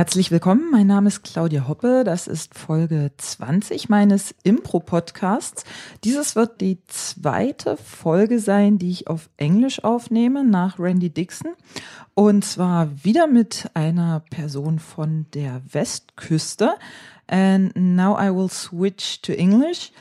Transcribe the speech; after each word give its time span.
Herzlich 0.00 0.30
willkommen, 0.30 0.70
mein 0.70 0.86
Name 0.86 1.08
ist 1.08 1.24
Claudia 1.24 1.68
Hoppe, 1.68 2.04
das 2.06 2.26
ist 2.26 2.54
Folge 2.54 3.10
20 3.18 3.90
meines 3.90 4.34
Impro-Podcasts. 4.44 5.64
Dieses 6.04 6.34
wird 6.36 6.62
die 6.62 6.78
zweite 6.86 7.76
Folge 7.76 8.38
sein, 8.38 8.78
die 8.78 8.92
ich 8.92 9.08
auf 9.08 9.28
Englisch 9.36 9.84
aufnehme, 9.84 10.42
nach 10.42 10.78
Randy 10.78 11.10
Dixon. 11.10 11.52
Und 12.14 12.46
zwar 12.46 12.88
wieder 13.04 13.26
mit 13.26 13.68
einer 13.74 14.20
Person 14.30 14.78
von 14.78 15.26
der 15.34 15.60
Westküste. 15.70 16.76
And 17.26 17.76
now 17.76 18.18
I 18.18 18.34
will 18.34 18.48
switch 18.48 19.20
to 19.20 19.32
English. 19.32 19.92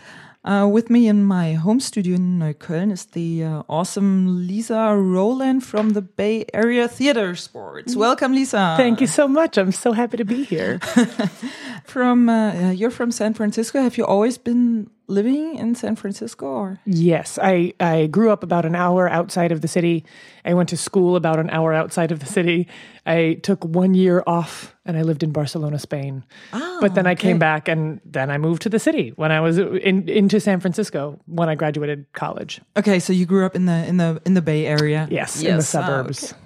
Uh, 0.46 0.66
with 0.72 0.90
me 0.90 1.08
in 1.08 1.26
my 1.26 1.54
home 1.54 1.82
studio 1.82 2.16
in 2.16 2.40
Neukölln 2.40 2.94
is 2.94 3.06
the 3.08 3.44
uh, 3.44 3.64
awesome 3.68 4.48
Lisa 4.48 4.96
Rowland 4.96 5.66
from 5.66 5.90
the 5.90 6.02
Bay 6.02 6.46
Area 6.54 6.88
Theater 6.88 7.36
Sports. 7.36 7.94
Welcome, 7.94 8.34
Lisa. 8.34 8.76
Thank 8.78 9.02
you 9.02 9.08
so 9.08 9.28
much. 9.28 9.58
I'm 9.58 9.74
so 9.74 9.92
happy 9.92 10.16
to 10.16 10.24
be 10.24 10.46
here. 10.46 10.80
from 11.84 12.30
uh, 12.30 12.72
you're 12.72 12.90
from 12.90 13.12
San 13.12 13.34
Francisco. 13.34 13.82
Have 13.82 13.98
you 13.98 14.06
always 14.06 14.38
been 14.38 14.90
living 15.10 15.56
in 15.56 15.76
San 15.76 15.96
Francisco? 15.96 16.46
Or 16.46 16.80
yes, 16.86 17.38
I 17.42 17.74
I 17.80 18.08
grew 18.08 18.30
up 18.32 18.44
about 18.44 18.66
an 18.66 18.76
hour 18.76 19.10
outside 19.10 19.52
of 19.52 19.62
the 19.62 19.68
city. 19.68 20.06
I 20.46 20.54
went 20.54 20.70
to 20.70 20.78
school 20.78 21.16
about 21.16 21.40
an 21.40 21.50
hour 21.50 21.74
outside 21.74 22.12
of 22.12 22.20
the 22.20 22.26
city. 22.26 22.68
I 23.06 23.40
took 23.44 23.64
one 23.66 23.94
year 23.96 24.24
off 24.28 24.76
and 24.86 24.98
I 24.98 25.02
lived 25.02 25.24
in 25.24 25.32
Barcelona, 25.32 25.80
Spain. 25.80 26.24
oh, 26.54 26.78
but 26.82 26.94
then 26.96 27.08
I 27.08 27.16
came 27.16 27.40
back 27.40 27.68
and 27.68 28.00
then 28.06 28.30
I 28.32 28.38
moved 28.38 28.62
to 28.64 28.70
the 28.70 28.80
city 28.80 29.14
when 29.16 29.32
I 29.32 29.40
was 29.42 29.58
in 29.58 30.08
into 30.08 30.40
San 30.40 30.60
Francisco 30.60 31.20
when 31.26 31.50
I 31.50 31.56
graduated 31.56 32.06
college. 32.14 32.62
Okay, 32.78 33.00
so 33.00 33.12
you 33.14 33.26
grew 33.26 33.46
up 33.46 33.56
in 33.56 33.66
the 33.66 33.86
in 33.88 33.98
the 33.98 34.22
in 34.26 34.34
the 34.36 34.42
Bay 34.42 34.66
Area. 34.66 35.08
Yes, 35.12 35.42
in 35.42 35.58
the 35.58 35.58
Ah, 35.58 35.62
suburbs. 35.76 36.34
okay. 36.34 36.42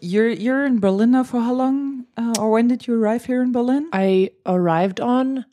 You're 0.00 0.28
you're 0.28 0.66
in 0.66 0.80
Berlin 0.80 1.12
now 1.12 1.24
for 1.24 1.40
how 1.40 1.54
long? 1.54 2.04
Uh, 2.16 2.34
or 2.38 2.50
when 2.50 2.68
did 2.68 2.86
you 2.86 2.94
arrive 2.94 3.24
here 3.24 3.42
in 3.42 3.52
Berlin? 3.52 3.88
I 3.92 4.30
arrived 4.46 5.00
on 5.00 5.44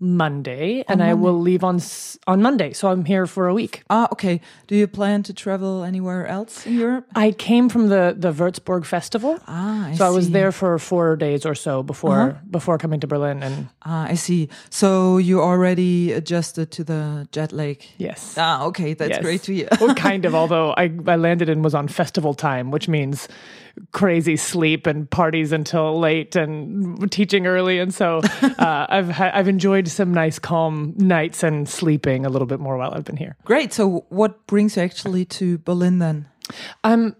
Monday 0.00 0.82
and 0.88 1.02
I 1.02 1.12
will 1.14 1.38
leave 1.38 1.62
on 1.62 1.78
on 2.26 2.40
Monday. 2.42 2.72
So 2.72 2.88
I'm 2.88 3.04
here 3.04 3.26
for 3.26 3.48
a 3.48 3.54
week. 3.54 3.82
Ah, 3.90 4.08
okay. 4.12 4.40
Do 4.66 4.74
you 4.74 4.86
plan 4.88 5.22
to 5.24 5.32
travel 5.34 5.84
anywhere 5.84 6.26
else 6.26 6.66
in 6.66 6.78
Europe? 6.78 7.04
I 7.14 7.32
came 7.32 7.68
from 7.68 7.88
the 7.88 8.14
the 8.18 8.32
Würzburg 8.32 8.84
festival. 8.86 9.38
Ah, 9.46 9.88
I 9.88 9.94
so 9.94 10.06
I 10.06 10.10
was 10.10 10.30
there 10.30 10.52
for 10.52 10.78
four 10.78 11.16
days 11.16 11.44
or 11.44 11.54
so 11.54 11.82
before 11.82 12.20
Uh-huh. 12.20 12.38
before 12.50 12.78
coming 12.78 13.00
to 13.00 13.06
Berlin, 13.06 13.42
and 13.42 13.68
Ah, 13.84 14.06
I 14.12 14.16
see. 14.16 14.48
So 14.70 15.18
you 15.18 15.40
already 15.42 16.12
adjusted 16.12 16.70
to 16.76 16.84
the 16.84 17.28
jet 17.32 17.52
lag. 17.52 17.76
yes, 17.98 18.34
Ah, 18.38 18.64
okay, 18.68 18.94
that's 18.94 19.10
Yes. 19.16 19.22
great 19.22 19.42
to 19.44 19.52
hear. 19.52 19.68
well, 19.80 19.94
kind 19.94 20.24
of. 20.24 20.34
Although 20.40 20.72
I 20.78 20.90
I 21.06 21.16
landed 21.16 21.48
and 21.48 21.62
was 21.62 21.74
on 21.74 21.88
festival 21.88 22.34
time, 22.34 22.70
which 22.70 22.88
means 22.88 23.28
crazy 23.92 24.36
sleep 24.36 24.86
and 24.86 25.08
parties 25.10 25.52
until 25.52 26.00
late 26.00 26.36
and 26.36 27.10
teaching 27.12 27.46
early, 27.46 27.78
and 27.82 27.92
so 27.94 28.20
uh, 28.58 28.86
I've 28.88 29.10
ha- 29.10 29.30
I've 29.34 29.48
enjoyed 29.48 29.88
some 29.92 30.12
nice 30.12 30.38
calm 30.38 30.94
nights 30.96 31.42
and 31.42 31.68
sleeping 31.68 32.26
a 32.26 32.28
little 32.28 32.46
bit 32.46 32.60
more 32.60 32.76
while 32.76 32.92
I've 32.92 33.04
been 33.04 33.16
here. 33.16 33.36
Great. 33.44 33.72
So 33.72 34.06
what 34.08 34.46
brings 34.46 34.76
you 34.76 34.82
actually 34.82 35.24
to 35.26 35.58
Berlin 35.58 35.98
then? 35.98 36.28
Um, 36.84 37.16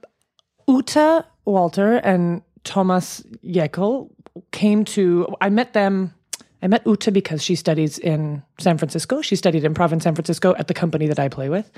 Uta 0.68 1.24
Walter 1.44 1.96
and 1.96 2.42
Thomas 2.64 3.22
Jekyll 3.44 4.10
came 4.52 4.84
to. 4.86 5.34
I 5.40 5.48
met 5.48 5.72
them. 5.72 6.14
I 6.62 6.68
met 6.68 6.86
Uta 6.86 7.10
because 7.10 7.42
she 7.42 7.54
studies 7.54 7.98
in 7.98 8.42
San 8.58 8.76
Francisco. 8.76 9.22
She 9.22 9.34
studied 9.34 9.64
improv 9.64 9.92
in 9.92 10.00
San 10.00 10.14
Francisco 10.14 10.54
at 10.58 10.68
the 10.68 10.74
company 10.74 11.06
that 11.06 11.18
I 11.18 11.28
play 11.28 11.48
with. 11.48 11.70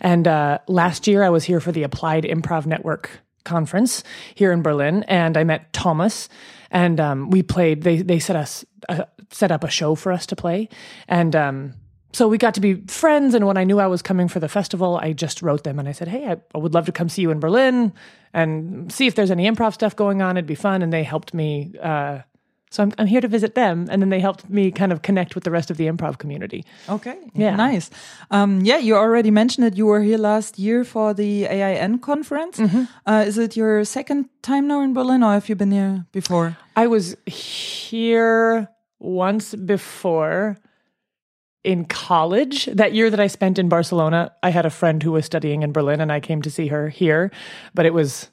And 0.00 0.28
uh, 0.28 0.58
last 0.68 1.08
year, 1.08 1.24
I 1.24 1.30
was 1.30 1.44
here 1.44 1.60
for 1.60 1.72
the 1.72 1.82
Applied 1.82 2.24
Improv 2.24 2.64
Network 2.64 3.10
conference 3.44 4.04
here 4.34 4.52
in 4.52 4.62
Berlin, 4.62 5.02
and 5.08 5.36
I 5.36 5.44
met 5.44 5.72
Thomas. 5.72 6.28
And 6.70 7.00
um, 7.00 7.30
we 7.30 7.42
played. 7.42 7.82
They 7.82 8.02
they 8.02 8.20
set 8.20 8.36
us 8.36 8.64
uh, 8.88 9.04
set 9.30 9.50
up 9.50 9.64
a 9.64 9.70
show 9.70 9.94
for 9.94 10.12
us 10.12 10.26
to 10.26 10.36
play, 10.36 10.68
and 11.08 11.34
um, 11.36 11.74
so 12.12 12.28
we 12.28 12.38
got 12.38 12.54
to 12.54 12.60
be 12.60 12.74
friends. 12.86 13.34
And 13.34 13.46
when 13.46 13.56
I 13.56 13.64
knew 13.64 13.78
I 13.78 13.86
was 13.86 14.02
coming 14.02 14.28
for 14.28 14.40
the 14.40 14.48
festival, 14.48 14.98
I 15.00 15.12
just 15.12 15.42
wrote 15.42 15.64
them 15.64 15.78
and 15.78 15.88
I 15.88 15.92
said, 15.92 16.08
Hey, 16.08 16.26
I, 16.26 16.36
I 16.54 16.58
would 16.58 16.74
love 16.74 16.86
to 16.86 16.92
come 16.92 17.08
see 17.08 17.22
you 17.22 17.30
in 17.30 17.40
Berlin 17.40 17.92
and 18.32 18.92
see 18.92 19.06
if 19.06 19.14
there's 19.14 19.30
any 19.30 19.48
improv 19.48 19.74
stuff 19.74 19.94
going 19.94 20.22
on. 20.22 20.36
It'd 20.36 20.46
be 20.46 20.54
fun. 20.54 20.82
And 20.82 20.92
they 20.92 21.04
helped 21.04 21.34
me. 21.34 21.72
Uh, 21.80 22.20
so 22.72 22.84
I'm, 22.84 22.92
I'm 22.98 23.06
here 23.06 23.20
to 23.20 23.28
visit 23.28 23.54
them. 23.56 23.88
And 23.90 24.00
then 24.00 24.10
they 24.10 24.20
helped 24.20 24.48
me 24.48 24.70
kind 24.70 24.92
of 24.92 25.02
connect 25.02 25.34
with 25.34 25.44
the 25.44 25.50
rest 25.50 25.70
of 25.70 25.76
the 25.76 25.86
improv 25.86 26.18
community. 26.18 26.64
Okay. 26.88 27.16
Yeah. 27.34 27.56
Nice. 27.56 27.90
Um, 28.30 28.60
yeah, 28.64 28.78
you 28.78 28.96
already 28.96 29.30
mentioned 29.30 29.66
it. 29.66 29.76
You 29.76 29.86
were 29.86 30.00
here 30.00 30.18
last 30.18 30.58
year 30.58 30.84
for 30.84 31.14
the 31.14 31.46
AIN 31.46 31.98
conference. 31.98 32.58
Mm-hmm. 32.58 32.84
Uh, 33.06 33.24
is 33.26 33.38
it 33.38 33.56
your 33.56 33.84
second 33.84 34.28
time 34.42 34.68
now 34.68 34.82
in 34.82 34.94
Berlin, 34.94 35.24
or 35.24 35.32
have 35.32 35.48
you 35.48 35.56
been 35.56 35.72
here 35.72 36.06
before? 36.12 36.56
I 36.76 36.86
was 36.86 37.16
here 37.26 38.68
once 39.00 39.54
before 39.54 40.56
in 41.64 41.84
college. 41.84 42.66
That 42.66 42.94
year 42.94 43.10
that 43.10 43.20
I 43.20 43.26
spent 43.26 43.58
in 43.58 43.68
Barcelona, 43.68 44.32
I 44.42 44.50
had 44.50 44.66
a 44.66 44.70
friend 44.70 45.02
who 45.02 45.12
was 45.12 45.26
studying 45.26 45.62
in 45.62 45.72
Berlin 45.72 46.00
and 46.00 46.12
I 46.12 46.20
came 46.20 46.42
to 46.42 46.50
see 46.50 46.68
her 46.68 46.88
here, 46.88 47.30
but 47.74 47.86
it 47.86 47.92
was 47.92 48.30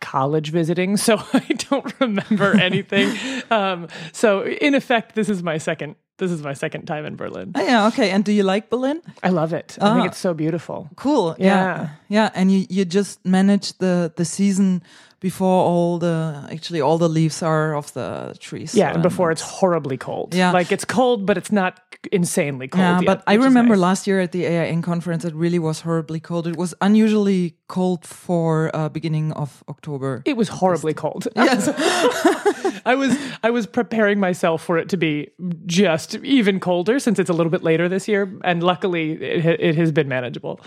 college 0.00 0.50
visiting, 0.50 0.96
so 0.98 1.16
I 1.32 1.46
don't 1.70 2.00
remember 2.00 2.56
anything. 2.56 3.16
um, 3.50 3.88
so 4.12 4.44
in 4.44 4.74
effect, 4.74 5.14
this 5.14 5.28
is 5.28 5.42
my 5.42 5.58
second 5.58 5.96
this 6.18 6.30
is 6.30 6.42
my 6.42 6.52
second 6.54 6.86
time 6.86 7.04
in 7.04 7.16
Berlin. 7.16 7.52
Oh, 7.54 7.60
yeah. 7.62 7.86
Okay. 7.88 8.10
And 8.10 8.24
do 8.24 8.32
you 8.32 8.42
like 8.44 8.70
Berlin? 8.70 9.00
I 9.22 9.30
love 9.30 9.52
it. 9.52 9.76
I 9.80 9.94
think 9.94 10.04
Ah. 10.04 10.08
it's 10.08 10.18
so 10.18 10.34
beautiful. 10.34 10.88
Cool. 10.96 11.34
Yeah. 11.38 11.88
Yeah. 12.08 12.30
And 12.34 12.50
you, 12.52 12.66
you 12.70 12.84
just 12.84 13.24
managed 13.24 13.78
the, 13.80 14.12
the 14.16 14.24
season 14.24 14.82
before 15.20 15.64
all 15.64 15.98
the, 15.98 16.46
actually 16.52 16.80
all 16.80 16.98
the 16.98 17.08
leaves 17.08 17.42
are 17.42 17.74
off 17.74 17.92
the 17.94 18.34
trees. 18.38 18.74
Yeah, 18.74 18.90
So, 18.90 18.94
and 18.94 19.02
before 19.02 19.30
it's 19.32 19.40
horribly 19.42 19.96
cold. 19.96 20.34
Yeah. 20.34 20.52
Like 20.52 20.70
it's 20.70 20.84
cold, 20.84 21.26
but 21.26 21.36
it's 21.36 21.50
not 21.50 21.83
insanely 22.12 22.68
cold. 22.68 22.80
Yeah, 22.80 23.00
yet, 23.00 23.06
but 23.06 23.22
I 23.26 23.34
remember 23.34 23.74
nice. 23.74 23.82
last 23.82 24.06
year 24.06 24.20
at 24.20 24.32
the 24.32 24.44
AIN 24.44 24.82
conference, 24.82 25.24
it 25.24 25.34
really 25.34 25.58
was 25.58 25.80
horribly 25.80 26.20
cold. 26.20 26.46
It 26.46 26.56
was 26.56 26.74
unusually 26.80 27.56
cold 27.68 28.04
for 28.04 28.70
uh, 28.74 28.88
beginning 28.88 29.32
of 29.32 29.62
October. 29.68 30.22
It 30.24 30.36
was 30.36 30.48
horribly 30.48 30.94
cold. 30.94 31.28
yes. 31.36 31.68
I 32.86 32.94
was 32.94 33.16
I 33.42 33.50
was 33.50 33.66
preparing 33.66 34.20
myself 34.20 34.62
for 34.62 34.76
it 34.78 34.88
to 34.90 34.96
be 34.96 35.30
just 35.66 36.16
even 36.16 36.60
colder 36.60 36.98
since 36.98 37.18
it's 37.18 37.30
a 37.30 37.32
little 37.32 37.50
bit 37.50 37.62
later 37.62 37.88
this 37.88 38.08
year, 38.08 38.38
and 38.44 38.62
luckily 38.62 39.12
it, 39.12 39.60
it 39.60 39.76
has 39.76 39.92
been 39.92 40.08
manageable. 40.08 40.60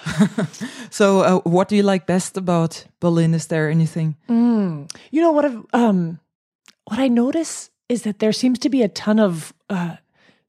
so, 0.90 1.22
uh, 1.22 1.40
what 1.42 1.68
do 1.68 1.75
you 1.75 1.84
like 1.84 2.08
best 2.08 2.38
about 2.38 2.86
Berlin? 3.00 3.34
Is 3.34 3.48
there 3.48 3.69
anything? 3.69 4.16
You 5.12 5.22
know 5.22 5.31
what? 5.31 5.46
I've, 5.46 5.66
um, 5.74 6.19
what 6.86 7.00
I 7.00 7.08
notice 7.08 7.69
is 7.90 8.04
that 8.04 8.19
there 8.19 8.34
seems 8.34 8.59
to 8.59 8.69
be 8.69 8.81
a 8.81 8.88
ton 8.88 9.19
of 9.19 9.54
uh, 9.69 9.98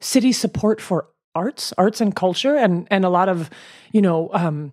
city 0.00 0.32
support 0.32 0.80
for 0.80 1.08
arts, 1.34 1.72
arts 1.78 2.00
and 2.00 2.14
culture, 2.14 2.56
and 2.56 2.86
and 2.90 3.04
a 3.04 3.10
lot 3.10 3.28
of 3.28 3.50
you 3.92 4.02
know. 4.02 4.30
Um, 4.32 4.72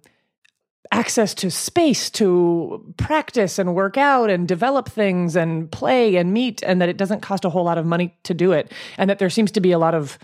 access 0.92 1.34
to 1.34 1.50
space 1.50 2.10
to 2.10 2.94
practice 2.98 3.58
and 3.58 3.76
work 3.76 3.98
out 3.98 4.30
and 4.30 4.48
develop 4.48 4.88
things 4.88 5.36
and 5.36 5.72
play 5.72 6.16
and 6.16 6.32
meet 6.32 6.62
and 6.64 6.80
that 6.80 6.90
it 6.90 6.96
doesn't 6.96 7.22
cost 7.22 7.44
a 7.44 7.50
whole 7.50 7.64
lot 7.64 7.78
of 7.78 7.86
money 7.86 8.16
to 8.24 8.34
do 8.34 8.52
it 8.52 8.72
and 8.98 9.10
that 9.10 9.20
there 9.20 9.30
seems 9.30 9.52
to 9.52 9.60
be 9.60 9.72
a 9.72 9.80
lot 9.80 9.96
of 9.96 10.20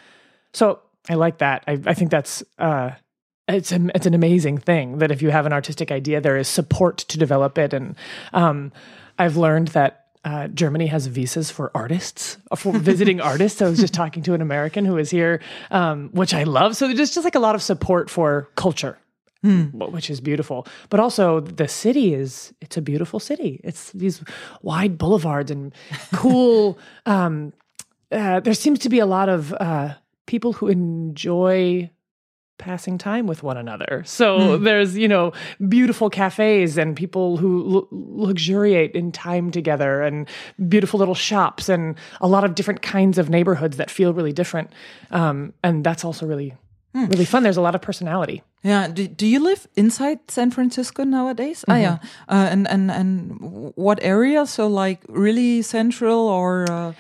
so 0.54 0.80
i 1.10 1.16
like 1.16 1.40
that 1.40 1.64
i, 1.68 1.80
I 1.86 1.94
think 1.94 2.12
that's 2.12 2.44
uh 2.60 2.92
it's 3.48 3.72
a, 3.72 3.90
it's 3.96 4.06
an 4.06 4.14
amazing 4.14 4.60
thing 4.60 5.00
that 5.00 5.12
if 5.12 5.22
you 5.22 5.32
have 5.32 5.46
an 5.46 5.54
artistic 5.54 5.92
idea 5.92 6.22
there 6.22 6.38
is 6.38 6.48
support 6.48 7.00
to 7.00 7.18
develop 7.18 7.58
it 7.58 7.74
and 7.74 7.96
um 8.34 8.72
i've 9.18 9.38
learned 9.38 9.70
that 9.70 10.01
uh, 10.24 10.48
Germany 10.50 10.88
has 10.88 11.08
visas 11.08 11.50
for 11.52 11.72
artists, 11.74 12.38
uh, 12.52 12.56
for 12.56 12.74
visiting 12.78 13.20
artists. 13.32 13.62
I 13.62 13.70
was 13.70 13.80
just 13.80 13.94
talking 13.94 14.24
to 14.24 14.34
an 14.34 14.42
American 14.42 14.86
who 14.86 14.98
is 14.98 15.10
here, 15.10 15.42
um, 15.72 16.10
which 16.14 16.34
I 16.34 16.44
love. 16.44 16.76
So 16.76 16.88
there's 16.94 17.14
just 17.14 17.24
like 17.24 17.36
a 17.36 17.40
lot 17.40 17.56
of 17.56 17.62
support 17.64 18.10
for 18.10 18.50
culture 18.56 18.98
wh- 19.44 19.92
which 19.92 20.10
is 20.12 20.22
beautiful. 20.22 20.68
But 20.90 21.00
also 21.00 21.40
the 21.40 21.68
city 21.68 22.14
is 22.14 22.54
it's 22.62 22.78
a 22.78 22.82
beautiful 22.82 23.20
city. 23.20 23.60
It's 23.64 23.92
these 23.94 24.22
wide 24.62 24.98
boulevards 24.98 25.50
and 25.50 25.74
cool 26.14 26.78
um 27.06 27.54
uh, 28.12 28.42
there 28.42 28.54
seems 28.54 28.78
to 28.80 28.90
be 28.90 29.00
a 29.00 29.06
lot 29.06 29.30
of 29.30 29.54
uh 29.54 29.96
people 30.28 30.54
who 30.54 30.68
enjoy 30.68 31.90
passing 32.62 32.98
time 32.98 33.28
with 33.28 33.44
one 33.44 33.58
another. 33.58 34.04
So 34.06 34.58
there's, 34.58 34.96
you 34.96 35.08
know, 35.08 35.34
beautiful 35.68 36.10
cafes 36.10 36.78
and 36.78 36.96
people 36.96 37.36
who 37.38 37.64
lu- 37.64 37.88
luxuriate 37.92 38.96
in 38.96 39.12
time 39.12 39.52
together 39.52 40.02
and 40.02 40.28
beautiful 40.70 41.00
little 41.00 41.16
shops 41.16 41.68
and 41.68 41.96
a 42.22 42.28
lot 42.28 42.44
of 42.44 42.56
different 42.56 42.82
kinds 42.82 43.18
of 43.18 43.30
neighborhoods 43.30 43.76
that 43.78 43.92
feel 43.92 44.14
really 44.14 44.32
different. 44.32 44.72
Um, 45.10 45.54
and 45.64 45.84
that's 45.84 46.06
also 46.06 46.26
really, 46.26 46.54
really 46.94 47.26
fun. 47.26 47.44
There's 47.44 47.58
a 47.58 47.62
lot 47.62 47.76
of 47.76 47.82
personality. 47.82 48.44
Yeah. 48.64 48.88
Do, 48.88 49.08
do 49.08 49.26
you 49.26 49.40
live 49.44 49.68
inside 49.76 50.20
San 50.30 50.52
Francisco 50.52 51.04
nowadays? 51.04 51.66
Ah, 51.68 51.78
yeah. 51.78 51.98
Uh, 52.30 52.48
and 52.52 52.68
and 52.70 52.92
and 52.92 53.74
what 53.76 54.00
area? 54.02 54.46
So 54.46 54.68
like 54.68 55.00
really 55.10 55.62
central 55.64 56.28
or? 56.28 56.70
Uh, 56.70 56.94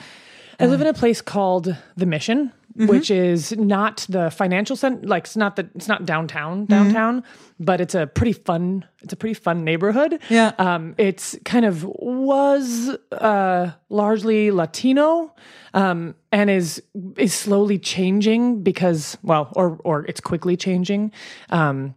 I 0.59 0.67
live 0.67 0.81
in 0.81 0.87
a 0.87 0.93
place 0.93 1.23
called 1.23 1.75
The 1.97 2.05
Mission, 2.05 2.51
which 2.75 3.11
is 3.11 3.51
not 3.57 4.05
the 4.09 4.31
financial 4.31 4.75
center. 4.75 5.07
Like 5.07 5.25
it's 5.25 5.37
not 5.37 5.55
the 5.55 5.69
it's 5.75 5.87
not 5.87 6.05
downtown 6.05 6.65
downtown, 6.65 7.23
but 7.59 7.81
it's 7.81 7.95
a 7.95 8.07
pretty 8.07 8.33
fun. 8.33 8.85
It's 9.01 9.13
a 9.13 9.15
pretty 9.15 9.33
fun 9.33 9.63
neighborhood. 9.63 10.19
Yeah. 10.29 10.53
Um, 10.57 10.95
it's 10.97 11.37
kind 11.45 11.65
of 11.65 11.83
was 11.83 12.89
uh, 13.11 13.71
largely 13.89 14.51
Latino, 14.51 15.33
um, 15.73 16.15
and 16.31 16.49
is 16.49 16.81
is 17.17 17.33
slowly 17.33 17.79
changing 17.79 18.63
because 18.63 19.17
well, 19.23 19.51
or 19.55 19.79
or 19.83 20.05
it's 20.05 20.21
quickly 20.21 20.55
changing. 20.57 21.11
Um, 21.49 21.95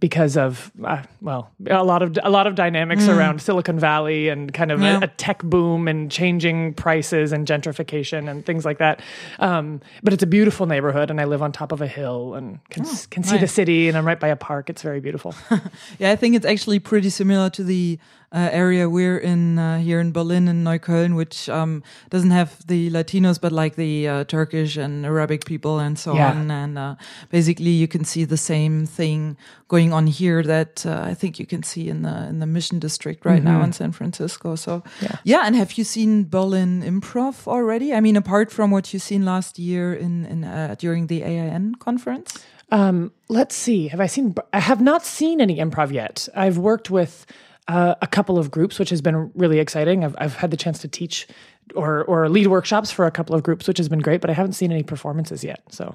because 0.00 0.36
of 0.36 0.70
uh, 0.84 1.02
well 1.20 1.50
a 1.68 1.82
lot 1.82 2.02
of 2.02 2.16
a 2.22 2.30
lot 2.30 2.46
of 2.46 2.54
dynamics 2.54 3.08
around 3.08 3.42
Silicon 3.42 3.78
Valley 3.80 4.28
and 4.28 4.54
kind 4.54 4.70
of 4.70 4.80
Yeah. 4.80 5.00
a, 5.00 5.04
a 5.04 5.06
tech 5.08 5.42
boom 5.42 5.88
and 5.88 6.08
changing 6.10 6.74
prices 6.74 7.32
and 7.32 7.46
gentrification 7.48 8.30
and 8.30 8.46
things 8.46 8.64
like 8.64 8.78
that. 8.78 9.00
Um, 9.40 9.80
but 10.04 10.12
it's 10.12 10.22
a 10.22 10.26
beautiful 10.26 10.66
neighborhood, 10.66 11.10
and 11.10 11.20
I 11.20 11.24
live 11.24 11.42
on 11.42 11.50
top 11.50 11.72
of 11.72 11.80
a 11.80 11.88
hill 11.88 12.34
and 12.34 12.60
can 12.70 12.84
s 12.84 13.06
can 13.06 13.24
see 13.24 13.38
the 13.38 13.48
city, 13.48 13.88
and 13.88 13.98
I'm 13.98 14.06
right 14.06 14.20
by 14.20 14.28
a 14.28 14.36
park. 14.36 14.70
It's 14.70 14.82
very 14.82 15.00
beautiful. 15.00 15.34
Yeah, 15.98 16.12
I 16.12 16.16
think 16.16 16.36
it's 16.36 16.46
actually 16.46 16.78
pretty 16.78 17.10
similar 17.10 17.50
to 17.50 17.64
the 17.64 17.98
uh, 18.30 18.48
area 18.52 18.88
we're 18.88 19.16
in 19.18 19.58
uh, 19.58 19.78
here 19.78 20.00
in 20.00 20.12
Berlin 20.12 20.48
in 20.48 20.62
Neukölln, 20.64 21.14
which 21.16 21.48
um, 21.48 21.82
doesn't 22.10 22.30
have 22.30 22.66
the 22.66 22.90
Latinos, 22.90 23.40
but 23.40 23.52
like 23.52 23.76
the 23.76 24.06
uh, 24.08 24.24
Turkish 24.24 24.76
and 24.76 25.06
Arabic 25.06 25.44
people 25.46 25.78
and 25.78 25.98
so 25.98 26.14
Yeah. 26.14 26.30
on. 26.30 26.50
And 26.50 26.78
uh, 26.78 26.94
basically, 27.30 27.70
you 27.70 27.88
can 27.88 28.04
see 28.04 28.24
the 28.26 28.36
same 28.36 28.84
thing 28.86 29.36
going 29.68 29.92
on 29.92 30.06
here 30.06 30.42
that 30.42 30.84
uh, 30.86 31.00
I 31.10 31.14
think 31.14 31.38
you 31.38 31.46
can 31.46 31.62
see 31.62 31.88
in 31.88 32.02
the 32.02 32.28
in 32.28 32.38
the 32.40 32.46
Mission 32.46 32.78
District 32.78 33.24
right 33.24 33.42
now 33.42 33.62
in 33.62 33.72
San 33.72 33.92
Francisco. 33.92 34.56
So 34.56 34.82
Yeah. 35.00 35.16
yeah, 35.24 35.42
and 35.46 35.56
have 35.56 35.72
you 35.78 35.84
seen 35.84 36.24
Berlin 36.28 36.82
Improv 36.82 37.46
already? 37.46 37.94
I 37.94 38.00
mean, 38.00 38.16
apart 38.16 38.50
from 38.52 38.70
what 38.70 38.92
you've 38.92 39.02
seen 39.02 39.24
last 39.24 39.58
year 39.58 39.94
in 39.94 40.26
in 40.26 40.44
uh, 40.44 40.74
during 40.78 41.06
the 41.08 41.22
AIN 41.22 41.74
conference. 41.76 42.44
Um, 42.70 43.12
let's 43.28 43.54
see. 43.56 43.88
Have 43.88 44.00
I 44.04 44.06
seen? 44.08 44.34
I 44.52 44.60
have 44.60 44.82
not 44.82 45.02
seen 45.06 45.40
any 45.40 45.56
improv 45.56 45.90
yet. 45.92 46.28
I've 46.36 46.58
worked 46.58 46.90
with 46.90 47.24
uh, 47.68 47.94
a 48.00 48.06
couple 48.06 48.38
of 48.38 48.50
groups, 48.50 48.78
which 48.78 48.90
has 48.90 49.00
been 49.00 49.30
really 49.34 49.58
exciting. 49.58 50.04
I've 50.04 50.16
I've 50.18 50.34
had 50.34 50.50
the 50.50 50.56
chance 50.56 50.78
to 50.80 50.88
teach 50.88 51.28
or 51.74 52.04
or 52.04 52.28
lead 52.28 52.46
workshops 52.46 52.90
for 52.90 53.06
a 53.06 53.10
couple 53.10 53.34
of 53.34 53.42
groups, 53.42 53.68
which 53.68 53.78
has 53.78 53.88
been 53.88 53.98
great. 53.98 54.20
But 54.20 54.30
I 54.30 54.32
haven't 54.32 54.54
seen 54.54 54.72
any 54.72 54.82
performances 54.82 55.44
yet. 55.44 55.62
So 55.70 55.94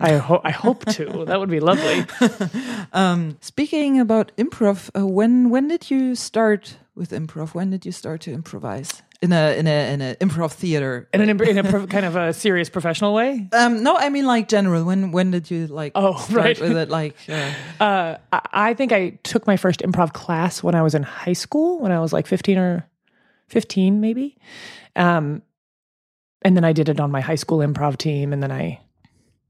I 0.00 0.12
hope 0.14 0.42
I 0.44 0.50
hope 0.50 0.84
to. 0.86 1.24
That 1.32 1.40
would 1.40 1.50
be 1.50 1.60
lovely. 1.60 2.04
Speaking 3.40 4.00
about 4.00 4.32
improv, 4.36 4.90
uh, 4.94 5.06
when 5.06 5.50
when 5.50 5.68
did 5.68 5.90
you 5.90 6.14
start 6.14 6.76
with 6.94 7.10
improv? 7.10 7.54
When 7.54 7.70
did 7.70 7.86
you 7.86 7.92
start 7.92 8.20
to 8.22 8.32
improvise 8.32 9.02
in 9.22 9.32
a 9.32 9.56
in 9.58 9.66
a 9.66 9.92
in 9.92 10.02
a 10.02 10.14
improv 10.16 10.52
theater? 10.52 11.08
In 11.14 11.20
an 11.20 11.30
in 11.30 11.58
a 11.58 11.64
pro- 11.64 11.86
kind 11.86 12.04
of 12.04 12.16
a 12.16 12.32
serious 12.32 12.68
professional 12.68 13.14
way. 13.14 13.48
Um, 13.62 13.82
no, 13.82 13.96
I 13.96 14.08
mean 14.08 14.26
like 14.26 14.48
general. 14.48 14.84
When 14.84 15.12
when 15.12 15.30
did 15.30 15.50
you 15.50 15.68
like? 15.68 15.92
Oh, 15.94 16.16
start 16.18 16.36
right. 16.36 16.60
With 16.60 16.76
it, 16.76 16.88
like 16.88 17.16
uh, 17.28 17.52
Uh, 17.80 18.16
I, 18.32 18.40
I 18.70 18.74
think 18.74 18.92
I 18.92 19.10
took 19.22 19.46
my 19.46 19.56
first 19.56 19.80
improv 19.80 20.12
class 20.12 20.62
when 20.62 20.74
I 20.74 20.82
was 20.82 20.94
in 20.94 21.02
high 21.04 21.32
school, 21.34 21.78
when 21.78 21.92
I 21.92 22.00
was 22.00 22.12
like 22.12 22.26
15 22.26 22.58
or 22.58 22.88
15, 23.48 24.00
maybe. 24.00 24.36
Um, 24.96 25.42
and 26.42 26.56
then 26.56 26.64
I 26.64 26.72
did 26.72 26.88
it 26.88 26.98
on 26.98 27.10
my 27.10 27.20
high 27.20 27.36
school 27.36 27.58
improv 27.58 27.96
team. 27.98 28.32
And 28.32 28.42
then 28.42 28.50
I 28.50 28.80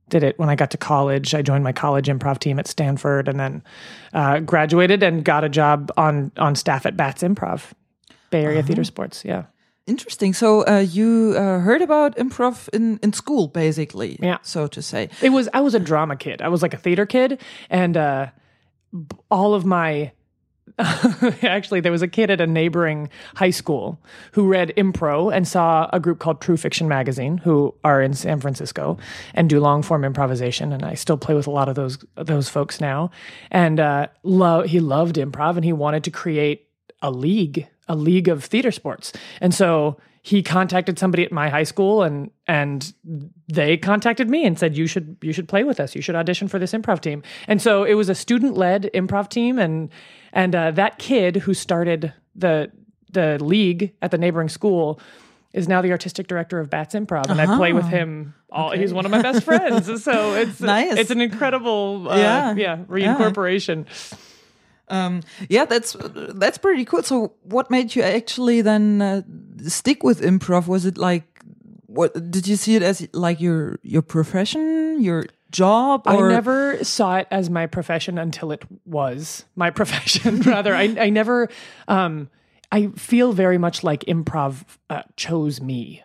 did 0.09 0.23
it 0.23 0.39
when 0.39 0.51
I 0.51 0.57
got 0.57 0.71
to 0.73 0.77
college. 0.77 1.35
I 1.35 1.41
joined 1.41 1.65
my 1.65 1.73
college 1.73 2.07
improv 2.09 2.39
team 2.39 2.59
at 2.59 2.67
Stanford 2.67 3.29
and 3.29 3.41
then 3.41 3.63
uh, 4.13 4.41
graduated 4.41 5.03
and 5.03 5.25
got 5.25 5.45
a 5.45 5.49
job 5.49 5.91
on, 5.97 6.33
on 6.37 6.55
staff 6.55 6.85
at 6.85 6.97
Bats 6.97 7.23
Improv, 7.23 7.73
Bay 8.31 8.45
Area 8.45 8.63
Theater 8.63 8.85
Sports. 8.85 9.25
Yeah. 9.25 9.45
Interesting. 9.87 10.33
So 10.33 10.67
uh, 10.67 10.79
you 10.79 11.35
uh, 11.37 11.61
heard 11.61 11.83
about 11.83 12.17
improv 12.17 12.69
in 12.73 12.99
in 13.03 13.13
school, 13.13 13.49
basically. 13.49 14.19
Yeah. 14.21 14.39
So 14.43 14.67
to 14.69 14.83
say. 14.83 15.11
It 15.21 15.31
was 15.31 15.49
I 15.53 15.61
was 15.61 15.75
a 15.75 15.81
drama 15.81 16.17
kid. 16.17 16.43
I 16.43 16.49
was 16.49 16.63
like 16.63 16.75
a 16.75 16.79
theater 16.79 17.07
kid, 17.07 17.41
and 17.71 17.97
uh, 17.97 18.27
all 19.31 19.55
of 19.55 19.65
my 19.65 20.13
actually 21.43 21.81
there 21.81 21.93
was 21.93 22.03
a 22.03 22.09
kid 22.09 22.31
at 22.31 22.41
a 22.41 22.47
neighboring 22.47 23.09
high 23.35 23.51
school 23.51 24.01
who 24.33 24.47
read 24.47 24.73
Impro 24.77 25.35
and 25.35 25.47
saw 25.47 25.89
a 25.93 26.01
group 26.01 26.19
called 26.19 26.41
True 26.41 26.57
Fiction 26.57 26.89
Magazine, 26.89 27.39
who 27.39 27.75
are 27.85 28.01
in 28.01 28.15
San 28.15 28.41
Francisco 28.41 28.97
and 29.35 29.51
do 29.51 29.61
long 29.61 29.83
form 29.83 30.05
improvisation. 30.05 30.73
And 30.73 30.85
I 30.85 30.95
still 30.95 31.17
play 31.17 31.35
with 31.35 31.47
a 31.47 31.51
lot 31.51 31.69
of 31.69 31.75
those 31.75 31.99
those 32.15 32.49
folks 32.49 32.81
now. 32.81 33.11
And 33.51 33.81
uh, 33.81 34.09
lo- 34.23 34.63
he 34.63 34.81
loved 34.81 35.17
improv, 35.17 35.57
and 35.57 35.65
he 35.65 35.73
wanted 35.73 36.05
to 36.05 36.11
create 36.11 36.69
a 37.03 37.11
league, 37.11 37.67
a 37.89 37.95
league 37.97 38.29
of 38.29 38.43
theater 38.45 38.71
sports. 38.71 39.13
And 39.41 39.53
so 39.55 39.99
he 40.23 40.41
contacted 40.43 40.99
somebody 40.99 41.25
at 41.25 41.33
my 41.33 41.49
high 41.49 41.65
school 41.65 42.03
and 42.05 42.31
and 42.47 42.93
they 43.49 43.77
contacted 43.77 44.31
me 44.31 44.47
and 44.47 44.57
said 44.59 44.77
you 44.77 44.87
should 44.87 45.17
you 45.21 45.33
should 45.33 45.49
play 45.49 45.65
with 45.65 45.81
us. 45.81 45.95
You 45.97 46.01
should 46.03 46.15
audition 46.15 46.47
for 46.49 46.59
this 46.61 46.73
improv 46.73 47.01
team. 47.01 47.23
And 47.49 47.61
so 47.61 47.83
it 47.85 47.95
was 47.95 48.09
a 48.09 48.15
student-led 48.15 48.89
improv 48.95 49.29
team 49.29 49.59
and 49.59 49.91
and 50.33 50.55
uh, 50.55 50.71
that 50.71 50.99
kid 50.99 51.37
who 51.37 51.55
started 51.55 52.13
the 52.37 52.71
the 53.13 53.37
league 53.45 53.93
at 54.01 54.11
the 54.13 54.17
neighboring 54.19 54.49
school 54.49 55.01
is 55.53 55.69
now 55.69 55.83
the 55.83 55.91
artistic 55.91 56.29
director 56.29 56.61
of 56.61 56.71
Bats 56.71 56.95
Improv, 56.95 57.29
and 57.29 57.39
I 57.39 57.45
play 57.59 57.75
with 57.75 57.85
him. 57.85 58.33
All 58.51 58.71
he's 58.71 58.95
one 58.95 59.05
of 59.05 59.11
my 59.11 59.21
best 59.21 59.45
friends, 59.51 60.03
so 60.03 60.33
it's 60.35 60.61
Nice. 60.63 60.97
It's 60.97 61.11
an 61.11 61.21
incredible, 61.21 62.09
uh, 62.09 62.17
Yeah. 62.17 62.55
yeah, 62.55 62.77
reincorporation. 62.89 63.85
Um, 64.93 65.23
yeah, 65.49 65.65
that's 65.65 65.97
that's 65.99 66.59
pretty 66.59 66.85
cool. 66.85 67.03
So, 67.03 67.33
what 67.43 67.71
made 67.71 67.95
you 67.95 68.03
actually 68.03 68.61
then 68.61 69.01
uh, 69.01 69.23
stick 69.67 70.03
with 70.03 70.21
improv? 70.21 70.69
Was 70.69 70.87
it 70.87 70.99
like 70.99 71.25
what 71.87 72.31
did 72.31 72.47
you 72.47 72.57
see 72.57 72.77
it 72.77 72.83
as 72.83 73.07
like 73.13 73.41
your 73.41 73.79
your 73.83 74.03
profession, 74.03 75.03
your 75.03 75.27
job? 75.51 76.03
Or? 76.07 76.31
I 76.31 76.33
never 76.33 76.83
saw 76.85 77.17
it 77.17 77.29
as 77.31 77.51
my 77.51 77.67
profession 77.67 78.19
until 78.19 78.53
it 78.53 78.65
was 78.85 79.45
my 79.57 79.71
profession. 79.79 80.41
Rather, 80.43 80.75
I, 80.75 80.95
I 80.99 81.11
never. 81.11 81.49
Um, 81.89 82.29
I 82.71 82.87
feel 82.97 83.35
very 83.35 83.59
much 83.59 83.85
like 83.85 84.01
improv 84.05 84.65
uh, 84.89 85.03
chose 85.17 85.61
me 85.61 86.03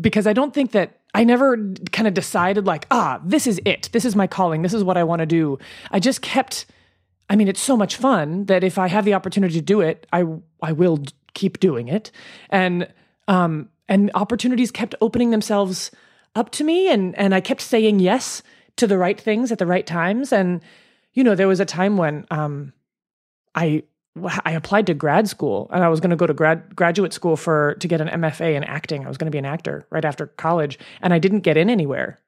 because 0.00 0.28
I 0.28 0.32
don't 0.32 0.54
think 0.54 0.70
that 0.72 1.00
I 1.12 1.24
never 1.24 1.56
kind 1.90 2.06
of 2.06 2.14
decided 2.14 2.66
like, 2.66 2.86
ah, 2.92 3.20
this 3.24 3.48
is 3.48 3.60
it. 3.64 3.90
This 3.92 4.04
is 4.04 4.14
my 4.14 4.28
calling. 4.28 4.62
This 4.62 4.74
is 4.74 4.84
what 4.84 4.96
I 4.96 5.04
want 5.04 5.20
to 5.20 5.26
do. 5.26 5.58
I 5.90 5.98
just 5.98 6.22
kept. 6.22 6.66
I 7.28 7.36
mean, 7.36 7.48
it's 7.48 7.60
so 7.60 7.76
much 7.76 7.96
fun 7.96 8.44
that 8.46 8.62
if 8.62 8.78
I 8.78 8.88
have 8.88 9.04
the 9.04 9.14
opportunity 9.14 9.54
to 9.54 9.62
do 9.62 9.80
it, 9.80 10.06
I 10.12 10.24
I 10.62 10.72
will 10.72 11.02
keep 11.34 11.60
doing 11.60 11.88
it. 11.88 12.10
And 12.50 12.88
um 13.28 13.68
and 13.88 14.10
opportunities 14.14 14.70
kept 14.70 14.94
opening 15.00 15.30
themselves 15.30 15.90
up 16.34 16.50
to 16.50 16.64
me 16.64 16.90
and 16.90 17.16
and 17.18 17.34
I 17.34 17.40
kept 17.40 17.60
saying 17.60 18.00
yes 18.00 18.42
to 18.76 18.86
the 18.86 18.98
right 18.98 19.20
things 19.20 19.52
at 19.52 19.58
the 19.58 19.66
right 19.66 19.86
times 19.86 20.32
and 20.32 20.60
you 21.14 21.22
know, 21.22 21.34
there 21.34 21.48
was 21.48 21.60
a 21.60 21.64
time 21.64 21.96
when 21.96 22.26
um 22.30 22.72
I 23.54 23.82
I 24.44 24.52
applied 24.52 24.86
to 24.88 24.94
grad 24.94 25.26
school 25.28 25.70
and 25.72 25.82
I 25.82 25.88
was 25.88 26.00
going 26.00 26.10
to 26.10 26.16
go 26.16 26.26
to 26.26 26.34
grad 26.34 26.76
graduate 26.76 27.12
school 27.12 27.36
for 27.36 27.76
to 27.80 27.88
get 27.88 28.00
an 28.00 28.08
MFA 28.08 28.54
in 28.54 28.64
acting. 28.64 29.04
I 29.04 29.08
was 29.08 29.16
going 29.16 29.26
to 29.26 29.34
be 29.34 29.38
an 29.38 29.46
actor 29.46 29.86
right 29.90 30.04
after 30.04 30.26
college 30.26 30.78
and 31.00 31.14
I 31.14 31.18
didn't 31.18 31.40
get 31.40 31.56
in 31.56 31.70
anywhere 31.70 32.18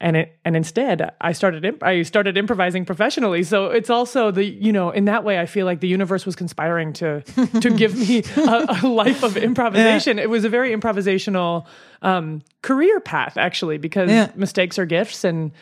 and 0.00 0.16
it 0.16 0.38
and 0.44 0.54
instead 0.56 1.10
I 1.20 1.32
started 1.32 1.64
imp- 1.64 1.82
I 1.82 2.02
started 2.02 2.36
improvising 2.36 2.84
professionally. 2.84 3.42
So 3.42 3.66
it's 3.70 3.88
also 3.88 4.30
the 4.30 4.44
you 4.44 4.72
know 4.72 4.90
in 4.90 5.06
that 5.06 5.24
way 5.24 5.38
I 5.38 5.46
feel 5.46 5.64
like 5.64 5.80
the 5.80 5.88
universe 5.88 6.26
was 6.26 6.36
conspiring 6.36 6.92
to 6.94 7.22
to 7.60 7.70
give 7.70 7.96
me 7.96 8.22
a, 8.36 8.78
a 8.82 8.86
life 8.86 9.22
of 9.22 9.36
improvisation. 9.48 10.18
It 10.18 10.28
was 10.28 10.44
a 10.44 10.48
very 10.50 10.70
improvisational 10.76 11.66
um, 12.02 12.42
career 12.62 13.00
path 13.00 13.36
actually 13.36 13.78
because 13.78 14.10
Yeah. 14.10 14.30
mistakes 14.36 14.78
are 14.78 14.86
gifts 14.86 15.24
and 15.24 15.52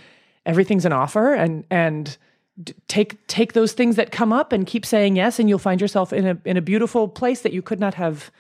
everything's 0.47 0.85
an 0.85 0.93
offer 0.93 1.33
and 1.33 1.64
and 1.71 2.17
d- 2.62 2.75
take 2.88 3.25
take 3.29 3.53
those 3.53 3.73
things 3.73 3.97
that 3.97 4.11
come 4.11 4.33
up 4.33 4.53
and 4.53 4.67
keep 4.67 4.85
saying 4.85 5.17
yes 5.17 5.38
and 5.38 5.49
you'll 5.49 5.59
find 5.61 5.81
yourself 5.81 6.12
in 6.12 6.26
a 6.26 6.38
in 6.45 6.57
a 6.57 6.61
beautiful 6.62 7.07
place 7.09 7.43
that 7.43 7.53
you 7.53 7.62
could 7.62 7.79
not 7.81 7.95
have 7.95 8.31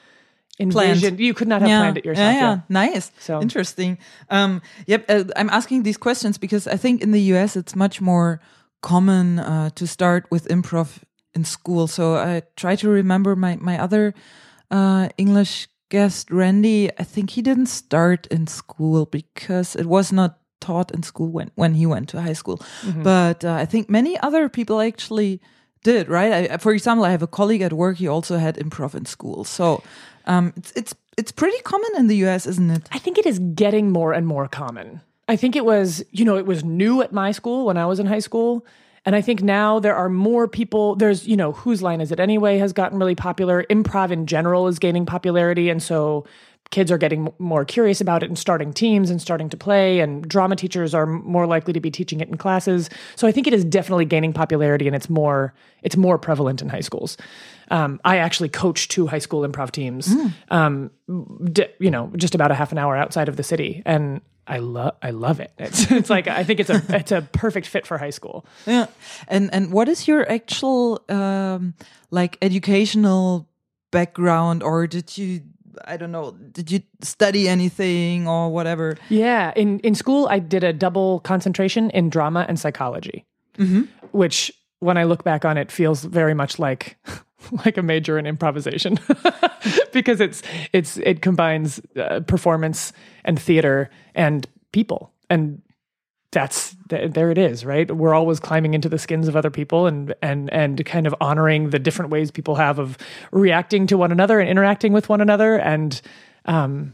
envisioned. 0.60 1.18
You 1.20 1.34
could 1.34 1.48
not 1.48 1.60
have 1.62 1.68
planned 1.68 1.98
it 1.98 2.04
yourself. 2.04 2.34
Yeah, 2.34 2.40
yeah. 2.40 2.60
nice. 2.68 3.10
So- 3.18 3.40
interesting. 3.40 3.98
Um, 4.30 4.62
yep, 4.86 5.04
uh, 5.08 5.24
I'm 5.36 5.50
asking 5.50 5.82
these 5.82 5.96
questions 5.98 6.38
because 6.38 6.66
I 6.66 6.76
think 6.76 7.02
in 7.02 7.10
the 7.12 7.20
US 7.34 7.56
it's 7.56 7.74
much 7.74 8.00
more 8.00 8.40
common 8.82 9.38
uh, 9.38 9.70
to 9.74 9.86
start 9.86 10.26
with 10.30 10.46
improv 10.48 11.02
in 11.34 11.44
school. 11.44 11.86
So 11.86 12.14
I 12.16 12.42
try 12.56 12.76
to 12.76 12.88
remember 12.88 13.34
my 13.36 13.56
my 13.60 13.78
other 13.78 14.14
uh, 14.70 15.08
English 15.16 15.68
guest, 15.90 16.30
Randy. 16.30 16.90
I 16.98 17.04
think 17.04 17.30
he 17.30 17.42
didn't 17.42 17.66
start 17.68 18.26
in 18.30 18.46
school 18.46 19.06
because 19.06 19.74
it 19.76 19.86
was 19.86 20.12
not 20.12 20.38
taught 20.60 20.90
in 20.94 21.02
school 21.02 21.28
when 21.32 21.50
when 21.56 21.74
he 21.74 21.86
went 21.86 22.08
to 22.10 22.20
high 22.20 22.34
school. 22.34 22.58
But 23.02 23.44
uh, 23.44 23.62
I 23.62 23.66
think 23.66 23.88
many 23.90 24.18
other 24.22 24.48
people 24.48 24.80
actually 24.80 25.40
did. 25.82 26.08
Right. 26.08 26.50
I, 26.50 26.56
for 26.58 26.72
example, 26.72 27.04
I 27.04 27.10
have 27.10 27.22
a 27.24 27.26
colleague 27.26 27.62
at 27.64 27.72
work. 27.72 27.98
He 27.98 28.08
also 28.08 28.38
had 28.38 28.56
improv 28.56 28.94
in 28.94 29.04
school. 29.06 29.44
So 29.44 29.82
um, 30.26 30.52
it's 30.56 30.72
it's 30.72 30.94
it's 31.16 31.32
pretty 31.32 31.58
common 31.62 31.90
in 31.96 32.06
the 32.08 32.16
U.S., 32.18 32.46
isn't 32.46 32.70
it? 32.70 32.88
I 32.92 32.98
think 32.98 33.18
it 33.18 33.26
is 33.26 33.38
getting 33.38 33.90
more 33.90 34.12
and 34.12 34.26
more 34.26 34.48
common. 34.48 35.00
I 35.28 35.36
think 35.36 35.56
it 35.56 35.64
was, 35.64 36.04
you 36.10 36.24
know, 36.24 36.36
it 36.36 36.46
was 36.46 36.64
new 36.64 37.02
at 37.02 37.12
my 37.12 37.32
school 37.32 37.66
when 37.66 37.76
I 37.76 37.86
was 37.86 38.00
in 38.00 38.06
high 38.06 38.18
school. 38.18 38.66
And 39.06 39.14
I 39.14 39.20
think 39.20 39.42
now 39.42 39.80
there 39.80 39.94
are 39.94 40.08
more 40.08 40.48
people. 40.48 40.96
There's, 40.96 41.26
you 41.26 41.36
know, 41.36 41.52
whose 41.52 41.82
line 41.82 42.00
is 42.00 42.10
it 42.10 42.20
anyway 42.20 42.58
has 42.58 42.72
gotten 42.72 42.98
really 42.98 43.14
popular. 43.14 43.64
Improv 43.64 44.10
in 44.10 44.26
general 44.26 44.66
is 44.66 44.78
gaining 44.78 45.04
popularity. 45.04 45.68
And 45.68 45.82
so 45.82 46.24
kids 46.70 46.90
are 46.90 46.98
getting 46.98 47.32
more 47.38 47.64
curious 47.64 48.00
about 48.00 48.22
it 48.22 48.26
and 48.28 48.38
starting 48.38 48.72
teams 48.72 49.10
and 49.10 49.20
starting 49.20 49.48
to 49.48 49.56
play 49.56 50.00
and 50.00 50.26
drama 50.28 50.56
teachers 50.56 50.94
are 50.94 51.06
more 51.06 51.46
likely 51.46 51.72
to 51.72 51.80
be 51.80 51.90
teaching 51.90 52.20
it 52.20 52.28
in 52.28 52.36
classes. 52.36 52.90
So 53.16 53.28
i 53.28 53.32
think 53.32 53.46
it 53.46 53.52
is 53.54 53.64
definitely 53.64 54.04
gaining 54.06 54.32
popularity 54.32 54.86
and 54.86 54.96
it's 54.96 55.08
more 55.08 55.54
it's 55.82 55.96
more 55.96 56.18
prevalent 56.18 56.62
in 56.62 56.68
high 56.68 56.80
schools. 56.80 57.16
Um, 57.70 58.00
i 58.04 58.18
actually 58.18 58.48
coach 58.48 58.88
two 58.88 59.06
high 59.06 59.20
school 59.20 59.46
improv 59.48 59.70
teams 59.70 60.14
um, 60.50 60.90
d- 61.52 61.66
you 61.78 61.90
know 61.90 62.10
just 62.16 62.34
about 62.34 62.50
a 62.50 62.54
half 62.54 62.72
an 62.72 62.78
hour 62.78 62.96
outside 62.96 63.28
of 63.28 63.36
the 63.36 63.42
city 63.42 63.82
and 63.86 64.20
i 64.46 64.58
love 64.58 64.94
i 65.02 65.10
love 65.10 65.40
it. 65.40 65.52
It's, 65.58 65.90
it's 65.98 66.10
like 66.10 66.28
i 66.28 66.44
think 66.44 66.60
it's 66.60 66.70
a 66.70 66.82
it's 66.90 67.12
a 67.12 67.22
perfect 67.22 67.66
fit 67.66 67.86
for 67.86 67.96
high 67.98 68.10
school. 68.10 68.44
Yeah. 68.66 68.86
And 69.28 69.48
and 69.54 69.72
what 69.72 69.88
is 69.88 70.06
your 70.08 70.30
actual 70.30 71.02
um 71.08 71.74
like 72.10 72.36
educational 72.42 73.48
background 73.90 74.62
or 74.62 74.86
did 74.86 75.16
you 75.16 75.40
I 75.84 75.96
don't 75.96 76.12
know, 76.12 76.32
did 76.52 76.70
you 76.70 76.80
study 77.02 77.48
anything 77.48 78.28
or 78.28 78.50
whatever? 78.50 78.96
Yeah, 79.08 79.52
in 79.56 79.80
in 79.80 79.94
school, 79.94 80.26
I 80.30 80.38
did 80.38 80.64
a 80.64 80.72
double 80.72 81.20
concentration 81.20 81.90
in 81.90 82.10
drama 82.10 82.46
and 82.48 82.58
psychology, 82.58 83.24
which, 84.12 84.52
when 84.80 84.96
I 84.96 85.04
look 85.04 85.24
back 85.24 85.44
on 85.44 85.56
it, 85.56 85.72
feels 85.72 86.04
very 86.04 86.34
much 86.34 86.58
like 86.58 86.96
like 87.64 87.76
a 87.76 87.82
major 87.82 88.18
in 88.18 88.26
improvisation 88.26 88.98
because 89.92 90.20
it's 90.20 90.42
it's 90.72 90.96
it 90.98 91.20
combines 91.20 91.80
uh, 91.96 92.20
performance 92.20 92.92
and 93.24 93.40
theater 93.40 93.90
and 94.14 94.46
people 94.72 95.12
and 95.30 95.60
that's 96.34 96.76
th- 96.90 97.12
there 97.12 97.30
it 97.30 97.38
is 97.38 97.64
right 97.64 97.90
we're 97.96 98.12
always 98.14 98.38
climbing 98.40 98.74
into 98.74 98.88
the 98.88 98.98
skins 98.98 99.26
of 99.28 99.34
other 99.36 99.50
people 99.50 99.86
and 99.86 100.14
and 100.20 100.52
and 100.52 100.84
kind 100.84 101.06
of 101.06 101.14
honoring 101.20 101.70
the 101.70 101.78
different 101.78 102.10
ways 102.10 102.30
people 102.30 102.56
have 102.56 102.78
of 102.78 102.98
reacting 103.32 103.86
to 103.86 103.96
one 103.96 104.12
another 104.12 104.38
and 104.40 104.48
interacting 104.50 104.92
with 104.92 105.08
one 105.08 105.20
another 105.22 105.56
and 105.58 106.02
um 106.44 106.92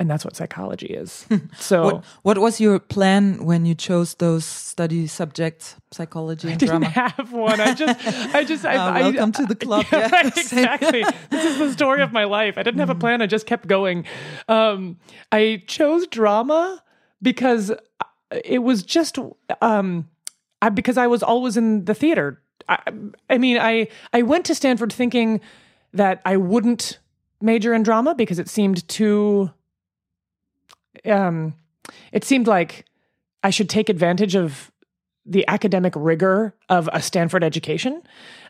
and 0.00 0.10
that's 0.10 0.24
what 0.24 0.34
psychology 0.34 0.86
is 0.88 1.26
so 1.58 1.84
What 1.84 2.04
what 2.22 2.38
was 2.38 2.60
your 2.60 2.78
plan 2.80 3.44
when 3.44 3.64
you 3.66 3.74
chose 3.76 4.14
those 4.14 4.44
study 4.44 5.06
subjects, 5.06 5.76
psychology 5.92 6.50
and 6.50 6.58
didn't 6.58 6.80
drama? 6.82 6.88
have 7.18 7.30
one. 7.32 7.60
I 7.60 7.72
just, 7.74 7.98
I 8.34 8.42
just, 8.42 8.64
I, 8.64 8.76
Uh, 8.76 8.90
I- 8.98 9.00
welcome 9.02 9.30
to 9.32 9.46
the 9.46 9.54
club. 9.64 9.86
Yeah, 9.92 9.98
Yeah, 10.00 10.08
right, 10.10 10.36
exactly. 10.36 11.04
this 11.30 11.44
is 11.44 11.58
the 11.58 11.70
story 11.72 12.02
of 12.02 12.10
my 12.10 12.24
life. 12.24 12.58
I 12.58 12.62
didn't 12.64 12.80
have 12.80 12.90
a 12.90 12.96
plan. 13.04 13.22
I 13.22 13.26
just 13.26 13.46
kept 13.46 13.68
going. 13.68 14.04
Um, 14.48 14.96
I 15.30 15.62
chose 15.68 16.06
drama 16.08 16.82
because 17.20 17.70
it 18.44 18.60
was 18.60 18.82
just, 18.82 19.18
um, 19.60 20.08
I, 20.60 20.68
because 20.68 20.96
I 20.96 21.06
was 21.06 21.22
always 21.22 21.56
in 21.56 21.84
the 21.84 21.94
theater. 21.94 22.40
I, 22.68 22.78
I 23.28 23.38
mean, 23.38 23.58
I, 23.58 23.88
I 24.12 24.22
went 24.22 24.46
to 24.46 24.54
Stanford 24.54 24.92
thinking 24.92 25.40
that 25.92 26.20
I 26.24 26.36
wouldn't 26.36 26.98
major 27.40 27.74
in 27.74 27.82
drama 27.82 28.14
because 28.14 28.38
it 28.38 28.48
seemed 28.48 28.86
too, 28.88 29.50
um, 31.04 31.54
it 32.12 32.24
seemed 32.24 32.46
like 32.46 32.86
I 33.42 33.50
should 33.50 33.68
take 33.68 33.88
advantage 33.88 34.36
of 34.36 34.70
the 35.24 35.46
academic 35.48 35.92
rigor 35.96 36.54
of 36.68 36.88
a 36.92 37.00
Stanford 37.00 37.44
education, 37.44 38.02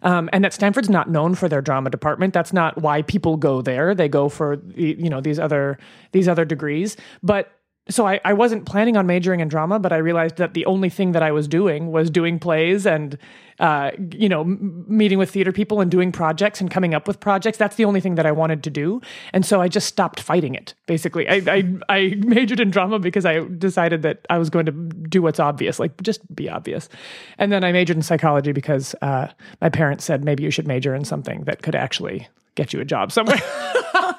um, 0.03 0.31
and 0.33 0.45
that 0.45 0.55
Stanford's 0.55 0.89
not 0.89 1.11
known 1.11 1.35
for 1.35 1.49
their 1.49 1.61
drama 1.61 1.91
department. 1.91 2.33
That's 2.33 2.53
not 2.53 2.81
why 2.81 3.03
people 3.03 3.37
go 3.37 3.61
there. 3.61 3.95
They 3.95 4.09
go 4.09 4.29
for 4.29 4.63
you 4.75 5.11
know 5.11 5.21
these 5.21 5.39
other 5.39 5.79
these 6.13 6.29
other 6.29 6.45
degrees. 6.45 6.97
But 7.23 7.53
so 7.89 8.07
I, 8.07 8.21
I 8.25 8.33
wasn't 8.33 8.65
planning 8.65 8.97
on 8.97 9.07
majoring 9.07 9.41
in 9.41 9.49
drama, 9.49 9.79
but 9.81 9.93
I 9.93 9.97
realized 9.97 10.37
that 10.37 10.55
the 10.55 10.65
only 10.67 10.89
thing 10.89 11.13
that 11.13 11.23
I 11.23 11.33
was 11.33 11.49
doing 11.49 11.91
was 11.91 12.11
doing 12.11 12.39
plays 12.39 12.87
and 12.87 13.19
uh, 13.59 13.91
you 14.13 14.29
know 14.29 14.43
m- 14.43 14.85
meeting 14.89 15.19
with 15.19 15.31
theater 15.31 15.53
people 15.53 15.81
and 15.81 15.91
doing 15.91 16.13
projects 16.13 16.61
and 16.61 16.71
coming 16.71 16.95
up 16.95 17.09
with 17.09 17.19
projects. 17.19 17.59
That's 17.59 17.77
the 17.77 17.85
only 17.85 18.01
thing 18.01 18.15
that 18.15 18.25
I 18.25 18.31
wanted 18.31 18.63
to 18.65 18.71
do, 18.71 19.01
and 19.33 19.45
so 19.45 19.61
I 19.61 19.67
just 19.67 19.89
stopped 19.89 20.21
fighting 20.21 20.55
it. 20.55 20.75
Basically, 20.87 21.29
I 21.29 21.43
I, 21.47 21.75
I 21.89 22.15
majored 22.19 22.61
in 22.61 22.71
drama 22.71 23.01
because 23.01 23.27
I 23.27 23.41
decided 23.41 24.03
that 24.03 24.27
I 24.31 24.39
was 24.39 24.49
going 24.49 24.67
to 24.67 24.73
do 24.73 25.21
what's 25.21 25.41
obvious, 25.41 25.81
like 25.81 26.01
just 26.03 26.21
be 26.35 26.49
obvious, 26.49 26.89
and 27.37 27.51
then 27.51 27.65
I 27.65 27.73
majored 27.73 27.97
in 27.97 28.03
psychology 28.03 28.53
because 28.53 28.95
uh, 29.03 29.27
my 29.61 29.69
parents 29.69 30.05
said 30.05 30.25
maybe 30.25 30.45
you 30.45 30.51
should 30.51 30.69
major 30.69 30.95
in 30.95 31.05
something 31.05 31.45
that 31.45 31.63
could 31.63 31.75
actually 31.75 32.29
get 32.55 32.73
you 32.73 32.81
a 32.81 32.85
job 32.85 33.11
somewhere. 33.11 33.41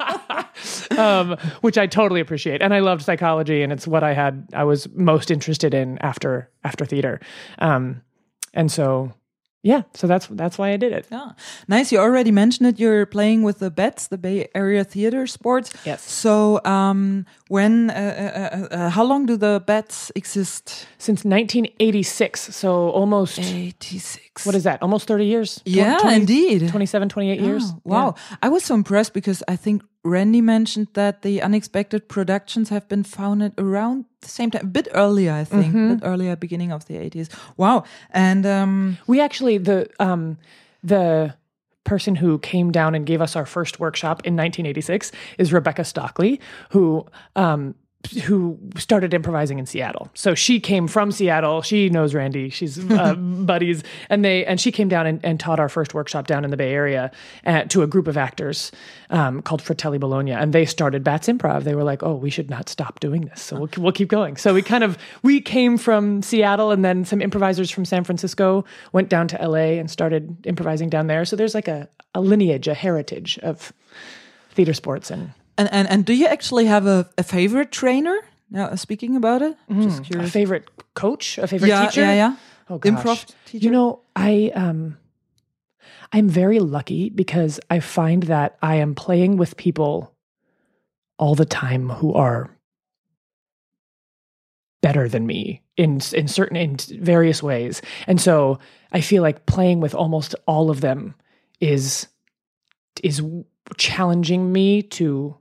um, 0.97 1.37
which 1.61 1.77
I 1.77 1.87
totally 1.87 2.21
appreciate. 2.21 2.61
And 2.61 2.73
I 2.73 2.79
loved 2.79 3.03
psychology, 3.03 3.61
and 3.61 3.71
it's 3.71 3.87
what 3.87 4.03
I 4.03 4.13
had 4.13 4.47
I 4.53 4.63
was 4.63 4.87
most 4.93 5.31
interested 5.31 5.73
in 5.73 5.97
after 5.99 6.49
after 6.63 6.85
theater. 6.85 7.19
Um, 7.59 8.01
and 8.53 8.71
so, 8.71 9.13
yeah, 9.63 9.83
so 9.93 10.07
that's 10.07 10.27
that's 10.27 10.57
why 10.57 10.71
I 10.71 10.77
did 10.77 10.91
it. 10.91 11.07
Yeah, 11.11 11.31
nice. 11.67 11.91
You 11.91 11.99
already 11.99 12.31
mentioned 12.31 12.67
it. 12.67 12.79
You're 12.79 13.05
playing 13.05 13.43
with 13.43 13.59
the 13.59 13.71
Bats, 13.71 14.07
the 14.07 14.17
Bay 14.17 14.47
Area 14.53 14.83
Theater 14.83 15.25
Sports. 15.25 15.73
Yes. 15.85 16.01
So, 16.03 16.59
um, 16.65 17.25
when, 17.47 17.89
uh, 17.89 17.93
uh, 17.93 18.75
uh, 18.75 18.89
how 18.89 19.03
long 19.03 19.25
do 19.25 19.37
the 19.37 19.63
Bats 19.65 20.11
exist? 20.15 20.87
Since 20.97 21.23
1986, 21.25 22.55
so 22.55 22.89
almost 22.89 23.39
86. 23.39 24.32
What 24.43 24.55
is 24.55 24.63
that? 24.63 24.81
Almost 24.81 25.07
30 25.07 25.25
years. 25.25 25.61
Yeah, 25.65 25.97
20 25.99 26.15
indeed. 26.15 26.69
27, 26.69 27.09
28 27.09 27.39
years. 27.39 27.71
Wow. 27.83 28.15
I 28.41 28.49
was 28.49 28.63
so 28.65 28.73
impressed 28.73 29.13
because 29.13 29.43
I 29.47 29.55
think 29.55 29.83
Randy 30.03 30.41
mentioned 30.41 30.87
that 30.93 31.21
the 31.21 31.41
Unexpected 31.41 32.07
Productions 32.09 32.69
have 32.69 32.87
been 32.89 33.03
founded 33.03 33.53
around 33.57 34.05
the 34.21 34.27
same 34.29 34.49
time, 34.51 34.63
a 34.63 34.67
bit 34.67 34.87
earlier, 34.93 35.31
I 35.31 35.43
think, 35.45 35.67
Mm-hmm. 35.67 35.91
a 35.91 35.95
bit 35.95 36.03
earlier, 36.07 36.35
beginning 36.35 36.71
of 36.73 36.85
the 36.87 36.95
80s. 36.95 37.29
Wow. 37.57 37.83
And, 38.11 38.45
um, 38.45 38.97
We 39.07 39.21
actually 39.21 39.59
the 39.59 39.87
um 39.99 40.37
the 40.83 41.35
person 41.85 42.15
who 42.15 42.39
came 42.39 42.71
down 42.71 42.95
and 42.95 43.05
gave 43.05 43.21
us 43.21 43.35
our 43.35 43.45
first 43.45 43.79
workshop 43.79 44.21
in 44.25 44.35
1986 44.35 45.11
is 45.37 45.51
Rebecca 45.53 45.83
Stockley, 45.83 46.39
who 46.71 47.05
um 47.35 47.75
who 48.25 48.59
started 48.77 49.13
improvising 49.13 49.59
in 49.59 49.65
Seattle. 49.65 50.09
So 50.13 50.35
she 50.35 50.59
came 50.59 50.87
from 50.87 51.11
Seattle. 51.11 51.61
She 51.61 51.89
knows 51.89 52.13
Randy. 52.13 52.49
She's 52.49 52.79
uh, 52.91 53.15
buddies, 53.17 53.83
and 54.09 54.23
they 54.25 54.45
and 54.45 54.59
she 54.59 54.71
came 54.71 54.89
down 54.89 55.07
and, 55.07 55.23
and 55.23 55.39
taught 55.39 55.59
our 55.59 55.69
first 55.69 55.93
workshop 55.93 56.27
down 56.27 56.43
in 56.43 56.51
the 56.51 56.57
Bay 56.57 56.73
Area 56.73 57.11
uh, 57.45 57.63
to 57.65 57.81
a 57.81 57.87
group 57.87 58.07
of 58.07 58.17
actors 58.17 58.71
um, 59.09 59.41
called 59.41 59.61
Fratelli 59.61 59.97
Bologna, 59.97 60.33
and 60.33 60.53
they 60.53 60.65
started 60.65 61.03
Bats 61.03 61.27
Improv. 61.27 61.63
They 61.63 61.75
were 61.75 61.83
like, 61.83 62.03
"Oh, 62.03 62.15
we 62.15 62.29
should 62.29 62.49
not 62.49 62.69
stop 62.69 62.99
doing 62.99 63.21
this, 63.25 63.41
so 63.41 63.57
we'll, 63.57 63.69
we'll 63.77 63.91
keep 63.93 64.09
going." 64.09 64.37
So 64.37 64.53
we 64.53 64.61
kind 64.61 64.83
of 64.83 64.97
we 65.21 65.39
came 65.39 65.77
from 65.77 66.21
Seattle, 66.21 66.71
and 66.71 66.83
then 66.83 67.05
some 67.05 67.21
improvisers 67.21 67.71
from 67.71 67.85
San 67.85 68.03
Francisco 68.03 68.65
went 68.91 69.09
down 69.09 69.27
to 69.29 69.37
LA 69.37 69.79
and 69.79 69.89
started 69.89 70.45
improvising 70.45 70.89
down 70.89 71.07
there. 71.07 71.25
So 71.25 71.35
there's 71.35 71.55
like 71.55 71.67
a, 71.67 71.87
a 72.13 72.21
lineage, 72.21 72.67
a 72.67 72.73
heritage 72.73 73.39
of 73.39 73.71
theater 74.51 74.73
sports 74.73 75.09
and 75.09 75.31
and, 75.57 75.71
and, 75.71 75.89
and 75.89 76.05
do 76.05 76.13
you 76.13 76.27
actually 76.27 76.65
have 76.65 76.85
a, 76.87 77.09
a 77.17 77.23
favorite 77.23 77.71
trainer? 77.71 78.17
Now, 78.49 78.75
speaking 78.75 79.15
about 79.15 79.41
it, 79.41 79.57
just 79.81 80.09
a 80.13 80.27
favorite 80.27 80.69
coach, 80.93 81.37
a 81.37 81.47
favorite 81.47 81.69
Yeah, 81.69 81.87
teacher. 81.89 82.01
yeah, 82.01 82.13
yeah. 82.13 82.35
Oh, 82.69 82.77
gosh. 82.77 83.03
Improv 83.03 83.35
teacher? 83.45 83.65
You 83.65 83.71
know, 83.71 84.01
I 84.15 84.51
um 84.53 84.97
I'm 86.11 86.29
very 86.29 86.59
lucky 86.59 87.09
because 87.09 87.59
I 87.69 87.79
find 87.79 88.23
that 88.23 88.57
I 88.61 88.75
am 88.75 88.93
playing 88.95 89.37
with 89.37 89.57
people 89.57 90.13
all 91.17 91.35
the 91.35 91.45
time 91.45 91.89
who 91.89 92.13
are 92.13 92.55
better 94.81 95.07
than 95.09 95.25
me 95.25 95.61
in 95.77 95.99
in 96.13 96.27
certain 96.27 96.57
in 96.57 96.77
various 96.77 97.41
ways. 97.41 97.81
And 98.05 98.21
so 98.21 98.59
I 98.91 99.01
feel 99.01 99.23
like 99.23 99.45
playing 99.45 99.79
with 99.79 99.95
almost 99.95 100.35
all 100.45 100.69
of 100.69 100.81
them 100.81 101.15
is 101.59 102.07
is 103.01 103.21
challenging 103.77 104.51
me 104.53 104.83
to 104.83 105.35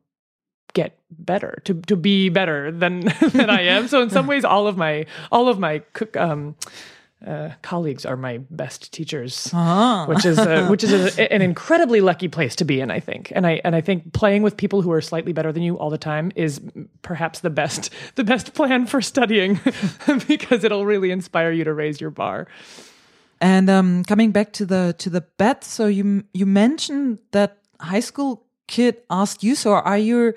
get 0.75 0.99
better 1.11 1.61
to 1.65 1.75
to 1.83 1.97
be 1.97 2.29
better 2.29 2.71
than 2.73 3.01
than 3.33 3.51
I 3.51 3.63
am. 3.63 3.89
So 3.89 4.03
in 4.03 4.11
some 4.11 4.27
ways, 4.27 4.45
all 4.45 4.67
of 4.67 4.77
my 4.77 5.07
all 5.31 5.49
of 5.49 5.59
my 5.59 5.81
co- 5.93 6.21
um, 6.21 6.55
uh, 7.27 7.51
colleagues 7.63 8.05
are 8.05 8.17
my 8.17 8.39
best 8.51 8.93
teachers, 8.93 9.49
Ah. 9.55 10.07
which 10.09 10.25
is 10.25 10.39
a, 10.39 10.67
which 10.67 10.83
is 10.83 10.93
a, 11.19 11.33
an 11.33 11.41
incredibly 11.41 12.01
lucky 12.01 12.27
place 12.27 12.57
to 12.57 12.65
be 12.65 12.81
in. 12.81 12.91
I 12.91 12.99
think, 13.01 13.31
and 13.35 13.47
I 13.47 13.61
and 13.65 13.77
I 13.77 13.81
think 13.81 14.13
playing 14.13 14.43
with 14.43 14.57
people 14.57 14.83
who 14.83 14.91
are 14.91 15.01
slightly 15.01 15.33
better 15.33 15.53
than 15.53 15.63
you 15.63 15.79
all 15.79 15.89
the 15.91 15.99
time 15.99 16.33
is 16.35 16.61
perhaps 17.03 17.41
the 17.41 17.51
best 17.51 17.91
the 18.17 18.25
best 18.25 18.55
plan 18.55 18.87
for 18.87 19.01
studying 19.01 19.61
because 20.29 20.65
it'll 20.65 20.85
really 20.85 21.11
inspire 21.13 21.53
you 21.53 21.65
to 21.65 21.73
raise 21.73 22.01
your 22.01 22.11
bar. 22.11 22.47
And 23.41 23.69
um, 23.71 24.03
coming 24.05 24.33
back 24.33 24.53
to 24.55 24.67
the 24.67 24.95
to 24.99 25.11
the 25.11 25.21
bet, 25.39 25.63
so 25.65 25.87
you 25.87 26.25
you 26.35 26.47
mentioned 26.47 27.19
that 27.31 27.59
high 27.81 28.01
school 28.01 28.43
kid 28.67 28.97
asked 29.11 29.43
you. 29.45 29.55
So 29.55 29.73
are 29.75 29.99
you 29.99 30.33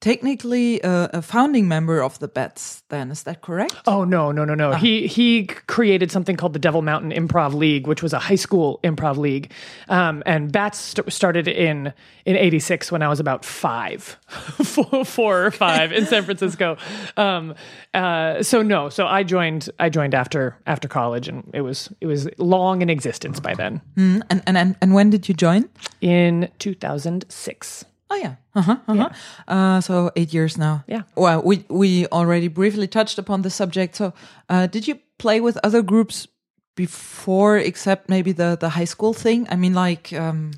technically 0.00 0.80
a, 0.82 1.10
a 1.14 1.22
founding 1.22 1.68
member 1.68 2.02
of 2.02 2.18
the 2.18 2.28
Bats? 2.28 2.82
Then 2.88 3.10
is 3.10 3.24
that 3.24 3.42
correct? 3.42 3.74
Oh 3.86 4.04
no, 4.04 4.32
no, 4.32 4.44
no, 4.44 4.54
no. 4.54 4.72
He 4.72 5.06
he 5.06 5.46
created 5.46 6.10
something 6.10 6.36
called 6.36 6.52
the 6.52 6.58
Devil 6.58 6.82
Mountain 6.82 7.12
Improv 7.12 7.54
League, 7.54 7.86
which 7.86 8.02
was 8.02 8.12
a 8.12 8.18
high 8.18 8.36
school 8.36 8.80
improv 8.84 9.16
league. 9.16 9.52
Um, 9.88 10.22
and 10.26 10.52
Bats 10.52 10.78
st- 10.78 11.12
started 11.12 11.48
in 11.48 11.92
in 12.24 12.36
'86 12.36 12.92
when 12.92 13.02
I 13.02 13.08
was 13.08 13.20
about 13.20 13.44
five, 13.44 14.18
four, 14.28 15.04
four 15.04 15.46
or 15.46 15.50
five 15.50 15.92
in 15.92 16.06
San 16.06 16.24
Francisco. 16.24 16.76
Um, 17.16 17.54
uh, 17.94 18.42
so 18.42 18.62
no, 18.62 18.88
so 18.88 19.06
I 19.06 19.22
joined 19.22 19.70
I 19.78 19.88
joined 19.88 20.14
after 20.14 20.56
after 20.66 20.86
college, 20.86 21.28
and 21.28 21.48
it 21.54 21.62
was 21.62 21.90
it 22.00 22.06
was 22.06 22.28
long 22.38 22.82
in 22.82 22.90
existence 22.90 23.40
by 23.40 23.54
then. 23.54 23.80
And 23.96 24.22
and 24.30 24.42
and, 24.46 24.76
and 24.80 24.94
when 24.94 25.10
did 25.10 25.28
you 25.28 25.34
join? 25.34 25.68
In 26.00 26.50
2006. 26.58 27.84
Oh 28.08 28.16
yeah. 28.16 28.36
Uh-huh, 28.54 28.76
uh-huh. 28.86 29.08
Uh, 29.48 29.80
so 29.80 30.10
eight 30.16 30.32
years 30.32 30.56
now. 30.56 30.84
Yeah. 30.86 31.02
Well, 31.16 31.42
we 31.42 31.64
we 31.68 32.06
already 32.06 32.48
briefly 32.48 32.86
touched 32.86 33.18
upon 33.18 33.42
the 33.42 33.50
subject. 33.50 33.96
So, 33.96 34.12
uh, 34.48 34.66
did 34.68 34.86
you 34.86 34.98
play 35.18 35.40
with 35.40 35.58
other 35.64 35.82
groups 35.82 36.28
before, 36.76 37.58
except 37.58 38.08
maybe 38.08 38.32
the 38.32 38.56
the 38.58 38.68
high 38.70 38.84
school 38.86 39.12
thing? 39.12 39.46
I 39.50 39.56
mean, 39.56 39.74
like, 39.74 40.12
um, 40.12 40.52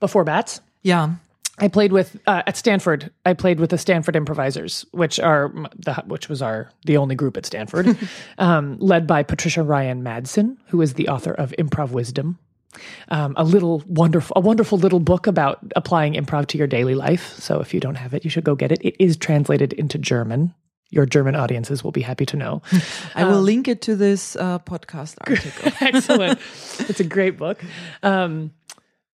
Before 0.00 0.24
Bats, 0.24 0.60
yeah. 0.82 1.14
I 1.58 1.68
played 1.68 1.92
with 1.92 2.16
uh, 2.26 2.42
at 2.46 2.56
Stanford. 2.56 3.10
I 3.24 3.34
played 3.34 3.60
with 3.60 3.70
the 3.70 3.78
Stanford 3.78 4.16
Improvisers, 4.16 4.84
which 4.92 5.20
are 5.20 5.52
the 5.76 5.94
which 6.06 6.28
was 6.28 6.42
our 6.42 6.70
the 6.86 6.96
only 6.96 7.14
group 7.14 7.36
at 7.36 7.46
Stanford, 7.46 7.96
um, 8.38 8.78
led 8.80 9.06
by 9.06 9.22
Patricia 9.22 9.62
Ryan 9.62 10.02
Madson, 10.02 10.56
who 10.68 10.80
is 10.82 10.94
the 10.94 11.08
author 11.08 11.32
of 11.32 11.54
Improv 11.58 11.90
Wisdom, 11.90 12.38
um, 13.08 13.34
a 13.36 13.44
little 13.44 13.82
wonderful 13.86 14.34
a 14.36 14.40
wonderful 14.40 14.78
little 14.78 15.00
book 15.00 15.26
about 15.26 15.58
applying 15.76 16.14
improv 16.14 16.46
to 16.48 16.58
your 16.58 16.66
daily 16.66 16.94
life. 16.94 17.34
So 17.38 17.60
if 17.60 17.74
you 17.74 17.80
don't 17.80 17.96
have 17.96 18.14
it, 18.14 18.24
you 18.24 18.30
should 18.30 18.44
go 18.44 18.54
get 18.54 18.72
it. 18.72 18.80
It 18.82 18.96
is 18.98 19.16
translated 19.16 19.72
into 19.74 19.98
German. 19.98 20.54
Your 20.90 21.06
German 21.06 21.34
audiences 21.34 21.82
will 21.82 21.92
be 21.92 22.02
happy 22.02 22.26
to 22.26 22.36
know. 22.36 22.62
I 23.14 23.24
will 23.24 23.40
link 23.40 23.66
it 23.66 23.80
to 23.82 23.96
this 23.96 24.36
uh, 24.36 24.58
podcast 24.58 25.16
article. 25.26 25.72
Excellent. 25.80 26.38
it's 26.80 27.00
a 27.00 27.04
great 27.04 27.38
book. 27.38 27.62
Um, 28.02 28.52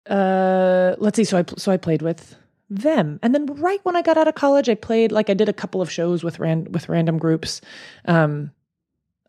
uh, 0.08 0.94
let's 0.98 1.16
see. 1.16 1.24
So 1.24 1.38
I 1.38 1.44
so 1.56 1.72
I 1.72 1.76
played 1.76 2.02
with 2.02 2.36
them, 2.70 3.18
and 3.22 3.34
then 3.34 3.46
right 3.46 3.80
when 3.84 3.96
I 3.96 4.02
got 4.02 4.16
out 4.16 4.28
of 4.28 4.34
college, 4.34 4.68
I 4.68 4.74
played 4.74 5.12
like 5.12 5.30
I 5.30 5.34
did 5.34 5.48
a 5.48 5.52
couple 5.52 5.82
of 5.82 5.90
shows 5.90 6.24
with 6.24 6.38
ran- 6.38 6.70
with 6.72 6.88
random 6.88 7.18
groups. 7.18 7.60
Um, 8.06 8.52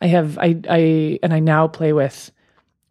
I 0.02 0.08
have 0.08 0.38
I 0.38 0.60
I 0.70 1.20
and 1.24 1.34
I 1.34 1.40
now 1.40 1.68
play 1.68 1.94
with 1.94 2.32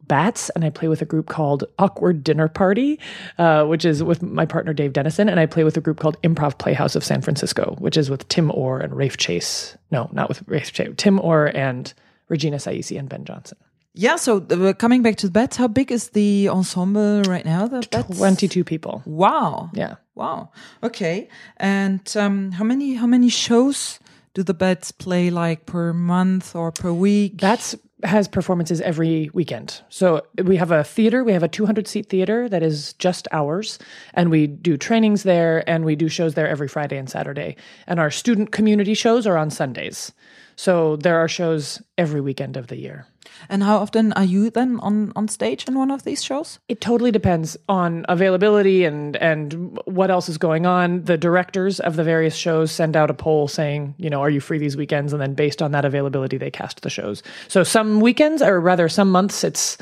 bats 0.08 0.50
and 0.50 0.64
i 0.64 0.70
play 0.70 0.88
with 0.88 1.02
a 1.02 1.04
group 1.04 1.26
called 1.28 1.64
awkward 1.78 2.22
dinner 2.24 2.48
party 2.48 2.98
uh, 3.38 3.64
which 3.64 3.84
is 3.84 4.02
with 4.02 4.22
my 4.22 4.46
partner 4.46 4.72
dave 4.72 4.92
dennison 4.92 5.28
and 5.28 5.40
i 5.40 5.46
play 5.46 5.64
with 5.64 5.76
a 5.76 5.80
group 5.80 5.98
called 5.98 6.20
improv 6.22 6.58
playhouse 6.58 6.96
of 6.96 7.04
san 7.04 7.20
francisco 7.20 7.76
which 7.78 7.96
is 7.96 8.10
with 8.10 8.26
tim 8.28 8.50
orr 8.52 8.80
and 8.80 8.94
rafe 8.96 9.16
chase 9.16 9.76
no 9.90 10.08
not 10.12 10.28
with 10.28 10.42
rafe 10.46 10.72
chase 10.72 10.92
tim 10.96 11.18
orr 11.20 11.46
and 11.56 11.94
regina 12.28 12.56
saisi 12.56 12.98
and 12.98 13.08
ben 13.08 13.24
johnson 13.24 13.58
yeah. 13.98 14.16
So 14.16 14.44
uh, 14.50 14.74
coming 14.74 15.00
back 15.00 15.16
to 15.16 15.26
the 15.26 15.32
bats, 15.32 15.56
how 15.56 15.68
big 15.68 15.90
is 15.90 16.10
the 16.10 16.50
ensemble 16.50 17.22
right 17.22 17.46
now? 17.46 17.66
The 17.66 17.80
bats? 17.90 18.18
22 18.18 18.62
people 18.62 19.02
Wow. 19.06 19.70
yeah 19.72 19.94
Wow. 20.16 20.50
Okay. 20.82 21.28
And 21.58 22.00
um, 22.16 22.52
how 22.52 22.64
many 22.64 22.94
how 22.94 23.06
many 23.06 23.28
shows 23.28 24.00
do 24.34 24.42
the 24.42 24.54
bats 24.54 24.90
play 24.90 25.30
like 25.30 25.66
per 25.66 25.92
month 25.92 26.56
or 26.56 26.72
per 26.72 26.92
week? 26.92 27.38
That's 27.38 27.76
has 28.06 28.28
performances 28.28 28.80
every 28.80 29.30
weekend. 29.34 29.82
So 29.88 30.22
we 30.42 30.56
have 30.56 30.70
a 30.70 30.84
theater, 30.84 31.24
we 31.24 31.32
have 31.32 31.42
a 31.42 31.48
200 31.48 31.86
seat 31.86 32.08
theater 32.08 32.48
that 32.48 32.62
is 32.62 32.92
just 32.94 33.28
ours, 33.32 33.78
and 34.14 34.30
we 34.30 34.46
do 34.46 34.76
trainings 34.76 35.22
there 35.22 35.68
and 35.68 35.84
we 35.84 35.96
do 35.96 36.08
shows 36.08 36.34
there 36.34 36.48
every 36.48 36.68
Friday 36.68 36.96
and 36.96 37.10
Saturday. 37.10 37.56
And 37.86 38.00
our 38.00 38.10
student 38.10 38.52
community 38.52 38.94
shows 38.94 39.26
are 39.26 39.36
on 39.36 39.50
Sundays. 39.50 40.12
So 40.56 40.96
there 40.96 41.18
are 41.18 41.28
shows 41.28 41.82
every 41.98 42.20
weekend 42.20 42.56
of 42.56 42.68
the 42.68 42.76
year. 42.76 43.06
And 43.48 43.62
how 43.62 43.78
often 43.78 44.12
are 44.14 44.24
you 44.24 44.50
then 44.50 44.78
on 44.80 45.12
on 45.16 45.28
stage 45.28 45.66
in 45.68 45.78
one 45.78 45.90
of 45.90 46.04
these 46.04 46.22
shows? 46.22 46.58
It 46.68 46.80
totally 46.80 47.10
depends 47.10 47.56
on 47.68 48.04
availability 48.08 48.84
and 48.84 49.16
and 49.16 49.78
what 49.84 50.10
else 50.10 50.28
is 50.28 50.38
going 50.38 50.66
on. 50.66 51.04
The 51.04 51.16
directors 51.16 51.80
of 51.80 51.96
the 51.96 52.04
various 52.04 52.34
shows 52.34 52.70
send 52.70 52.96
out 52.96 53.10
a 53.10 53.14
poll 53.14 53.48
saying, 53.48 53.94
you 53.98 54.10
know, 54.10 54.20
are 54.20 54.30
you 54.30 54.40
free 54.40 54.58
these 54.58 54.76
weekends? 54.76 55.12
And 55.12 55.20
then 55.20 55.34
based 55.34 55.62
on 55.62 55.72
that 55.72 55.84
availability, 55.84 56.36
they 56.38 56.50
cast 56.50 56.82
the 56.82 56.90
shows. 56.90 57.22
So 57.48 57.62
some 57.62 58.00
weekends, 58.00 58.42
or 58.42 58.60
rather 58.60 58.88
some 58.88 59.10
months, 59.10 59.44
it's 59.44 59.78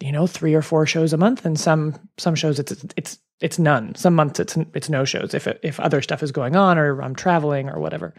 you 0.00 0.12
know 0.12 0.26
three 0.26 0.54
or 0.54 0.62
four 0.62 0.86
shows 0.86 1.12
a 1.12 1.16
month, 1.16 1.44
and 1.44 1.58
some 1.58 1.94
some 2.18 2.34
shows 2.34 2.58
it's 2.58 2.72
it's 2.96 3.18
it's 3.40 3.58
none. 3.58 3.94
Some 3.94 4.14
months 4.14 4.40
it's 4.40 4.56
it's 4.74 4.88
no 4.88 5.04
shows 5.04 5.34
if 5.34 5.46
it, 5.46 5.60
if 5.62 5.78
other 5.80 6.00
stuff 6.00 6.22
is 6.22 6.32
going 6.32 6.56
on 6.56 6.78
or 6.78 7.02
I'm 7.02 7.14
traveling 7.14 7.68
or 7.68 7.80
whatever. 7.80 8.14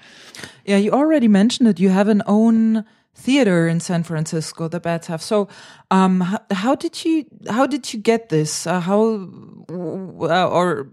Yeah, 0.65 0.77
you 0.77 0.91
already 0.91 1.27
mentioned 1.27 1.69
it. 1.69 1.79
You 1.79 1.89
have 1.89 2.09
an 2.09 2.21
own 2.27 2.85
theater 3.13 3.67
in 3.67 3.79
San 3.79 4.03
Francisco. 4.03 4.67
The 4.67 4.79
bats 4.79 5.07
have. 5.07 5.21
So, 5.21 5.47
um, 5.91 6.21
how, 6.21 6.39
how 6.51 6.75
did 6.75 7.05
you 7.05 7.25
how 7.49 7.67
did 7.67 7.93
you 7.93 7.99
get 7.99 8.29
this? 8.29 8.67
Uh, 8.67 8.79
how 8.79 9.29
uh, 9.69 10.49
or 10.49 10.89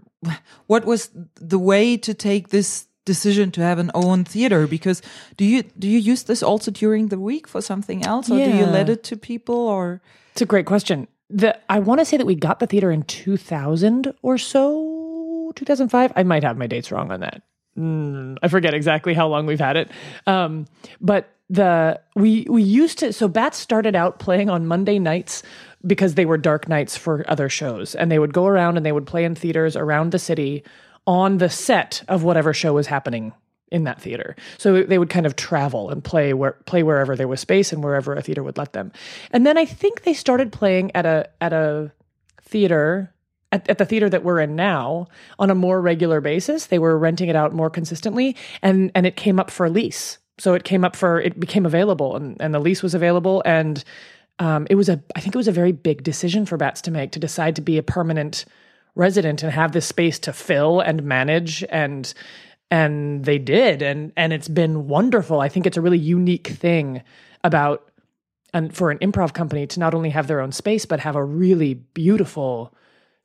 what 0.67 0.85
was 0.85 1.09
the 1.35 1.59
way 1.59 1.97
to 1.97 2.13
take 2.13 2.49
this 2.49 2.87
decision 3.05 3.51
to 3.51 3.61
have 3.61 3.79
an 3.79 3.91
own 3.93 4.23
theater? 4.23 4.67
Because 4.67 5.01
do 5.37 5.45
you 5.45 5.63
do 5.63 5.87
you 5.87 5.99
use 5.99 6.23
this 6.23 6.43
also 6.43 6.71
during 6.71 7.07
the 7.07 7.19
week 7.19 7.47
for 7.47 7.61
something 7.61 8.05
else, 8.05 8.29
or 8.29 8.37
do 8.37 8.51
you 8.57 8.65
let 8.65 8.89
it 8.89 9.03
to 9.05 9.17
people 9.17 9.55
or? 9.55 10.01
It's 10.33 10.41
a 10.41 10.45
great 10.45 10.65
question. 10.65 11.07
The 11.29 11.57
I 11.69 11.79
want 11.79 11.99
to 11.99 12.05
say 12.05 12.17
that 12.17 12.25
we 12.25 12.35
got 12.35 12.59
the 12.59 12.67
theater 12.67 12.91
in 12.91 13.03
2000 13.03 14.13
or 14.21 14.37
so, 14.37 15.51
2005. 15.55 16.13
I 16.15 16.23
might 16.23 16.43
have 16.43 16.57
my 16.57 16.67
dates 16.67 16.91
wrong 16.91 17.11
on 17.11 17.21
that. 17.21 17.41
Mm, 17.77 18.37
I 18.43 18.47
forget 18.49 18.73
exactly 18.73 19.13
how 19.13 19.27
long 19.27 19.45
we've 19.45 19.59
had 19.59 19.77
it. 19.77 19.89
Um, 20.27 20.67
but 20.99 21.29
the 21.51 21.99
we 22.15 22.47
we 22.49 22.63
used 22.63 22.99
to 22.99 23.11
so 23.11 23.27
Bats 23.27 23.57
started 23.57 23.93
out 23.93 24.19
playing 24.19 24.49
on 24.49 24.65
Monday 24.65 24.99
nights 24.99 25.43
because 25.85 26.15
they 26.15 26.25
were 26.25 26.37
dark 26.37 26.69
nights 26.69 26.95
for 26.95 27.25
other 27.29 27.49
shows 27.49 27.93
and 27.93 28.09
they 28.09 28.19
would 28.19 28.33
go 28.33 28.45
around 28.45 28.77
and 28.77 28.85
they 28.85 28.93
would 28.93 29.05
play 29.05 29.25
in 29.25 29.35
theaters 29.35 29.75
around 29.75 30.11
the 30.11 30.19
city 30.19 30.63
on 31.05 31.39
the 31.39 31.49
set 31.49 32.03
of 32.07 32.23
whatever 32.23 32.53
show 32.53 32.73
was 32.73 32.87
happening 32.87 33.33
in 33.69 33.83
that 33.83 34.01
theater. 34.01 34.35
So 34.57 34.83
they 34.83 34.97
would 34.97 35.09
kind 35.09 35.25
of 35.25 35.35
travel 35.35 35.89
and 35.89 36.01
play 36.01 36.33
where 36.33 36.53
play 36.65 36.83
wherever 36.83 37.17
there 37.17 37.27
was 37.27 37.41
space 37.41 37.73
and 37.73 37.83
wherever 37.83 38.13
a 38.13 38.21
theater 38.21 38.43
would 38.43 38.57
let 38.57 38.71
them. 38.71 38.93
And 39.31 39.45
then 39.45 39.57
I 39.57 39.65
think 39.65 40.03
they 40.03 40.13
started 40.13 40.53
playing 40.53 40.95
at 40.95 41.05
a 41.05 41.29
at 41.41 41.51
a 41.51 41.91
theater 42.43 43.13
at, 43.51 43.69
at 43.69 43.77
the 43.77 43.85
theater 43.85 44.09
that 44.09 44.23
we're 44.23 44.39
in 44.39 44.55
now 44.55 45.07
on 45.37 45.49
a 45.49 45.55
more 45.55 45.81
regular 45.81 46.21
basis. 46.21 46.67
They 46.67 46.79
were 46.79 46.97
renting 46.97 47.27
it 47.27 47.35
out 47.35 47.53
more 47.53 47.69
consistently 47.69 48.37
and 48.61 48.89
and 48.95 49.05
it 49.05 49.17
came 49.17 49.37
up 49.37 49.51
for 49.51 49.65
a 49.65 49.69
lease. 49.69 50.17
So 50.41 50.55
it 50.55 50.63
came 50.63 50.83
up 50.83 50.95
for 50.95 51.21
it 51.21 51.39
became 51.39 51.67
available 51.67 52.15
and, 52.15 52.35
and 52.41 52.51
the 52.51 52.59
lease 52.59 52.81
was 52.81 52.95
available. 52.95 53.43
And 53.45 53.83
um, 54.39 54.65
it 54.71 54.75
was 54.75 54.89
a 54.89 54.99
I 55.15 55.19
think 55.19 55.35
it 55.35 55.37
was 55.37 55.47
a 55.47 55.51
very 55.51 55.71
big 55.71 56.01
decision 56.01 56.47
for 56.47 56.57
Bats 56.57 56.81
to 56.81 56.91
make 56.91 57.11
to 57.11 57.19
decide 57.19 57.55
to 57.57 57.61
be 57.61 57.77
a 57.77 57.83
permanent 57.83 58.45
resident 58.95 59.43
and 59.43 59.51
have 59.51 59.71
this 59.71 59.85
space 59.85 60.17
to 60.17 60.33
fill 60.33 60.79
and 60.79 61.03
manage. 61.03 61.63
And 61.69 62.11
and 62.71 63.23
they 63.23 63.37
did. 63.37 63.83
And 63.83 64.13
and 64.17 64.33
it's 64.33 64.47
been 64.47 64.87
wonderful. 64.87 65.39
I 65.39 65.47
think 65.47 65.67
it's 65.67 65.77
a 65.77 65.81
really 65.81 65.99
unique 65.99 66.47
thing 66.47 67.03
about 67.43 67.91
and 68.51 68.75
for 68.75 68.89
an 68.89 68.97
improv 68.97 69.35
company 69.35 69.67
to 69.67 69.79
not 69.79 69.93
only 69.93 70.09
have 70.09 70.25
their 70.25 70.41
own 70.41 70.51
space 70.51 70.87
but 70.87 70.99
have 71.01 71.15
a 71.15 71.23
really 71.23 71.75
beautiful 71.75 72.73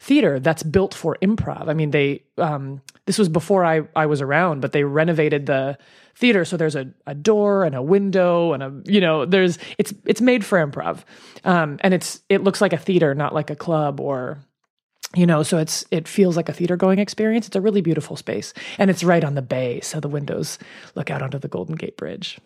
theater 0.01 0.39
that's 0.39 0.63
built 0.63 0.93
for 0.93 1.17
improv. 1.23 1.71
I 1.71 1.73
mean 1.73 1.93
they 1.93 2.25
um, 2.37 2.83
this 3.07 3.19
was 3.19 3.31
before 3.31 3.65
i 3.65 3.81
i 3.97 4.05
was 4.05 4.21
around 4.21 4.61
but 4.61 4.73
they 4.73 4.85
renovated 4.85 5.47
the 5.47 5.79
theater. 6.17 6.45
So 6.45 6.57
there's 6.57 6.75
a, 6.75 6.91
a 7.07 7.15
door 7.15 7.65
and 7.65 7.75
a 7.75 7.83
window 7.83 8.53
and 8.53 8.63
a 8.63 8.73
you 8.85 9.01
know 9.01 9.25
there's 9.25 9.59
it's 9.79 9.93
it's 10.05 10.21
made 10.21 10.45
for 10.45 10.59
improv. 10.59 11.05
Um, 11.45 11.79
and 11.81 11.95
it's 11.95 12.21
it 12.29 12.43
looks 12.43 12.61
like 12.61 12.73
a 12.73 12.79
theater 12.79 13.15
not 13.15 13.35
like 13.35 13.51
a 13.51 13.57
club 13.57 14.01
or 14.01 14.39
you 15.15 15.27
know 15.27 15.43
so 15.43 15.59
it's 15.59 15.85
it 15.91 16.09
feels 16.09 16.37
like 16.37 16.49
a 16.49 16.53
theater 16.53 16.77
going 16.77 16.99
experience. 16.99 17.47
It's 17.47 17.57
a 17.57 17.61
really 17.61 17.83
beautiful 17.83 18.17
space 18.17 18.55
and 18.79 18.91
it's 18.91 19.05
right 19.05 19.23
on 19.23 19.35
the 19.35 19.43
bay. 19.43 19.81
So 19.81 20.01
the 20.01 20.09
windows 20.09 20.59
look 20.95 21.11
out 21.11 21.23
onto 21.23 21.39
the 21.39 21.49
golden 21.49 21.77
gate 21.77 21.97
bridge. 21.97 22.39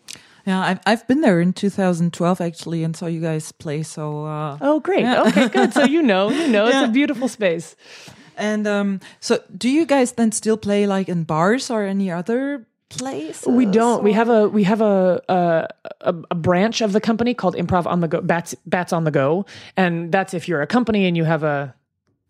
Yeah, 0.47 0.61
I've 0.61 0.81
I've 0.87 1.07
been 1.07 1.21
there 1.21 1.41
in 1.41 1.53
2012 1.53 2.41
actually, 2.41 2.83
and 2.83 2.97
saw 2.97 3.07
you 3.07 3.21
guys 3.21 3.53
play. 3.53 3.83
So 3.83 4.25
uh, 4.25 4.59
oh 4.61 4.81
great. 4.81 5.05
okay 5.07 5.49
good. 5.49 5.73
So 5.73 5.85
you 5.85 6.03
know 6.03 6.31
you 6.31 6.49
know 6.49 6.67
it's 6.67 6.89
a 6.89 6.89
beautiful 6.89 7.29
space. 7.29 7.77
And 8.37 8.67
um, 8.67 9.01
so 9.21 9.39
do 9.55 9.69
you 9.69 9.85
guys 9.85 10.13
then 10.13 10.33
still 10.33 10.57
play 10.57 10.87
like 10.87 11.11
in 11.11 11.25
bars 11.25 11.71
or 11.71 11.85
any 11.85 12.11
other 12.11 12.67
place? 12.91 13.47
we 13.47 13.65
don't 13.67 14.03
we 14.03 14.13
have 14.13 14.29
a 14.29 14.49
we 14.49 14.65
have 14.65 14.81
a, 14.81 15.23
a 15.29 15.69
a 16.03 16.15
a 16.31 16.35
branch 16.35 16.81
of 16.81 16.93
the 16.93 17.01
company 17.01 17.33
called 17.35 17.55
improv 17.55 17.87
on 17.87 18.01
the 18.01 18.09
go 18.09 18.21
bats 18.21 18.55
bats 18.67 18.93
on 18.93 19.05
the 19.05 19.11
go 19.11 19.47
and 19.77 20.13
that's 20.13 20.35
if 20.35 20.49
you're 20.49 20.61
a 20.61 20.67
company 20.67 21.07
and 21.07 21.17
you 21.17 21.25
have 21.25 21.43
a 21.43 21.75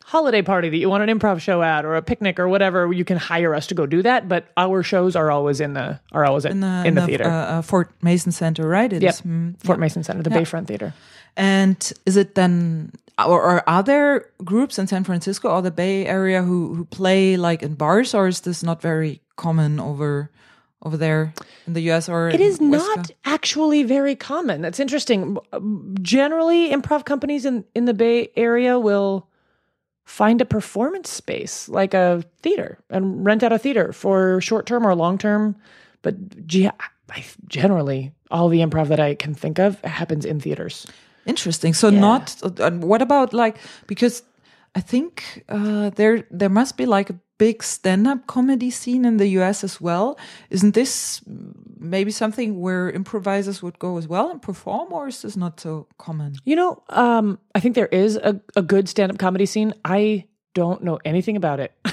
holiday 0.05 0.43
party 0.43 0.69
that 0.69 0.77
you 0.77 0.89
want 0.91 1.03
an 1.09 1.19
improv 1.19 1.41
show 1.41 1.63
at 1.63 1.85
or 1.85 1.95
a 1.97 2.03
picnic 2.03 2.39
or 2.39 2.49
whatever 2.49 2.93
you 2.93 3.05
can 3.05 3.17
hire 3.17 3.55
us 3.55 3.67
to 3.69 3.75
go 3.75 3.87
do 3.87 4.03
that 4.03 4.29
but 4.29 4.49
our 4.57 4.83
shows 4.83 5.15
are 5.17 5.31
always 5.31 5.61
in 5.61 5.73
the 5.73 5.99
are 6.13 6.25
always 6.27 6.45
at, 6.45 6.53
in 6.53 6.61
the, 6.61 6.83
in 6.85 6.95
the 6.95 7.07
theater 7.07 7.25
uh, 7.25 7.59
uh, 7.59 7.63
Fort 7.63 7.91
Mason 8.03 8.33
Center, 8.33 8.67
right? 8.69 8.93
It 8.93 9.03
Yep. 9.03 9.15
is, 9.15 9.21
mm, 9.23 9.57
Fort 9.65 9.79
Mason 9.79 10.03
Center, 10.03 10.23
the 10.23 10.31
Bayfront 10.31 10.67
Theater. 10.67 10.93
And 11.37 11.79
is 12.07 12.17
it 12.17 12.35
then, 12.35 12.91
or, 13.19 13.41
or 13.41 13.69
are 13.69 13.83
there 13.85 14.27
groups 14.45 14.79
in 14.79 14.87
San 14.89 15.05
Francisco 15.05 15.49
or 15.49 15.63
the 15.63 15.71
Bay 15.71 16.07
Area 16.07 16.43
who 16.43 16.75
who 16.75 16.85
play 16.87 17.37
like 17.37 17.63
in 17.63 17.75
bars, 17.75 18.15
or 18.15 18.27
is 18.27 18.41
this 18.41 18.63
not 18.63 18.83
very 18.83 19.21
common 19.37 19.79
over 19.79 20.29
over 20.83 20.97
there 20.97 21.35
in 21.67 21.75
the 21.75 21.83
U.S. 21.83 22.09
or 22.09 22.29
It 22.29 22.41
is 22.41 22.61
not 22.61 23.11
actually 23.25 23.83
very 23.83 24.17
common. 24.17 24.63
That's 24.63 24.81
interesting. 24.81 25.37
Generally, 26.01 26.71
improv 26.71 27.05
companies 27.05 27.45
in, 27.45 27.65
in 27.75 27.85
the 27.85 27.95
Bay 27.95 28.31
Area 28.37 28.79
will 28.79 29.29
find 30.05 30.41
a 30.41 30.45
performance 30.45 31.09
space 31.09 31.69
like 31.69 31.95
a 31.95 32.25
theater 32.43 32.79
and 32.91 33.25
rent 33.25 33.43
out 33.43 33.53
a 33.53 33.59
theater 33.59 33.93
for 33.93 34.41
short 34.41 34.67
term 34.67 34.87
or 34.87 34.95
long 34.95 35.19
term. 35.19 35.55
But 36.03 36.17
I, 37.11 37.25
generally, 37.47 38.13
all 38.31 38.49
the 38.49 38.61
improv 38.61 38.89
that 38.89 39.01
I 39.01 39.15
can 39.15 39.35
think 39.35 39.59
of 39.59 39.81
happens 39.83 40.25
in 40.25 40.41
theaters. 40.41 40.87
Interesting. 41.27 41.75
So 41.75 41.91
not. 41.91 42.37
Uh, 42.43 42.71
what 42.71 43.03
about 43.03 43.35
like 43.35 43.59
because 43.87 44.23
I 44.75 44.81
think 44.81 45.45
uh, 45.49 45.91
there 45.91 46.25
there 46.31 46.49
must 46.49 46.77
be 46.77 46.87
like 46.87 47.11
a 47.11 47.15
big 47.41 47.63
stand-up 47.63 48.27
comedy 48.27 48.71
scene 48.71 49.07
in 49.07 49.17
the 49.17 49.29
US 49.39 49.65
as 49.65 49.81
well. 49.81 50.19
Isn't 50.51 50.75
this 50.75 51.23
maybe 51.79 52.11
something 52.11 52.61
where 52.61 52.91
improvisers 52.91 53.63
would 53.63 53.79
go 53.79 53.97
as 53.97 54.07
well 54.07 54.31
and 54.31 54.43
perform, 54.43 54.93
or 54.93 55.09
is 55.09 55.23
this 55.23 55.39
not 55.39 55.59
so 55.59 55.87
common? 55.97 56.35
You 56.45 56.57
know, 56.57 56.83
um, 56.91 57.39
I 57.55 57.61
think 57.61 57.75
there 57.77 57.87
is 58.05 58.17
a, 58.17 58.39
a 58.57 58.63
good 58.63 58.91
stand 58.91 59.11
up 59.11 59.19
comedy 59.19 59.47
scene. 59.47 59.73
I 59.87 60.27
don't 60.53 60.83
know 60.83 60.99
anything 61.07 61.37
about 61.37 61.61
it. 61.61 61.73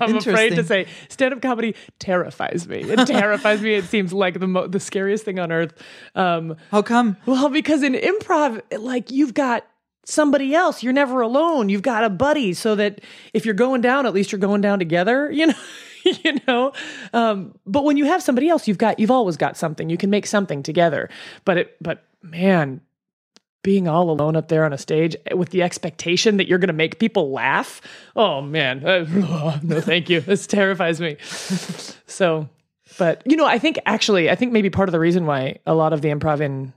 I'm 0.00 0.16
afraid 0.16 0.56
to 0.56 0.64
say 0.64 0.86
stand 1.08 1.34
up 1.34 1.40
comedy 1.40 1.76
terrifies 2.00 2.66
me. 2.66 2.80
It 2.80 3.06
terrifies 3.06 3.60
me. 3.62 3.74
It 3.74 3.84
seems 3.84 4.12
like 4.12 4.40
the 4.40 4.48
mo- 4.48 4.66
the 4.66 4.80
scariest 4.80 5.24
thing 5.24 5.38
on 5.38 5.52
earth. 5.52 5.72
Um, 6.16 6.56
How 6.72 6.82
come? 6.82 7.16
well, 7.26 7.48
because 7.48 7.84
in 7.84 7.92
improv, 7.94 8.60
like 8.76 9.12
you've 9.12 9.34
got 9.34 9.64
somebody 10.04 10.54
else. 10.54 10.82
You're 10.82 10.92
never 10.92 11.20
alone. 11.20 11.68
You've 11.68 11.82
got 11.82 12.04
a 12.04 12.10
buddy, 12.10 12.52
so 12.52 12.74
that 12.76 13.00
if 13.32 13.44
you're 13.44 13.54
going 13.54 13.80
down, 13.80 14.06
at 14.06 14.14
least 14.14 14.32
you're 14.32 14.38
going 14.38 14.60
down 14.60 14.78
together. 14.78 15.30
You 15.42 15.46
know. 15.48 15.54
you 16.04 16.40
know 16.48 16.72
um, 17.12 17.54
but 17.64 17.84
when 17.84 17.96
you 17.96 18.06
have 18.06 18.24
somebody 18.24 18.48
else 18.48 18.66
you've 18.66 18.76
got 18.76 18.98
you've 18.98 19.10
always 19.12 19.36
got 19.36 19.56
something 19.56 19.88
you 19.88 19.96
can 19.96 20.10
make 20.10 20.26
something 20.26 20.60
together 20.60 21.08
but 21.44 21.58
it 21.58 21.76
but 21.80 22.02
man 22.22 22.80
being 23.62 23.86
all 23.86 24.10
alone 24.10 24.34
up 24.34 24.48
there 24.48 24.64
on 24.64 24.72
a 24.72 24.78
stage 24.78 25.14
with 25.32 25.50
the 25.50 25.62
expectation 25.62 26.38
that 26.38 26.48
you're 26.48 26.58
going 26.58 26.66
to 26.66 26.72
make 26.72 26.98
people 26.98 27.30
laugh 27.30 27.80
oh 28.16 28.40
man 28.40 28.84
Uh, 28.84 29.60
no 29.62 29.80
thank 29.80 30.10
you 30.10 30.18
this 30.20 30.44
terrifies 30.48 31.00
me 31.00 31.16
so 32.08 32.48
but 32.98 33.22
you 33.24 33.36
know 33.36 33.46
i 33.46 33.56
think 33.56 33.78
actually 33.86 34.28
i 34.28 34.34
think 34.34 34.50
maybe 34.52 34.70
part 34.70 34.88
of 34.88 34.92
the 34.92 34.98
reason 34.98 35.24
why 35.24 35.56
a 35.66 35.74
lot 35.74 35.92
of 35.92 36.00
the 36.02 36.08
improv 36.08 36.40
in 36.40 36.72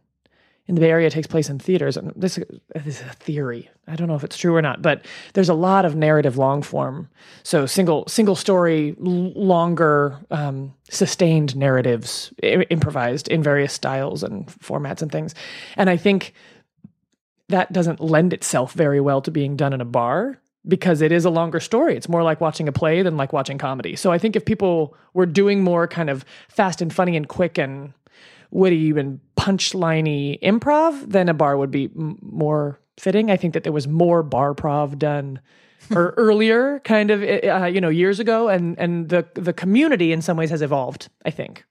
in 0.67 0.75
the 0.75 0.82
Bay 0.82 0.89
Area 0.89 1.10
takes 1.10 1.28
place 1.28 1.49
in 1.49 1.60
theaters. 1.60 1.95
And 1.95 2.12
this, 2.15 2.39
this 2.73 2.99
is 2.99 3.01
a 3.01 3.13
theory. 3.13 3.69
I 3.88 3.95
don't 3.95 4.08
know 4.08 4.15
if 4.15 4.23
it's 4.23 4.38
true 4.38 4.56
or 4.56 4.62
not, 4.62 4.82
but 4.82 5.06
there's 5.34 5.49
a 5.49 5.54
lot 5.54 5.86
of 5.86 5.95
narrative 5.95 6.38
long 6.38 6.62
form. 6.63 7.10
So 7.43 7.65
single 7.65 8.08
single 8.08 8.36
story, 8.36 8.95
longer, 8.99 10.17
um, 10.32 10.73
sustained 10.89 11.56
narratives 11.56 12.34
I- 12.43 12.65
improvised 12.69 13.28
in 13.28 13.43
various 13.43 13.73
styles 13.73 14.23
and 14.23 14.47
formats 14.47 15.01
and 15.01 15.12
things. 15.12 15.36
And 15.78 15.89
I 15.89 15.97
think 15.97 16.34
that 17.49 17.71
doesn't 17.71 17.99
lend 17.99 18.34
itself 18.34 18.73
very 18.73 18.99
well 18.99 19.21
to 19.21 19.32
being 19.32 19.56
done 19.56 19.73
in 19.73 19.82
a 19.82 19.86
bar 19.86 20.39
because 20.67 21.01
it 21.01 21.12
is 21.12 21.25
a 21.25 21.30
longer 21.30 21.60
story. 21.60 21.95
It's 21.95 22.10
more 22.10 22.23
like 22.23 22.41
watching 22.41 22.67
a 22.67 22.71
play 22.71 23.04
than 23.04 23.17
like 23.17 23.34
watching 23.34 23.60
comedy. 23.60 23.95
So 23.95 24.12
I 24.12 24.17
think 24.17 24.36
if 24.36 24.45
people 24.45 24.95
were 25.13 25.28
doing 25.28 25.63
more 25.63 25.88
kind 25.88 26.10
of 26.10 26.25
fast 26.49 26.82
and 26.82 26.91
funny 26.91 27.15
and 27.15 27.28
quick 27.28 27.60
and 27.60 27.93
witty 28.49 28.89
and 28.91 29.19
punchliney 29.46 30.40
improv, 30.42 31.08
then 31.08 31.30
a 31.30 31.34
bar 31.34 31.58
would 31.58 31.72
be 31.72 31.86
m- 31.96 32.18
more 32.22 32.80
fitting. 32.98 33.30
I 33.30 33.38
think 33.38 33.54
that 33.54 33.64
there 33.64 33.74
was 33.74 33.88
more 33.88 34.24
bar 34.24 34.56
prov 34.56 34.98
done 34.98 35.40
or 35.92 36.14
earlier, 36.18 36.80
kind 36.80 37.12
of 37.12 37.22
uh, 37.22 37.66
you 37.66 37.80
know 37.80 37.90
years 37.90 38.20
ago, 38.20 38.50
and 38.50 38.78
and 38.80 39.10
the 39.10 39.26
the 39.36 39.54
community 39.54 40.12
in 40.12 40.22
some 40.22 40.38
ways 40.38 40.50
has 40.50 40.62
evolved. 40.62 41.10
I 41.26 41.32
think. 41.32 41.64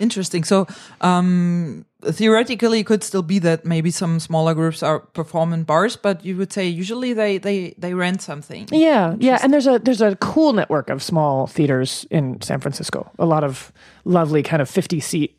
Interesting. 0.00 0.44
So, 0.44 0.66
um, 1.02 1.84
theoretically, 2.02 2.80
it 2.80 2.86
could 2.86 3.04
still 3.04 3.22
be 3.22 3.38
that 3.40 3.66
maybe 3.66 3.90
some 3.90 4.18
smaller 4.18 4.54
groups 4.54 4.82
are 4.82 5.00
perform 5.00 5.52
in 5.52 5.64
bars, 5.64 5.94
but 5.94 6.24
you 6.24 6.38
would 6.38 6.52
say 6.52 6.66
usually 6.66 7.12
they 7.12 7.38
they 7.38 7.74
they 7.78 7.94
rent 7.94 8.22
something. 8.22 8.66
Yeah, 8.72 9.14
yeah, 9.20 9.38
and 9.42 9.52
there's 9.52 9.66
a 9.66 9.78
there's 9.78 10.00
a 10.00 10.16
cool 10.16 10.54
network 10.54 10.90
of 10.90 11.02
small 11.02 11.46
theaters 11.46 12.06
in 12.10 12.40
San 12.40 12.60
Francisco. 12.60 13.10
A 13.18 13.26
lot 13.26 13.44
of 13.44 13.72
lovely 14.04 14.42
kind 14.42 14.62
of 14.62 14.70
50 14.70 15.00
seat 15.00 15.36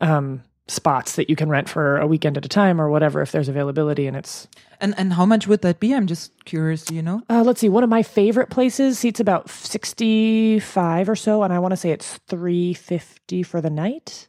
um, 0.00 0.42
spots 0.70 1.16
that 1.16 1.28
you 1.28 1.36
can 1.36 1.48
rent 1.48 1.68
for 1.68 1.98
a 1.98 2.06
weekend 2.06 2.36
at 2.36 2.44
a 2.44 2.48
time 2.48 2.80
or 2.80 2.88
whatever 2.88 3.20
if 3.20 3.32
there's 3.32 3.48
availability. 3.48 4.06
And 4.06 4.16
it's 4.16 4.46
And 4.80 4.94
and 4.96 5.14
how 5.14 5.26
much 5.26 5.46
would 5.46 5.62
that 5.62 5.80
be? 5.80 5.92
I'm 5.92 6.06
just 6.06 6.44
curious. 6.44 6.84
Do 6.84 6.94
you 6.94 7.02
know? 7.02 7.22
uh, 7.28 7.42
let's 7.42 7.60
see, 7.60 7.68
one 7.68 7.82
of 7.82 7.90
my 7.90 8.02
favorite 8.02 8.50
places 8.50 8.98
seats 8.98 9.20
about 9.20 9.50
65 9.50 11.08
or 11.08 11.16
so, 11.16 11.42
and 11.42 11.52
I 11.52 11.58
want 11.58 11.72
to 11.72 11.76
say 11.76 11.90
it's 11.90 12.18
350 12.28 13.42
for 13.42 13.60
the 13.60 13.70
night. 13.70 14.28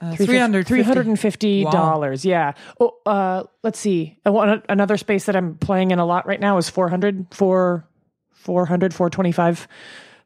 Uh, 0.00 0.16
300 0.16 0.66
350. 0.66 1.64
$350. 1.64 2.24
Yeah. 2.24 2.52
Oh, 2.80 2.96
uh, 3.06 3.44
let's 3.62 3.78
see. 3.78 4.18
Another 4.24 4.96
space 4.96 5.26
that 5.26 5.36
I'm 5.36 5.54
playing 5.58 5.92
in 5.92 6.00
a 6.00 6.04
lot 6.04 6.26
right 6.26 6.40
now 6.40 6.58
is 6.58 6.68
400 6.68 7.28
for 7.30 7.86
400 8.32 8.92
425 8.92 9.68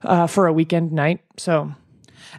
uh, 0.02 0.26
for 0.26 0.46
a 0.46 0.52
weekend 0.52 0.92
night. 0.92 1.20
So 1.36 1.74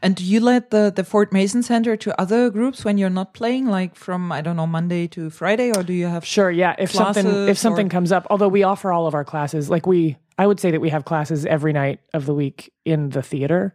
And 0.01 0.15
do 0.15 0.23
you 0.23 0.39
let 0.39 0.71
the 0.71 0.91
the 0.95 1.03
Fort 1.03 1.31
Mason 1.31 1.63
Center 1.63 1.97
to 1.97 2.21
other 2.21 2.49
groups 2.49 2.85
when 2.85 2.97
you're 2.97 3.09
not 3.09 3.33
playing, 3.33 3.67
like 3.67 3.95
from 3.95 4.31
I 4.31 4.41
don't 4.41 4.55
know 4.55 4.67
Monday 4.67 5.07
to 5.07 5.29
Friday, 5.29 5.71
or 5.71 5.83
do 5.83 5.93
you 5.93 6.07
have? 6.07 6.25
Sure, 6.25 6.51
yeah. 6.51 6.75
If 6.77 6.91
something 6.91 7.25
if 7.47 7.57
something 7.57 7.87
or- 7.87 7.89
comes 7.89 8.11
up, 8.11 8.27
although 8.29 8.47
we 8.47 8.63
offer 8.63 8.91
all 8.91 9.07
of 9.07 9.13
our 9.13 9.25
classes, 9.25 9.69
like 9.69 9.87
we 9.87 10.17
I 10.39 10.45
would 10.45 10.59
say 10.59 10.69
that 10.69 10.81
we 10.81 10.89
have 10.89 11.05
classes 11.05 11.45
every 11.45 11.73
night 11.73 11.99
of 12.13 12.27
the 12.27 12.33
week 12.33 12.71
in 12.85 13.09
the 13.09 13.23
theater. 13.23 13.73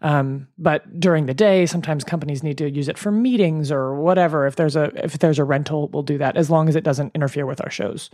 Um, 0.00 0.46
but 0.56 1.00
during 1.00 1.26
the 1.26 1.34
day, 1.34 1.66
sometimes 1.66 2.04
companies 2.04 2.42
need 2.42 2.58
to 2.58 2.70
use 2.70 2.88
it 2.88 2.98
for 2.98 3.10
meetings 3.10 3.72
or 3.72 3.96
whatever. 3.96 4.46
If 4.46 4.54
there's 4.54 4.76
a 4.76 4.92
if 5.02 5.18
there's 5.18 5.40
a 5.40 5.44
rental, 5.44 5.88
we'll 5.88 6.04
do 6.04 6.18
that 6.18 6.36
as 6.36 6.50
long 6.50 6.68
as 6.68 6.76
it 6.76 6.84
doesn't 6.84 7.12
interfere 7.14 7.46
with 7.46 7.60
our 7.64 7.70
shows. 7.70 8.10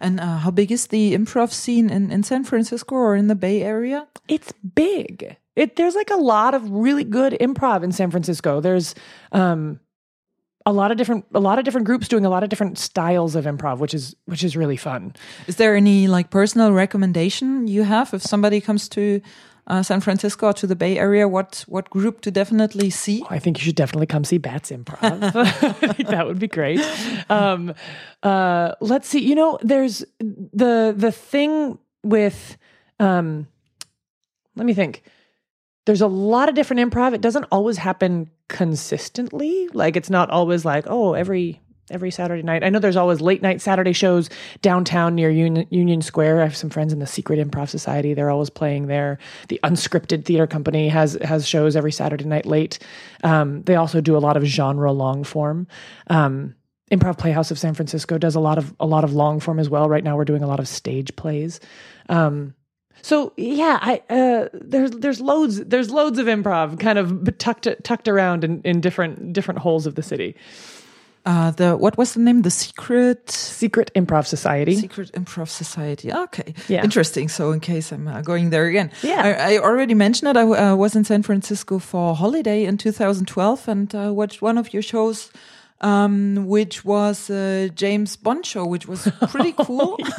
And 0.00 0.20
uh, 0.20 0.38
how 0.38 0.52
big 0.52 0.70
is 0.70 0.86
the 0.86 1.14
improv 1.14 1.52
scene 1.52 1.90
in 1.90 2.12
in 2.12 2.22
San 2.22 2.44
Francisco 2.44 2.94
or 2.94 3.16
in 3.16 3.26
the 3.26 3.34
Bay 3.34 3.62
Area? 3.62 4.06
It's 4.28 4.52
big. 4.52 5.36
It 5.58 5.76
there's 5.76 5.94
like 5.94 6.10
a 6.10 6.16
lot 6.16 6.54
of 6.54 6.70
really 6.70 7.04
good 7.04 7.32
improv 7.40 7.82
in 7.82 7.92
San 7.92 8.10
Francisco. 8.10 8.60
There's 8.60 8.94
um 9.32 9.80
a 10.64 10.72
lot 10.72 10.90
of 10.90 10.96
different 10.96 11.24
a 11.34 11.40
lot 11.40 11.58
of 11.58 11.64
different 11.64 11.86
groups 11.86 12.08
doing 12.08 12.24
a 12.24 12.30
lot 12.30 12.42
of 12.42 12.48
different 12.48 12.78
styles 12.78 13.34
of 13.34 13.44
improv, 13.44 13.78
which 13.78 13.94
is 13.94 14.14
which 14.26 14.44
is 14.44 14.56
really 14.56 14.76
fun. 14.76 15.14
Is 15.46 15.56
there 15.56 15.74
any 15.74 16.06
like 16.06 16.30
personal 16.30 16.72
recommendation 16.72 17.66
you 17.66 17.82
have 17.82 18.14
if 18.14 18.22
somebody 18.22 18.60
comes 18.60 18.88
to 18.90 19.20
uh, 19.66 19.82
San 19.82 20.00
Francisco 20.00 20.46
or 20.46 20.52
to 20.52 20.66
the 20.66 20.76
Bay 20.76 20.98
Area? 20.98 21.26
What 21.26 21.64
what 21.68 21.90
group 21.90 22.20
to 22.20 22.30
definitely 22.30 22.90
see? 22.90 23.24
I 23.30 23.38
think 23.38 23.58
you 23.58 23.64
should 23.64 23.76
definitely 23.76 24.06
come 24.06 24.24
see 24.24 24.38
Bats 24.38 24.70
Improv. 24.70 25.00
I 25.82 25.92
think 25.92 26.08
that 26.08 26.26
would 26.26 26.38
be 26.38 26.48
great. 26.48 26.80
Um, 27.28 27.74
uh, 28.22 28.74
let's 28.80 29.08
see. 29.08 29.20
You 29.20 29.34
know, 29.34 29.58
there's 29.62 30.04
the 30.20 30.94
the 30.96 31.12
thing 31.12 31.78
with. 32.04 32.58
Um, 33.00 33.46
let 34.54 34.66
me 34.66 34.74
think. 34.74 35.02
There's 35.88 36.02
a 36.02 36.06
lot 36.06 36.50
of 36.50 36.54
different 36.54 36.92
improv. 36.92 37.14
It 37.14 37.22
doesn't 37.22 37.46
always 37.50 37.78
happen 37.78 38.28
consistently. 38.48 39.68
Like 39.72 39.96
it's 39.96 40.10
not 40.10 40.28
always 40.28 40.62
like 40.62 40.84
oh 40.86 41.14
every 41.14 41.62
every 41.90 42.10
Saturday 42.10 42.42
night. 42.42 42.62
I 42.62 42.68
know 42.68 42.78
there's 42.78 42.94
always 42.94 43.22
late 43.22 43.40
night 43.40 43.62
Saturday 43.62 43.94
shows 43.94 44.28
downtown 44.60 45.14
near 45.14 45.30
Union, 45.30 45.66
Union 45.70 46.02
Square. 46.02 46.42
I 46.42 46.44
have 46.44 46.54
some 46.54 46.68
friends 46.68 46.92
in 46.92 46.98
the 46.98 47.06
Secret 47.06 47.38
Improv 47.38 47.70
Society. 47.70 48.12
They're 48.12 48.28
always 48.28 48.50
playing 48.50 48.88
there. 48.88 49.16
The 49.48 49.60
Unscripted 49.64 50.26
Theater 50.26 50.46
Company 50.46 50.90
has 50.90 51.14
has 51.22 51.48
shows 51.48 51.74
every 51.74 51.92
Saturday 51.92 52.26
night 52.26 52.44
late. 52.44 52.80
Um, 53.24 53.62
they 53.62 53.76
also 53.76 54.02
do 54.02 54.14
a 54.14 54.20
lot 54.20 54.36
of 54.36 54.44
genre 54.44 54.92
long 54.92 55.24
form. 55.24 55.68
Um, 56.08 56.54
Improv 56.92 57.16
Playhouse 57.16 57.50
of 57.50 57.58
San 57.58 57.72
Francisco 57.72 58.18
does 58.18 58.34
a 58.34 58.40
lot 58.40 58.58
of 58.58 58.74
a 58.78 58.86
lot 58.86 59.04
of 59.04 59.14
long 59.14 59.40
form 59.40 59.58
as 59.58 59.70
well. 59.70 59.88
Right 59.88 60.04
now, 60.04 60.18
we're 60.18 60.26
doing 60.26 60.42
a 60.42 60.46
lot 60.48 60.60
of 60.60 60.68
stage 60.68 61.16
plays. 61.16 61.60
Um, 62.10 62.52
so 63.02 63.32
yeah, 63.36 63.78
I 63.80 64.02
uh, 64.10 64.48
there's 64.52 64.90
there's 64.92 65.20
loads 65.20 65.64
there's 65.64 65.90
loads 65.90 66.18
of 66.18 66.26
improv 66.26 66.78
kind 66.80 66.98
of 66.98 67.38
tucked 67.38 67.66
tucked 67.84 68.08
around 68.08 68.44
in, 68.44 68.60
in 68.64 68.80
different 68.80 69.32
different 69.32 69.60
holes 69.60 69.86
of 69.86 69.94
the 69.94 70.02
city. 70.02 70.34
Uh, 71.26 71.50
the 71.50 71.76
what 71.76 71.98
was 71.98 72.14
the 72.14 72.20
name? 72.20 72.42
The 72.42 72.50
Secret 72.50 73.30
Secret 73.30 73.90
Improv 73.94 74.26
Society. 74.26 74.76
Secret 74.76 75.12
Improv 75.12 75.48
Society. 75.48 76.10
Okay, 76.12 76.54
Yeah. 76.68 76.82
interesting. 76.84 77.28
So 77.28 77.52
in 77.52 77.60
case 77.60 77.92
I'm 77.92 78.08
uh, 78.08 78.22
going 78.22 78.50
there 78.50 78.64
again, 78.66 78.90
Yeah. 79.02 79.22
I, 79.24 79.54
I 79.54 79.58
already 79.58 79.94
mentioned 79.94 80.30
it. 80.30 80.36
I 80.38 80.42
uh, 80.72 80.76
was 80.76 80.96
in 80.96 81.04
San 81.04 81.22
Francisco 81.22 81.78
for 81.80 82.14
holiday 82.14 82.64
in 82.64 82.78
2012 82.78 83.68
and 83.68 83.94
uh, 83.94 84.12
watched 84.14 84.40
one 84.40 84.56
of 84.56 84.72
your 84.72 84.82
shows. 84.82 85.30
Um, 85.80 86.46
which 86.48 86.84
was 86.84 87.30
uh, 87.30 87.68
James 87.72 88.16
Bond 88.16 88.44
show, 88.44 88.66
which 88.66 88.88
was 88.88 89.08
pretty 89.30 89.52
cool. 89.58 89.96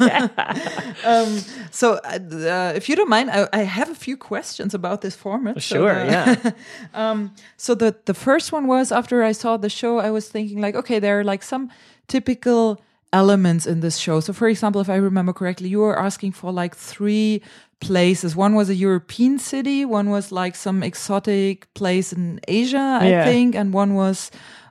um, 1.04 1.38
so, 1.70 2.00
uh, 2.04 2.18
uh, 2.32 2.72
if 2.74 2.88
you 2.88 2.96
don't 2.96 3.10
mind, 3.10 3.30
I, 3.30 3.46
I 3.52 3.58
have 3.64 3.90
a 3.90 3.94
few 3.94 4.16
questions 4.16 4.74
about 4.74 5.00
this 5.02 5.14
format. 5.14 5.56
So, 5.56 5.76
Sure, 5.76 5.90
uh, 6.00 6.04
yeah. 6.06 6.50
um, 6.94 7.30
so 7.58 7.74
the 7.74 7.94
the 8.06 8.14
first 8.14 8.52
one 8.52 8.66
was 8.68 8.90
after 8.90 9.22
I 9.22 9.32
saw 9.32 9.58
the 9.58 9.68
show, 9.68 9.98
I 9.98 10.10
was 10.10 10.28
thinking 10.30 10.60
like, 10.62 10.74
okay, 10.76 10.98
there 10.98 11.20
are 11.20 11.24
like 11.24 11.42
some 11.42 11.68
typical 12.08 12.80
elements 13.12 13.66
in 13.66 13.80
this 13.80 13.98
show. 13.98 14.20
So, 14.20 14.32
for 14.32 14.48
example, 14.48 14.80
if 14.80 14.88
I 14.88 14.96
remember 14.96 15.32
correctly, 15.34 15.68
you 15.68 15.80
were 15.80 15.98
asking 15.98 16.32
for 16.32 16.52
like 16.52 16.74
three 16.76 17.42
places. 17.80 18.34
One 18.36 18.54
was 18.54 18.70
a 18.70 18.74
European 18.74 19.38
city, 19.38 19.84
one 19.84 20.08
was 20.10 20.30
like 20.32 20.56
some 20.56 20.82
exotic 20.82 21.66
place 21.74 22.12
in 22.16 22.40
Asia, 22.48 22.98
I 23.02 23.08
Yeah. 23.08 23.24
think, 23.24 23.54
and 23.54 23.74
one 23.74 23.92
was. 23.94 24.30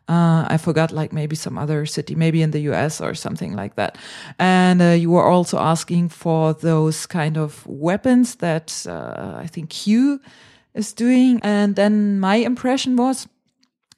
Uh, 0.09 0.43
I 0.49 0.57
forgot, 0.57 0.91
like 0.91 1.13
maybe 1.13 1.35
some 1.35 1.57
other 1.57 1.85
city, 1.85 2.15
maybe 2.15 2.41
in 2.41 2.49
the 2.49 2.61
US 2.71 2.99
or 2.99 3.13
something 3.13 3.55
like 3.55 3.75
that. 3.75 3.95
And 4.39 4.81
uh, 4.81 4.85
you 4.97 5.11
were 5.11 5.29
also 5.29 5.59
asking 5.59 6.09
for 6.09 6.53
those 6.53 7.05
kind 7.05 7.37
of 7.37 7.65
weapons 7.67 8.35
that 8.35 8.85
uh, 8.89 9.35
I 9.37 9.45
think 9.45 9.69
Q 9.69 10.19
is 10.73 10.93
doing. 10.93 11.39
And 11.43 11.75
then 11.75 12.19
my 12.19 12.37
impression 12.37 12.95
was 12.95 13.27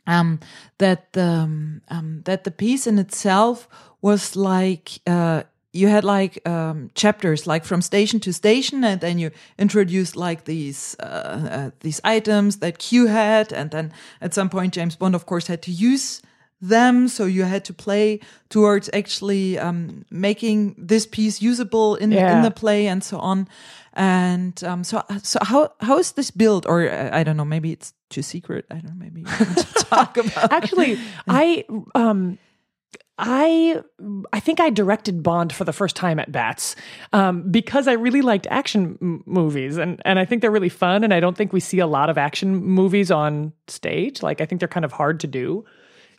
um, 0.06 0.39
that 0.80 1.13
the 1.13 1.24
um, 1.24 1.82
um, 1.88 2.21
that 2.26 2.43
the 2.43 2.52
piece 2.52 2.88
in 2.88 3.00
itself 3.00 3.69
was 4.02 4.36
like 4.36 5.00
uh, 5.08 5.43
you 5.73 5.88
had 5.89 6.03
like 6.03 6.39
um, 6.47 6.89
chapters, 6.93 7.45
like 7.47 7.65
from 7.65 7.81
station 7.81 8.19
to 8.19 8.31
station, 8.34 8.84
and 8.84 8.99
then 9.01 9.19
you 9.19 9.31
introduced 9.57 10.15
like 10.15 10.43
these 10.43 10.95
uh, 10.99 11.49
uh, 11.51 11.69
these 11.79 12.01
items 12.03 12.57
that 12.57 12.77
Q 12.77 13.07
had, 13.07 13.53
and 13.53 13.71
then 13.71 13.91
at 14.21 14.34
some 14.34 14.49
point 14.49 14.73
James 14.73 14.95
Bond, 14.97 15.15
of 15.15 15.25
course, 15.25 15.47
had 15.47 15.62
to 15.62 15.71
use 15.71 16.21
them, 16.62 17.07
so 17.07 17.25
you 17.25 17.43
had 17.45 17.63
to 17.65 17.73
play 17.73 18.19
towards 18.49 18.89
actually 18.93 19.57
um, 19.57 20.03
making 20.12 20.75
this 20.88 21.07
piece 21.07 21.41
usable 21.41 21.95
in 21.95 22.12
Yeah. 22.12 22.36
in 22.36 22.41
the 22.43 22.51
play 22.51 22.88
and 22.88 23.03
so 23.03 23.17
on. 23.19 23.47
And 23.93 24.63
um, 24.63 24.84
so 24.84 25.01
so 25.23 25.39
how 25.41 25.69
how 25.79 25.99
is 25.99 26.12
this 26.13 26.31
built? 26.31 26.65
Or 26.65 26.88
uh, 26.89 27.10
I 27.19 27.23
don't 27.23 27.36
know, 27.36 27.45
maybe 27.45 27.71
it's 27.71 27.93
too 28.10 28.21
secret. 28.21 28.65
I 28.69 28.75
don't 28.75 28.86
know. 28.99 29.05
Maybe 29.05 29.23
talk 29.89 30.17
about. 30.17 30.51
Actually, 30.51 30.97
I 31.27 31.65
um 31.95 32.38
I 33.23 33.81
I 34.34 34.39
think 34.39 34.60
I 34.60 34.71
directed 34.71 35.21
Bond 35.21 35.53
for 35.53 35.63
the 35.63 35.71
first 35.71 35.95
time 35.95 36.19
at 36.19 36.31
Bats 36.31 36.75
um, 37.13 37.49
because 37.51 37.88
I 37.88 37.93
really 37.93 38.23
liked 38.23 38.47
action 38.49 38.97
m- 38.99 39.23
movies 39.27 39.77
and 39.77 40.01
and 40.03 40.17
I 40.17 40.25
think 40.25 40.41
they're 40.41 40.49
really 40.49 40.69
fun 40.69 41.03
and 41.03 41.13
I 41.13 41.19
don't 41.19 41.38
think 41.38 41.53
we 41.53 41.60
see 41.60 41.77
a 41.77 41.86
lot 41.86 42.10
of 42.10 42.17
action 42.17 42.55
movies 42.55 43.12
on 43.12 43.53
stage. 43.67 44.23
Like 44.23 44.41
I 44.41 44.45
think 44.45 44.60
they're 44.60 44.67
kind 44.67 44.84
of 44.84 44.91
hard 44.91 45.19
to 45.21 45.27
do 45.27 45.63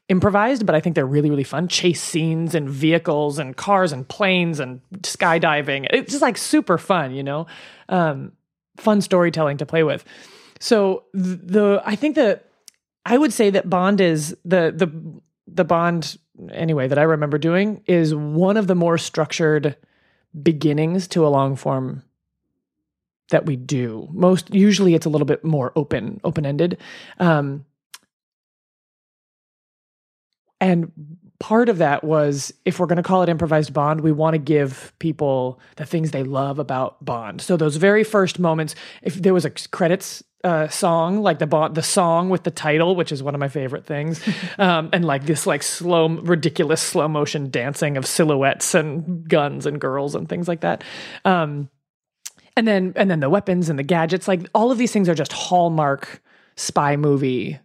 improvised, 0.08 0.64
but 0.64 0.76
I 0.76 0.80
think 0.80 0.94
they're 0.94 1.04
really 1.04 1.28
really 1.28 1.44
fun. 1.44 1.66
Chase 1.66 2.00
scenes 2.00 2.54
and 2.54 2.70
vehicles 2.70 3.40
and 3.40 3.56
cars 3.56 3.90
and 3.90 4.08
planes 4.08 4.60
and 4.60 4.80
skydiving. 5.00 5.88
It's 5.90 6.12
just 6.12 6.22
like 6.22 6.38
super 6.38 6.78
fun, 6.78 7.14
you 7.14 7.24
know. 7.24 7.48
Um, 7.88 8.32
fun 8.76 9.00
storytelling 9.00 9.56
to 9.56 9.66
play 9.66 9.82
with. 9.82 10.04
So 10.60 11.02
th- 11.14 11.40
the 11.42 11.82
I 11.84 11.96
think 11.96 12.14
that 12.14 12.48
I 13.04 13.18
would 13.18 13.32
say 13.32 13.50
that 13.50 13.68
Bond 13.68 14.00
is 14.00 14.36
the 14.44 14.72
the 14.72 15.20
the 15.48 15.64
Bond 15.64 16.16
anyway 16.50 16.88
that 16.88 16.98
I 16.98 17.02
remember 17.02 17.38
doing 17.38 17.82
is 17.86 18.14
one 18.14 18.56
of 18.56 18.66
the 18.66 18.74
more 18.74 18.98
structured 18.98 19.76
beginnings 20.42 21.08
to 21.08 21.26
a 21.26 21.28
long 21.28 21.56
form 21.56 22.02
that 23.30 23.46
we 23.46 23.56
do. 23.56 24.08
Most 24.12 24.52
usually 24.54 24.94
it's 24.94 25.06
a 25.06 25.10
little 25.10 25.26
bit 25.26 25.44
more 25.44 25.72
open 25.76 26.20
open 26.24 26.46
ended. 26.46 26.78
Um, 27.18 27.64
and 30.60 30.92
part 31.38 31.68
of 31.68 31.78
that 31.78 32.04
was 32.04 32.54
if 32.64 32.78
we're 32.78 32.86
going 32.86 32.96
to 32.96 33.02
call 33.02 33.22
it 33.24 33.28
improvised 33.28 33.74
bond 33.74 34.00
we 34.00 34.12
want 34.12 34.32
to 34.32 34.38
give 34.38 34.92
people 35.00 35.58
the 35.74 35.84
things 35.84 36.12
they 36.12 36.22
love 36.22 36.60
about 36.60 37.04
bond 37.04 37.40
so 37.40 37.56
those 37.56 37.74
very 37.74 38.04
first 38.04 38.38
moments 38.38 38.76
if 39.02 39.16
there 39.16 39.34
was 39.34 39.44
a 39.44 39.50
credits 39.50 40.22
uh, 40.44 40.66
song 40.68 41.22
like 41.22 41.38
the 41.38 41.46
bond 41.46 41.74
the 41.74 41.82
song 41.82 42.28
with 42.28 42.42
the 42.42 42.50
title 42.50 42.96
which 42.96 43.12
is 43.12 43.22
one 43.22 43.34
of 43.34 43.38
my 43.38 43.48
favorite 43.48 43.86
things 43.86 44.20
um, 44.58 44.90
and 44.92 45.04
like 45.04 45.24
this 45.24 45.46
like 45.46 45.62
slow 45.62 46.08
ridiculous 46.08 46.80
slow 46.80 47.06
motion 47.06 47.50
dancing 47.50 47.96
of 47.96 48.06
silhouettes 48.06 48.74
and 48.74 49.28
guns 49.28 49.66
and 49.66 49.80
girls 49.80 50.14
and 50.14 50.28
things 50.28 50.48
like 50.48 50.60
that. 50.60 50.82
Um, 51.24 51.70
and 52.56 52.68
then 52.68 52.92
and 52.96 53.10
then 53.10 53.20
the 53.20 53.30
weapons 53.30 53.68
and 53.68 53.78
the 53.78 53.82
gadgets 53.82 54.28
like 54.28 54.48
all 54.54 54.70
of 54.70 54.78
these 54.78 54.92
things 54.92 55.08
are 55.08 55.14
just 55.14 55.32
hallmark 55.32 56.22
spy 56.56 56.96
movie 56.96 57.58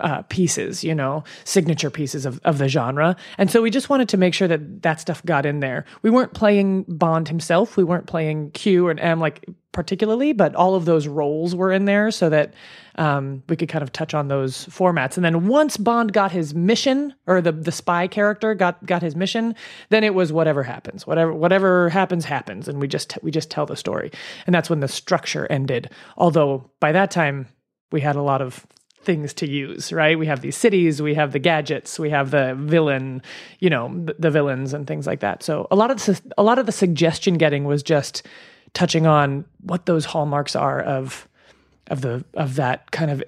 uh, 0.00 0.22
pieces, 0.22 0.84
you 0.84 0.94
know, 0.94 1.24
signature 1.44 1.90
pieces 1.90 2.26
of, 2.26 2.40
of 2.44 2.58
the 2.58 2.68
genre. 2.68 3.16
And 3.38 3.50
so 3.50 3.62
we 3.62 3.70
just 3.70 3.88
wanted 3.88 4.08
to 4.10 4.16
make 4.16 4.34
sure 4.34 4.48
that 4.48 4.82
that 4.82 5.00
stuff 5.00 5.24
got 5.24 5.46
in 5.46 5.60
there. 5.60 5.84
We 6.02 6.10
weren't 6.10 6.34
playing 6.34 6.84
Bond 6.88 7.28
himself. 7.28 7.76
We 7.76 7.84
weren't 7.84 8.06
playing 8.06 8.52
Q 8.52 8.88
and 8.88 9.00
M 9.00 9.20
like 9.20 9.44
particularly, 9.72 10.32
but 10.32 10.54
all 10.54 10.74
of 10.74 10.86
those 10.86 11.06
roles 11.06 11.54
were 11.54 11.70
in 11.70 11.84
there 11.84 12.10
so 12.10 12.28
that 12.28 12.54
um, 12.96 13.42
we 13.48 13.54
could 13.54 13.68
kind 13.68 13.82
of 13.82 13.92
touch 13.92 14.12
on 14.14 14.28
those 14.28 14.66
formats. 14.66 15.16
And 15.16 15.24
then 15.24 15.46
once 15.46 15.76
Bond 15.76 16.12
got 16.12 16.32
his 16.32 16.54
mission, 16.54 17.14
or 17.26 17.40
the 17.40 17.52
the 17.52 17.70
spy 17.70 18.08
character 18.08 18.54
got 18.54 18.84
got 18.84 19.02
his 19.02 19.14
mission, 19.14 19.54
then 19.90 20.04
it 20.04 20.14
was 20.14 20.32
whatever 20.32 20.62
happens, 20.62 21.06
whatever 21.06 21.32
whatever 21.32 21.88
happens 21.90 22.24
happens, 22.24 22.66
and 22.66 22.80
we 22.80 22.88
just 22.88 23.16
we 23.22 23.30
just 23.30 23.50
tell 23.50 23.66
the 23.66 23.76
story. 23.76 24.10
And 24.46 24.54
that's 24.54 24.68
when 24.70 24.80
the 24.80 24.88
structure 24.88 25.46
ended. 25.48 25.90
Although 26.16 26.70
by 26.80 26.92
that 26.92 27.10
time 27.10 27.46
we 27.92 28.00
had 28.00 28.16
a 28.16 28.22
lot 28.22 28.42
of 28.42 28.66
things 29.02 29.32
to 29.34 29.48
use, 29.48 29.92
right? 29.92 30.18
We 30.18 30.26
have 30.26 30.40
these 30.40 30.56
cities, 30.56 31.00
we 31.00 31.14
have 31.14 31.32
the 31.32 31.38
gadgets, 31.38 31.98
we 31.98 32.10
have 32.10 32.30
the 32.30 32.54
villain, 32.58 33.22
you 33.60 33.70
know, 33.70 33.92
the, 34.18 34.30
villains 34.30 34.74
and 34.74 34.86
things 34.86 35.06
like 35.06 35.20
that. 35.20 35.42
So 35.42 35.66
a 35.70 35.76
lot 35.76 35.90
of 35.90 36.04
the, 36.04 36.20
a 36.36 36.42
lot 36.42 36.58
of 36.58 36.66
the 36.66 36.72
suggestion 36.72 37.38
getting 37.38 37.64
was 37.64 37.82
just 37.82 38.26
touching 38.74 39.06
on 39.06 39.44
what 39.62 39.86
those 39.86 40.04
hallmarks 40.04 40.54
are 40.54 40.80
of 40.80 41.28
of 41.88 42.02
the 42.02 42.24
of 42.34 42.56
that 42.56 42.90
kind 42.90 43.10
of 43.10 43.22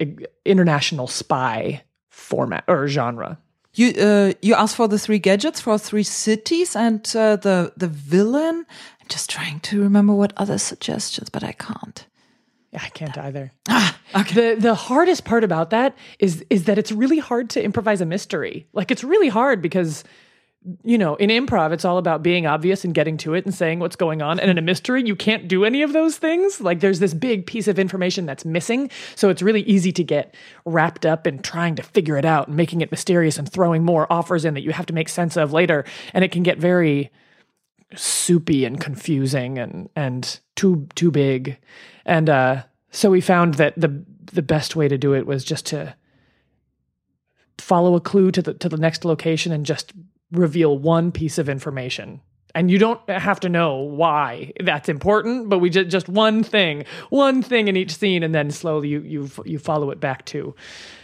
international 0.45 1.07
spy 1.07 1.83
format 2.09 2.63
or 2.67 2.87
genre. 2.87 3.39
You 3.73 3.93
uh, 3.93 4.33
you 4.41 4.53
asked 4.53 4.75
for 4.75 4.87
the 4.87 4.99
three 4.99 5.19
gadgets 5.19 5.61
for 5.61 5.77
three 5.77 6.03
cities 6.03 6.75
and 6.75 6.99
uh, 7.15 7.37
the 7.37 7.73
the 7.77 7.87
villain. 7.87 8.65
I'm 9.01 9.07
just 9.07 9.29
trying 9.29 9.61
to 9.61 9.81
remember 9.81 10.13
what 10.13 10.33
other 10.37 10.57
suggestions, 10.57 11.29
but 11.29 11.43
I 11.43 11.53
can't. 11.53 12.05
Yeah, 12.71 12.81
I 12.83 12.89
can't 12.89 13.17
either. 13.17 13.51
Ah, 14.13 14.21
okay. 14.21 14.55
The 14.55 14.61
the 14.61 14.75
hardest 14.75 15.23
part 15.23 15.45
about 15.45 15.69
that 15.69 15.95
is 16.19 16.43
is 16.49 16.65
that 16.65 16.77
it's 16.77 16.91
really 16.91 17.19
hard 17.19 17.49
to 17.51 17.63
improvise 17.63 18.01
a 18.01 18.05
mystery. 18.05 18.67
Like 18.73 18.91
it's 18.91 19.03
really 19.03 19.29
hard 19.29 19.61
because 19.61 20.03
you 20.83 20.97
know, 20.97 21.15
in 21.15 21.29
improv 21.29 21.71
it's 21.71 21.85
all 21.85 21.97
about 21.97 22.21
being 22.21 22.45
obvious 22.45 22.83
and 22.83 22.93
getting 22.93 23.17
to 23.17 23.33
it 23.33 23.45
and 23.45 23.53
saying 23.55 23.79
what's 23.79 23.95
going 23.95 24.21
on. 24.21 24.39
And 24.39 24.51
in 24.51 24.57
a 24.57 24.61
mystery, 24.61 25.03
you 25.03 25.15
can't 25.15 25.47
do 25.47 25.65
any 25.65 25.81
of 25.81 25.93
those 25.93 26.17
things. 26.17 26.61
Like 26.61 26.81
there's 26.81 26.99
this 26.99 27.13
big 27.13 27.45
piece 27.47 27.67
of 27.67 27.79
information 27.79 28.25
that's 28.25 28.45
missing. 28.45 28.91
So 29.15 29.29
it's 29.29 29.41
really 29.41 29.61
easy 29.61 29.91
to 29.93 30.03
get 30.03 30.35
wrapped 30.65 31.05
up 31.05 31.25
in 31.25 31.39
trying 31.39 31.75
to 31.75 31.83
figure 31.83 32.17
it 32.17 32.25
out 32.25 32.47
and 32.47 32.57
making 32.57 32.81
it 32.81 32.91
mysterious 32.91 33.39
and 33.39 33.51
throwing 33.51 33.83
more 33.83 34.11
offers 34.11 34.45
in 34.45 34.53
that 34.53 34.61
you 34.61 34.71
have 34.71 34.85
to 34.87 34.93
make 34.93 35.09
sense 35.09 35.35
of 35.35 35.51
later. 35.51 35.83
And 36.13 36.23
it 36.23 36.31
can 36.31 36.43
get 36.43 36.59
very 36.59 37.11
soupy 37.95 38.63
and 38.65 38.79
confusing 38.79 39.57
and 39.57 39.89
and 39.95 40.39
too 40.55 40.87
too 40.95 41.11
big 41.11 41.57
and 42.05 42.29
uh 42.29 42.63
so 42.91 43.09
we 43.09 43.21
found 43.21 43.55
that 43.55 43.73
the 43.79 44.03
the 44.33 44.41
best 44.41 44.75
way 44.75 44.87
to 44.87 44.97
do 44.97 45.13
it 45.13 45.25
was 45.25 45.43
just 45.43 45.65
to 45.67 45.95
follow 47.57 47.95
a 47.95 48.01
clue 48.01 48.31
to 48.31 48.41
the 48.41 48.53
to 48.55 48.69
the 48.69 48.77
next 48.77 49.05
location 49.05 49.51
and 49.51 49.65
just 49.65 49.93
reveal 50.31 50.77
one 50.77 51.11
piece 51.11 51.37
of 51.37 51.49
information 51.49 52.21
and 52.55 52.69
you 52.71 52.77
don't 52.77 52.99
have 53.09 53.39
to 53.39 53.49
know 53.49 53.75
why 53.75 54.51
that's 54.63 54.89
important 54.89 55.49
but 55.49 55.59
we 55.59 55.69
just 55.69 55.89
just 55.89 56.07
one 56.09 56.43
thing 56.43 56.83
one 57.09 57.41
thing 57.41 57.67
in 57.67 57.75
each 57.75 57.95
scene 57.95 58.23
and 58.23 58.33
then 58.33 58.51
slowly 58.51 58.87
you 58.89 59.01
you 59.01 59.29
you 59.45 59.59
follow 59.59 59.91
it 59.91 59.99
back 59.99 60.25
to 60.25 60.53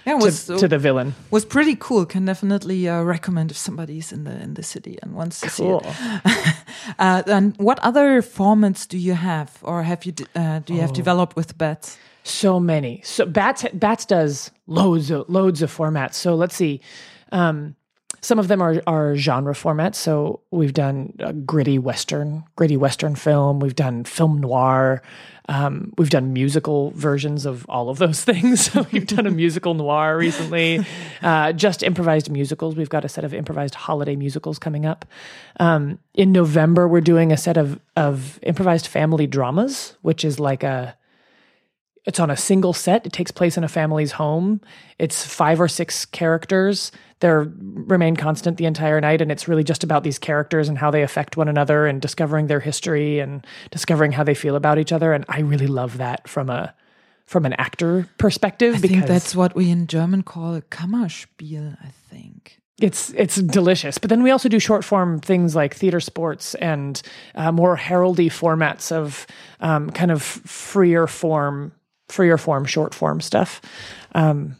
Yeah, 0.06 0.16
it 0.16 0.20
to, 0.20 0.26
was 0.26 0.46
to 0.46 0.68
the 0.68 0.78
villain 0.78 1.14
was 1.32 1.46
pretty 1.46 1.76
cool. 1.80 2.06
Can 2.06 2.26
definitely 2.26 2.88
uh, 2.90 3.04
recommend 3.04 3.52
if 3.52 3.58
somebody's 3.58 4.12
in 4.12 4.24
the 4.24 4.42
in 4.44 4.54
the 4.54 4.64
city 4.64 4.98
and 5.02 5.14
wants 5.16 5.42
to 5.42 5.50
see 5.50 5.66
it. 5.66 5.84
Uh, 7.00 7.22
and 7.28 7.56
what 7.58 7.80
other 7.80 8.22
formats 8.22 8.88
do 8.88 8.98
you 8.98 9.14
have, 9.14 9.50
or 9.62 9.84
have 9.84 10.06
you 10.06 10.14
uh, 10.36 10.60
do 10.66 10.74
you 10.74 10.82
have 10.82 10.94
developed 10.94 11.36
with 11.36 11.58
bats? 11.58 11.98
so 12.24 12.60
many 12.60 13.02
so 13.04 13.26
bats 13.26 13.66
bats 13.74 14.06
does 14.06 14.52
loads 14.68 15.12
of 15.12 15.28
loads 15.30 15.62
of 15.62 15.72
formats 15.72 16.16
so 16.16 16.36
let's 16.36 16.56
see 16.56 16.82
um 17.32 17.74
some 18.22 18.40
of 18.40 18.48
them 18.48 18.62
are 18.62 18.82
are 18.88 19.16
genre 19.16 19.54
formats. 19.54 19.96
So 19.96 20.42
we've 20.52 20.74
done 20.74 21.14
gritty 21.46 21.80
western 21.80 22.44
gritty 22.56 22.78
western 22.78 23.16
film. 23.16 23.60
We've 23.60 23.76
done 23.76 24.04
film 24.04 24.40
noir. 24.40 25.02
Um, 25.50 25.94
we've 25.98 26.10
done 26.10 26.34
musical 26.34 26.92
versions 26.92 27.46
of 27.46 27.66
all 27.70 27.90
of 27.90 28.00
those 28.00 28.24
things. 28.30 28.72
So 28.72 28.86
we've 28.92 29.08
done 29.08 29.26
a 29.26 29.32
musical 29.32 29.74
noir 29.74 30.18
recently. 30.18 30.86
Uh, 31.22 31.54
just 31.54 31.84
improvised 31.84 32.30
musicals. 32.30 32.76
We've 32.76 32.90
got 32.90 33.06
a 33.06 33.10
set 33.10 33.24
of 33.24 33.34
improvised 33.34 33.76
holiday 33.76 34.16
musicals 34.16 34.60
coming 34.60 34.86
up. 34.86 35.06
Um, 35.60 36.00
in 36.14 36.32
november 36.32 36.88
we're 36.88 37.02
doing 37.02 37.32
a 37.32 37.38
set 37.38 37.58
of 37.58 37.80
of 37.96 38.40
improvised 38.42 38.88
family 38.88 39.28
dramas 39.28 39.96
which 40.02 40.26
is 40.26 40.40
like 40.40 40.64
a 40.64 40.96
it's 42.08 42.20
on 42.20 42.32
a 42.32 42.38
single 42.38 42.74
set. 42.74 43.06
It 43.06 43.12
takes 43.12 43.32
place 43.32 43.58
in 43.58 43.64
a 43.64 43.68
family's 43.68 44.14
home. 44.14 44.62
It's 44.98 45.26
five 45.26 45.60
or 45.60 45.68
six 45.68 46.06
characters. 46.06 46.92
They 47.20 47.30
remain 47.30 48.16
constant 48.16 48.58
the 48.58 48.66
entire 48.66 49.02
night, 49.02 49.22
and 49.22 49.32
it's 49.32 49.48
really 49.48 49.64
just 49.64 49.84
about 49.84 50.04
these 50.04 50.18
characters 50.18 50.70
and 50.70 50.78
how 50.78 50.90
they 50.90 51.04
affect 51.04 51.36
one 51.36 51.50
another, 51.50 51.86
and 51.86 52.02
discovering 52.02 52.48
their 52.48 52.62
history 52.62 53.20
and 53.20 53.46
discovering 53.72 54.14
how 54.14 54.24
they 54.24 54.36
feel 54.36 54.56
about 54.56 54.80
each 54.80 54.94
other. 54.94 55.12
And 55.14 55.26
I 55.28 55.42
really 55.42 55.68
love 55.68 55.98
that 55.98 56.28
from 56.28 56.50
a 56.50 56.74
from 57.26 57.46
an 57.46 57.54
actor 57.54 58.08
perspective 58.18 58.76
I 58.76 58.80
because 58.80 58.96
think 58.96 59.08
that's 59.08 59.36
what 59.36 59.54
we 59.54 59.70
in 59.70 59.88
German 59.88 60.24
call 60.24 60.56
a 60.56 60.62
Kammerspiel. 60.62 61.78
I 61.84 61.90
think. 62.10 62.60
it's 62.80 63.12
it's 63.18 63.36
delicious. 63.36 63.98
But 63.98 64.10
then 64.10 64.24
we 64.24 64.32
also 64.32 64.50
do 64.50 64.60
short 64.60 64.86
form 64.86 65.20
things 65.20 65.56
like 65.56 65.76
theater 65.76 66.00
sports 66.00 66.56
and 66.56 67.02
uh, 67.36 67.52
more 67.52 67.76
heraldy 67.76 68.28
formats 68.28 68.92
of 68.92 69.26
um, 69.60 69.90
kind 69.90 70.12
of 70.12 70.22
freer 70.22 71.08
form, 71.08 71.72
freer 72.10 72.38
form, 72.38 72.66
short 72.66 72.94
form 72.94 73.22
stuff. 73.22 73.62
Um, 74.14 74.58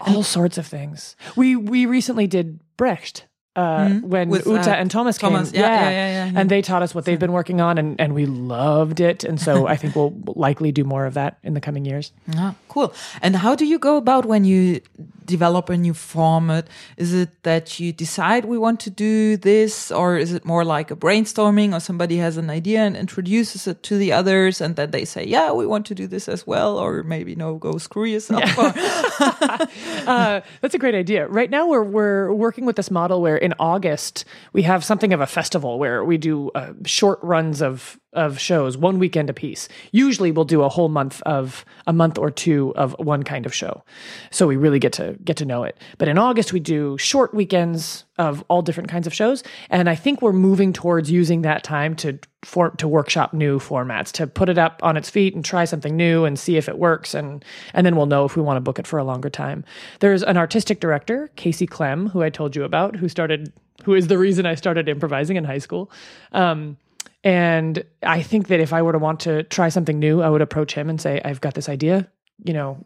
all 0.00 0.22
sorts 0.22 0.58
of 0.58 0.66
things. 0.66 1.16
We 1.36 1.56
we 1.56 1.86
recently 1.86 2.26
did 2.26 2.60
Brecht. 2.76 3.26
Uh, 3.56 3.88
when 4.00 4.30
With, 4.30 4.46
Uta 4.46 4.72
uh, 4.72 4.74
and 4.74 4.90
Thomas, 4.90 5.16
Thomas, 5.16 5.52
came, 5.52 5.60
yeah, 5.60 5.68
yeah, 5.68 5.90
yeah, 5.90 5.90
yeah, 5.90 6.32
yeah. 6.32 6.40
and 6.40 6.50
they 6.50 6.60
taught 6.60 6.82
us 6.82 6.92
what 6.92 7.04
they've 7.04 7.20
been 7.20 7.32
working 7.32 7.60
on, 7.60 7.78
and, 7.78 8.00
and 8.00 8.12
we 8.12 8.26
loved 8.26 8.98
it. 8.98 9.22
And 9.22 9.40
so 9.40 9.68
I 9.72 9.76
think 9.76 9.94
we'll 9.94 10.12
likely 10.26 10.72
do 10.72 10.82
more 10.82 11.06
of 11.06 11.14
that 11.14 11.38
in 11.44 11.54
the 11.54 11.60
coming 11.60 11.84
years. 11.84 12.10
Ah, 12.34 12.56
cool. 12.68 12.92
And 13.22 13.36
how 13.36 13.54
do 13.54 13.64
you 13.64 13.78
go 13.78 13.96
about 13.96 14.26
when 14.26 14.44
you 14.44 14.80
develop 15.24 15.70
a 15.70 15.76
new 15.76 15.94
format? 15.94 16.66
Is 16.96 17.14
it 17.14 17.42
that 17.44 17.78
you 17.78 17.92
decide 17.92 18.44
we 18.44 18.58
want 18.58 18.80
to 18.80 18.90
do 18.90 19.36
this, 19.36 19.92
or 19.92 20.16
is 20.16 20.32
it 20.32 20.44
more 20.44 20.64
like 20.64 20.90
a 20.90 20.96
brainstorming, 20.96 21.76
or 21.76 21.80
somebody 21.80 22.16
has 22.16 22.36
an 22.36 22.50
idea 22.50 22.80
and 22.80 22.96
introduces 22.96 23.68
it 23.68 23.84
to 23.84 23.96
the 23.96 24.12
others, 24.12 24.60
and 24.60 24.74
then 24.74 24.90
they 24.90 25.04
say, 25.04 25.24
"Yeah, 25.24 25.52
we 25.52 25.64
want 25.64 25.86
to 25.86 25.94
do 25.94 26.08
this 26.08 26.28
as 26.28 26.44
well," 26.44 26.76
or 26.76 27.04
maybe 27.04 27.36
no, 27.36 27.54
go 27.54 27.78
screw 27.78 28.04
yourself. 28.04 28.42
uh, 28.58 30.40
that's 30.60 30.74
a 30.74 30.78
great 30.78 30.96
idea. 30.96 31.28
Right 31.28 31.50
now, 31.50 31.68
we're 31.68 31.84
we're 31.84 32.32
working 32.32 32.66
with 32.66 32.74
this 32.74 32.90
model 32.90 33.22
where 33.22 33.43
in 33.44 33.52
August 33.58 34.24
we 34.54 34.62
have 34.62 34.82
something 34.82 35.12
of 35.12 35.20
a 35.20 35.26
festival 35.26 35.78
where 35.78 36.02
we 36.02 36.16
do 36.16 36.50
uh, 36.54 36.72
short 36.86 37.18
runs 37.22 37.60
of 37.60 37.98
of 38.14 38.38
shows, 38.38 38.76
one 38.76 38.98
weekend 38.98 39.28
a 39.28 39.34
piece. 39.34 39.68
Usually 39.92 40.30
we'll 40.30 40.44
do 40.44 40.62
a 40.62 40.68
whole 40.68 40.88
month 40.88 41.20
of 41.22 41.64
a 41.86 41.92
month 41.92 42.18
or 42.18 42.30
two 42.30 42.72
of 42.76 42.94
one 42.98 43.22
kind 43.22 43.46
of 43.46 43.54
show. 43.54 43.82
So 44.30 44.46
we 44.46 44.56
really 44.56 44.78
get 44.78 44.92
to 44.94 45.16
get 45.24 45.36
to 45.38 45.44
know 45.44 45.64
it. 45.64 45.76
But 45.98 46.08
in 46.08 46.18
August 46.18 46.52
we 46.52 46.60
do 46.60 46.96
short 46.98 47.34
weekends 47.34 48.04
of 48.16 48.44
all 48.48 48.62
different 48.62 48.88
kinds 48.88 49.06
of 49.06 49.14
shows 49.14 49.42
and 49.70 49.90
I 49.90 49.94
think 49.94 50.22
we're 50.22 50.32
moving 50.32 50.72
towards 50.72 51.10
using 51.10 51.42
that 51.42 51.64
time 51.64 51.96
to 51.96 52.18
for 52.42 52.70
to 52.70 52.86
workshop 52.86 53.32
new 53.32 53.58
formats, 53.58 54.12
to 54.12 54.26
put 54.26 54.48
it 54.48 54.58
up 54.58 54.80
on 54.82 54.96
its 54.96 55.10
feet 55.10 55.34
and 55.34 55.44
try 55.44 55.64
something 55.64 55.96
new 55.96 56.24
and 56.24 56.38
see 56.38 56.56
if 56.56 56.68
it 56.68 56.78
works 56.78 57.14
and 57.14 57.44
and 57.72 57.84
then 57.84 57.96
we'll 57.96 58.06
know 58.06 58.24
if 58.24 58.36
we 58.36 58.42
want 58.42 58.56
to 58.56 58.60
book 58.60 58.78
it 58.78 58.86
for 58.86 58.98
a 58.98 59.04
longer 59.04 59.30
time. 59.30 59.64
There's 60.00 60.22
an 60.22 60.36
artistic 60.36 60.80
director, 60.80 61.30
Kasey 61.36 61.68
Klemm, 61.68 62.10
who 62.10 62.22
I 62.22 62.30
told 62.30 62.54
you 62.54 62.64
about, 62.64 62.96
who 62.96 63.08
started 63.08 63.52
who 63.84 63.94
is 63.94 64.06
the 64.06 64.18
reason 64.18 64.46
I 64.46 64.54
started 64.54 64.88
improvising 64.88 65.36
in 65.36 65.44
high 65.44 65.58
school. 65.58 65.90
Um, 66.32 66.76
and 67.22 67.84
I 68.02 68.22
think 68.22 68.48
that 68.48 68.60
if 68.60 68.72
I 68.72 68.82
were 68.82 68.92
to 68.92 68.98
want 68.98 69.20
to 69.20 69.42
try 69.44 69.68
something 69.68 69.98
new, 69.98 70.22
I 70.22 70.28
would 70.28 70.42
approach 70.42 70.74
him 70.74 70.90
and 70.90 71.00
say, 71.00 71.20
I've 71.24 71.40
got 71.40 71.54
this 71.54 71.68
idea, 71.68 72.08
you 72.44 72.52
know, 72.52 72.84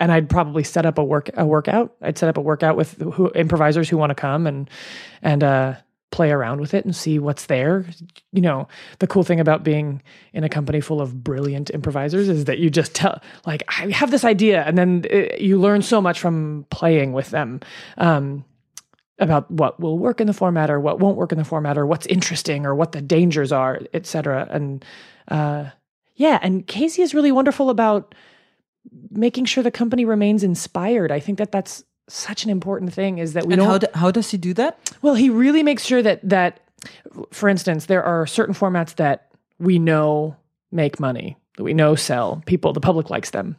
and 0.00 0.12
I'd 0.12 0.28
probably 0.28 0.64
set 0.64 0.86
up 0.86 0.98
a 0.98 1.04
work 1.04 1.30
a 1.34 1.46
workout. 1.46 1.94
I'd 2.02 2.18
set 2.18 2.28
up 2.28 2.36
a 2.36 2.42
workout 2.42 2.76
with 2.76 3.00
who, 3.00 3.30
improvisers 3.30 3.88
who 3.88 3.96
want 3.96 4.10
to 4.10 4.14
come 4.14 4.46
and 4.46 4.68
and 5.22 5.42
uh, 5.42 5.74
play 6.10 6.30
around 6.30 6.60
with 6.60 6.72
it 6.72 6.84
and 6.84 6.94
see 6.94 7.18
what's 7.18 7.46
there. 7.46 7.84
You 8.32 8.40
know, 8.42 8.68
the 8.98 9.06
cool 9.06 9.22
thing 9.22 9.40
about 9.40 9.64
being 9.64 10.02
in 10.32 10.44
a 10.44 10.48
company 10.48 10.80
full 10.80 11.00
of 11.00 11.22
brilliant 11.22 11.70
improvisers 11.70 12.28
is 12.28 12.44
that 12.44 12.58
you 12.58 12.70
just 12.70 12.94
tell, 12.94 13.20
like, 13.44 13.64
I 13.68 13.90
have 13.90 14.10
this 14.10 14.24
idea, 14.24 14.62
and 14.62 14.78
then 14.78 15.04
it, 15.10 15.32
uh, 15.32 15.36
you 15.38 15.58
learn 15.58 15.82
so 15.82 16.00
much 16.00 16.20
from 16.20 16.66
playing 16.70 17.12
with 17.12 17.30
them. 17.30 17.60
Um, 17.98 18.44
about 19.18 19.50
what 19.50 19.80
will 19.80 19.98
work 19.98 20.20
in 20.20 20.26
the 20.26 20.32
format 20.32 20.70
or 20.70 20.78
what 20.78 20.98
won't 20.98 21.16
work 21.16 21.32
in 21.32 21.38
the 21.38 21.44
format 21.44 21.78
or 21.78 21.86
what's 21.86 22.06
interesting 22.06 22.66
or 22.66 22.74
what 22.74 22.92
the 22.92 23.00
dangers 23.00 23.52
are, 23.52 23.80
etc. 23.94 24.46
And 24.50 24.84
uh, 25.28 25.70
yeah, 26.16 26.38
and 26.42 26.66
Kasey 26.66 27.00
is 27.00 27.14
really 27.14 27.32
wonderful 27.32 27.70
about 27.70 28.14
making 29.10 29.46
sure 29.46 29.62
the 29.62 29.70
company 29.70 30.04
remains 30.04 30.42
inspired. 30.42 31.10
I 31.10 31.20
think 31.20 31.38
that 31.38 31.52
that's 31.52 31.84
such 32.08 32.44
an 32.44 32.50
important 32.50 32.92
thing. 32.92 33.18
Is 33.18 33.32
that 33.32 33.46
we 33.46 33.54
and 33.54 33.60
don't. 33.60 33.68
How, 33.68 33.78
do, 33.78 33.86
how 33.94 34.10
does 34.10 34.30
he 34.30 34.36
do 34.36 34.54
that? 34.54 34.78
Well, 35.02 35.14
he 35.14 35.30
really 35.30 35.62
makes 35.62 35.84
sure 35.84 36.02
that 36.02 36.26
that, 36.28 36.60
for 37.30 37.48
instance, 37.48 37.86
there 37.86 38.04
are 38.04 38.26
certain 38.26 38.54
formats 38.54 38.96
that 38.96 39.32
we 39.58 39.78
know 39.78 40.36
make 40.70 41.00
money, 41.00 41.36
that 41.56 41.64
we 41.64 41.74
know 41.74 41.94
sell. 41.94 42.42
People, 42.46 42.72
the 42.72 42.80
public 42.80 43.10
likes 43.10 43.30
them. 43.30 43.56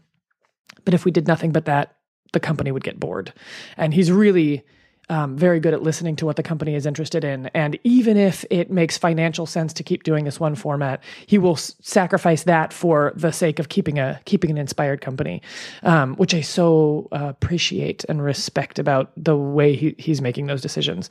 But 0.85 0.93
if 0.93 1.03
we 1.03 1.11
did 1.11 1.27
nothing 1.27 1.51
but 1.51 1.65
that, 1.65 1.95
the 2.33 2.39
company 2.39 2.71
would 2.71 2.83
get 2.83 2.99
bored. 2.99 3.33
And 3.75 3.93
he's 3.93 4.11
really 4.11 4.63
um, 5.09 5.37
very 5.37 5.59
good 5.59 5.73
at 5.73 5.81
listening 5.81 6.15
to 6.17 6.25
what 6.25 6.35
the 6.35 6.43
company 6.43 6.75
is 6.75 6.85
interested 6.85 7.23
in. 7.23 7.47
And 7.53 7.79
even 7.83 8.17
if 8.17 8.43
it 8.49 8.69
makes 8.69 8.97
financial 8.97 9.45
sense 9.45 9.73
to 9.73 9.83
keep 9.83 10.03
doing 10.03 10.25
this 10.25 10.39
one 10.39 10.55
format, 10.55 11.01
he 11.25 11.37
will 11.37 11.53
s- 11.53 11.75
sacrifice 11.81 12.43
that 12.43 12.73
for 12.73 13.13
the 13.15 13.31
sake 13.31 13.59
of 13.59 13.69
keeping 13.69 13.99
a 13.99 14.19
keeping 14.25 14.49
an 14.51 14.57
inspired 14.57 15.01
company, 15.01 15.41
um, 15.83 16.15
which 16.15 16.33
I 16.33 16.41
so 16.41 17.07
uh, 17.11 17.27
appreciate 17.29 18.03
and 18.09 18.21
respect 18.21 18.79
about 18.79 19.11
the 19.15 19.37
way 19.37 19.75
he, 19.75 19.95
he's 19.97 20.21
making 20.21 20.47
those 20.47 20.61
decisions. 20.61 21.09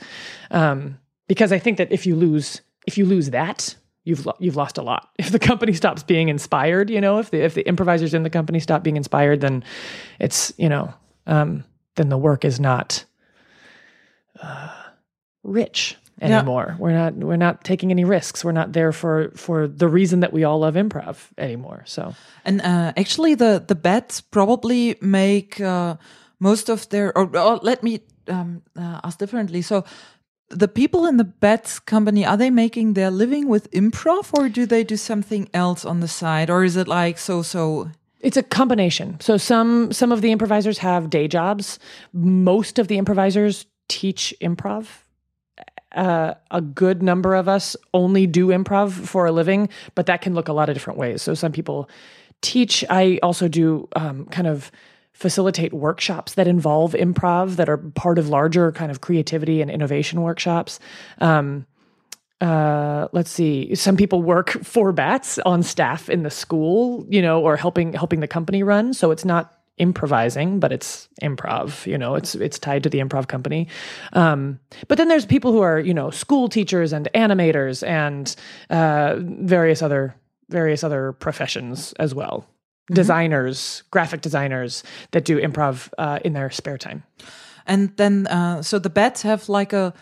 Um, 0.51 0.99
because 1.29 1.53
I 1.53 1.59
think 1.59 1.79
that 1.79 1.91
if 1.91 2.07
you 2.07 2.17
lose 2.17 2.61
if 2.87 2.99
you 2.99 3.07
lose 3.07 3.31
that, 3.31 3.75
you've 4.05 4.27
lo- 4.27 4.37
you've 4.39 4.57
lost 4.57 4.79
a 4.79 4.83
lot. 4.83 5.09
If 5.19 5.31
the 5.31 5.39
company 5.39 5.73
stops 5.73 6.03
being 6.03 6.29
inspired, 6.29 6.91
you 6.91 7.01
know, 7.01 7.19
if 7.19 7.31
the 7.31 7.43
if 7.43 7.55
the 7.55 7.67
improvisers 7.67 8.13
in 8.13 8.23
the 8.23 8.31
company 8.31 8.61
stop 8.61 8.83
being 8.83 8.97
inspired, 8.97 9.41
then 9.41 9.65
it's 10.21 10.53
you 10.59 10.69
know, 10.69 10.93
um, 11.27 11.65
then 11.95 12.11
the 12.11 12.19
work 12.19 12.45
is 12.45 12.61
not 12.61 13.05
uh, 14.43 14.71
rich 15.43 15.97
anymore. 16.21 16.67
Yeah. 16.69 16.77
We're 16.79 16.93
not 16.93 17.15
we're 17.15 17.37
not 17.37 17.65
taking 17.65 17.91
any 17.91 18.05
risks. 18.05 18.45
We're 18.45 18.53
not 18.53 18.73
there 18.73 18.93
for 18.93 19.33
for 19.37 19.69
the 19.69 19.89
reason 19.89 20.21
that 20.21 20.33
we 20.33 20.45
all 20.45 20.61
love 20.61 20.75
improv 20.75 21.17
anymore. 21.39 21.83
So 21.87 22.15
and 22.45 22.61
uh, 22.61 22.93
actually, 22.97 23.35
the 23.35 23.65
the 23.67 23.75
Bats 23.75 24.21
probably 24.21 24.97
make 25.01 25.61
uh, 25.61 25.97
most 26.39 26.69
of 26.69 26.89
their. 26.89 27.17
Or, 27.17 27.37
or 27.37 27.57
let 27.63 27.83
me 27.83 28.01
um, 28.29 28.63
uh, 28.77 29.01
ask 29.05 29.19
differently. 29.19 29.63
So. 29.63 29.85
The 30.49 30.69
people 30.69 31.07
in 31.07 31.17
the 31.17 31.25
Bats 31.25 31.81
company 31.81 32.25
are 32.25 32.37
they 32.37 32.51
making 32.51 32.95
their 32.95 33.11
living 33.11 33.49
with 33.49 33.69
improv, 33.73 34.33
or 34.33 34.49
do 34.49 34.65
they 34.65 34.85
do 34.85 34.97
something 34.97 35.49
else 35.53 35.85
on 35.85 35.99
the 35.99 36.07
side, 36.07 36.51
or 36.51 36.63
is 36.63 36.77
it 36.77 36.87
like 36.87 37.19
so 37.19 37.43
so 37.43 37.91
it's 38.21 38.37
a 38.37 38.45
combination. 38.45 39.19
So 39.21 39.39
some 39.39 39.93
some 39.93 40.13
of 40.13 40.21
the 40.21 40.31
improvisers 40.31 40.79
have 40.79 41.11
day 41.11 41.27
jobs. 41.27 41.81
Most 42.13 42.79
of 42.79 42.87
the 42.87 42.97
improvisers 42.97 43.67
teach 43.89 44.35
improv. 44.41 44.87
Uh, 45.95 46.35
a 46.51 46.61
good 46.61 47.03
number 47.03 47.35
of 47.35 47.49
us 47.49 47.77
only 47.95 48.27
do 48.27 48.49
improv 48.49 48.93
for 48.93 49.27
a 49.27 49.33
living, 49.33 49.69
but 49.95 50.07
that 50.07 50.21
can 50.21 50.35
look 50.35 50.49
a 50.49 50.53
lot 50.53 50.69
of 50.69 50.75
different 50.75 50.99
ways. 50.99 51.23
So 51.23 51.33
some 51.33 51.53
people 51.53 51.89
teach. 52.43 52.85
I 52.91 53.19
also 53.23 53.49
do 53.49 53.89
um, 53.97 54.27
kind 54.27 54.47
of 54.47 54.71
facilitate 55.13 55.73
workshops 55.73 56.35
that 56.35 56.47
involve 56.47 56.93
improv 56.93 57.57
that 57.57 57.71
are 57.71 57.79
part 57.79 58.19
of 58.19 58.29
larger 58.29 58.71
kind 58.73 58.91
of 58.91 59.01
creativity 59.01 59.63
and 59.63 59.71
innovation 59.71 60.21
workshops. 60.21 60.79
Um, 61.19 61.67
uh, 62.43 63.09
let's 63.13 63.31
see 63.31 63.75
some 63.75 63.97
people 63.97 64.23
work 64.23 64.51
for 64.63 64.93
bats 64.93 65.39
on 65.47 65.63
staff 65.63 66.11
in 66.11 66.23
the 66.23 66.31
school 66.31 67.07
you 67.09 67.23
know 67.23 67.41
or 67.41 67.57
helping 67.57 67.95
helping 67.95 68.21
the 68.21 68.29
company 68.29 68.63
run 68.63 68.93
so 68.93 69.11
it's 69.11 69.25
not 69.25 69.56
improvising, 69.79 70.59
but 70.59 70.73
it's 70.73 71.09
improv. 71.23 71.87
You 71.87 71.99
know, 71.99 72.15
it's 72.15 72.35
it's 72.35 72.59
tied 72.59 72.83
to 72.85 72.89
the 72.89 72.99
improv 72.99 73.29
company. 73.29 73.69
Um, 74.13 74.59
but 74.89 74.99
then 74.99 75.09
there's 75.09 75.27
people 75.27 75.53
who 75.53 75.61
are 75.61 75.79
you 75.79 75.95
know 75.95 76.11
school 76.11 76.49
teachers 76.49 76.93
and 76.93 77.09
animators 77.15 77.87
and 77.87 78.35
uh, 78.71 79.17
various 79.19 79.83
other 79.83 80.15
various 80.49 80.85
other 80.85 81.13
professions 81.13 81.93
as 81.95 82.15
well. 82.15 82.41
Mm-hmm. 82.41 82.95
Designers, 82.95 83.83
graphic 83.91 84.21
designers 84.21 84.85
that 85.11 85.25
do 85.25 85.41
improv 85.41 85.93
uh, 85.99 86.21
in 86.25 86.33
their 86.33 86.51
spare 86.51 86.79
time. 86.79 87.03
And 87.67 87.97
then, 87.97 88.29
uh, 88.29 88.63
so 88.63 88.79
the 88.79 88.91
bats 88.91 89.23
have 89.23 89.49
like 89.49 89.73
a 89.73 89.93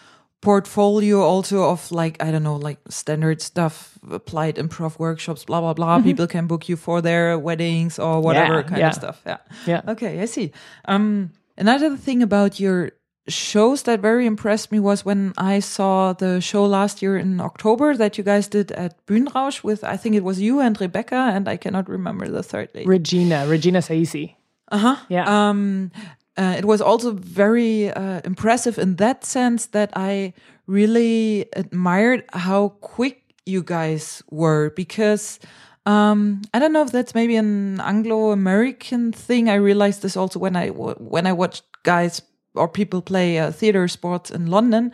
portfolio 0.44 1.20
also 1.20 1.64
of 1.70 1.90
like 1.90 2.22
I 2.22 2.30
don't 2.30 2.42
know 2.42 2.56
like 2.56 2.78
standard 2.88 3.40
stuff, 3.42 3.98
applied 4.10 4.56
improv 4.56 4.98
workshops, 4.98 5.44
blah 5.44 5.60
blah 5.60 5.74
blah. 5.74 5.96
Mm-hmm. 5.96 6.04
People 6.04 6.26
can 6.26 6.46
book 6.46 6.68
you 6.68 6.76
for 6.76 7.00
their 7.00 7.38
weddings 7.38 7.98
or 7.98 8.20
whatever 8.20 8.56
yeah, 8.56 8.62
kind 8.62 8.78
yeah. 8.78 8.88
of 8.88 8.94
stuff. 8.94 9.22
Yeah, 9.26 9.38
yeah. 9.66 9.80
Okay, 9.88 10.20
I 10.20 10.26
see. 10.26 10.52
Um, 10.84 11.32
another 11.56 11.96
thing 11.96 12.22
about 12.22 12.60
your 12.60 12.92
shows 13.26 13.82
that 13.84 14.00
very 14.00 14.26
impressed 14.26 14.70
me 14.70 14.78
was 14.78 15.04
when 15.04 15.32
I 15.38 15.60
saw 15.60 16.12
the 16.12 16.40
show 16.40 16.66
last 16.66 17.00
year 17.00 17.16
in 17.16 17.40
October 17.40 17.96
that 17.96 18.18
you 18.18 18.24
guys 18.24 18.48
did 18.48 18.70
at 18.72 19.04
Bühnenrausch 19.06 19.64
with 19.64 19.82
I 19.82 19.96
think 19.96 20.14
it 20.14 20.24
was 20.24 20.40
you 20.40 20.60
and 20.60 20.78
Rebecca 20.78 21.32
and 21.34 21.48
I 21.48 21.56
cannot 21.56 21.88
remember 21.88 22.28
the 22.28 22.42
third 22.42 22.68
lady. 22.74 22.86
Regina, 22.86 23.46
Regina 23.46 23.80
Saisi. 23.80 24.36
Uh 24.70 24.78
huh. 24.78 24.96
Yeah. 25.08 25.24
Um, 25.24 25.90
uh, 26.36 26.54
it 26.58 26.64
was 26.64 26.80
also 26.80 27.12
very 27.12 27.90
uh, 27.90 28.20
impressive 28.24 28.78
in 28.78 28.96
that 28.96 29.24
sense 29.24 29.66
that 29.66 29.90
I 29.94 30.32
really 30.66 31.46
admired 31.54 32.24
how 32.32 32.70
quick 32.80 33.22
you 33.46 33.62
guys 33.62 34.22
were 34.30 34.70
because 34.70 35.38
um, 35.86 36.42
I 36.52 36.58
don't 36.58 36.72
know 36.72 36.82
if 36.82 36.92
that's 36.92 37.14
maybe 37.14 37.36
an 37.36 37.80
Anglo-American 37.80 39.12
thing. 39.12 39.48
I 39.48 39.54
realized 39.54 40.02
this 40.02 40.16
also 40.16 40.38
when 40.38 40.56
I 40.56 40.68
when 40.68 41.26
I 41.26 41.32
watched 41.32 41.64
guys 41.82 42.22
or 42.54 42.68
people 42.68 43.02
play 43.02 43.38
uh, 43.38 43.50
theater 43.50 43.86
sports 43.88 44.30
in 44.30 44.46
London, 44.46 44.92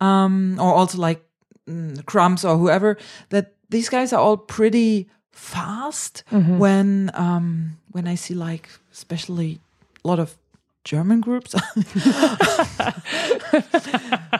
um, 0.00 0.56
or 0.60 0.72
also 0.72 0.98
like 0.98 1.22
mm, 1.68 2.04
Crumbs 2.06 2.44
or 2.44 2.56
whoever. 2.56 2.96
That 3.30 3.54
these 3.70 3.88
guys 3.88 4.12
are 4.12 4.20
all 4.20 4.36
pretty 4.36 5.10
fast. 5.32 6.22
Mm-hmm. 6.30 6.58
When 6.58 7.10
um, 7.14 7.78
when 7.90 8.06
I 8.06 8.14
see 8.14 8.34
like 8.34 8.68
especially 8.92 9.58
a 10.04 10.08
lot 10.08 10.20
of 10.20 10.36
German 10.84 11.20
groups. 11.20 11.52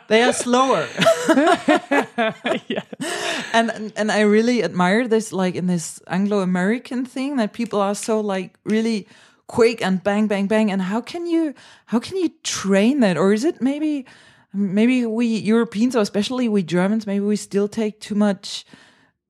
they 0.08 0.22
are 0.22 0.32
slower. 0.32 0.88
yes. 2.66 2.86
And 3.52 3.92
and 3.96 4.10
I 4.10 4.20
really 4.20 4.62
admire 4.62 5.06
this 5.06 5.32
like 5.32 5.54
in 5.54 5.66
this 5.66 6.00
Anglo-American 6.06 7.04
thing 7.04 7.36
that 7.36 7.52
people 7.52 7.80
are 7.80 7.94
so 7.94 8.20
like 8.20 8.58
really 8.64 9.06
quick 9.48 9.82
and 9.82 10.02
bang 10.02 10.28
bang 10.28 10.46
bang 10.46 10.70
and 10.70 10.80
how 10.80 11.00
can 11.00 11.26
you 11.26 11.52
how 11.86 11.98
can 11.98 12.16
you 12.16 12.30
train 12.44 13.00
that 13.00 13.16
or 13.18 13.32
is 13.32 13.44
it 13.44 13.60
maybe 13.60 14.06
maybe 14.54 15.04
we 15.04 15.26
Europeans 15.26 15.96
or 15.96 16.00
especially 16.00 16.48
we 16.48 16.62
Germans 16.62 17.06
maybe 17.06 17.24
we 17.24 17.36
still 17.36 17.66
take 17.68 18.00
too 18.00 18.14
much 18.14 18.64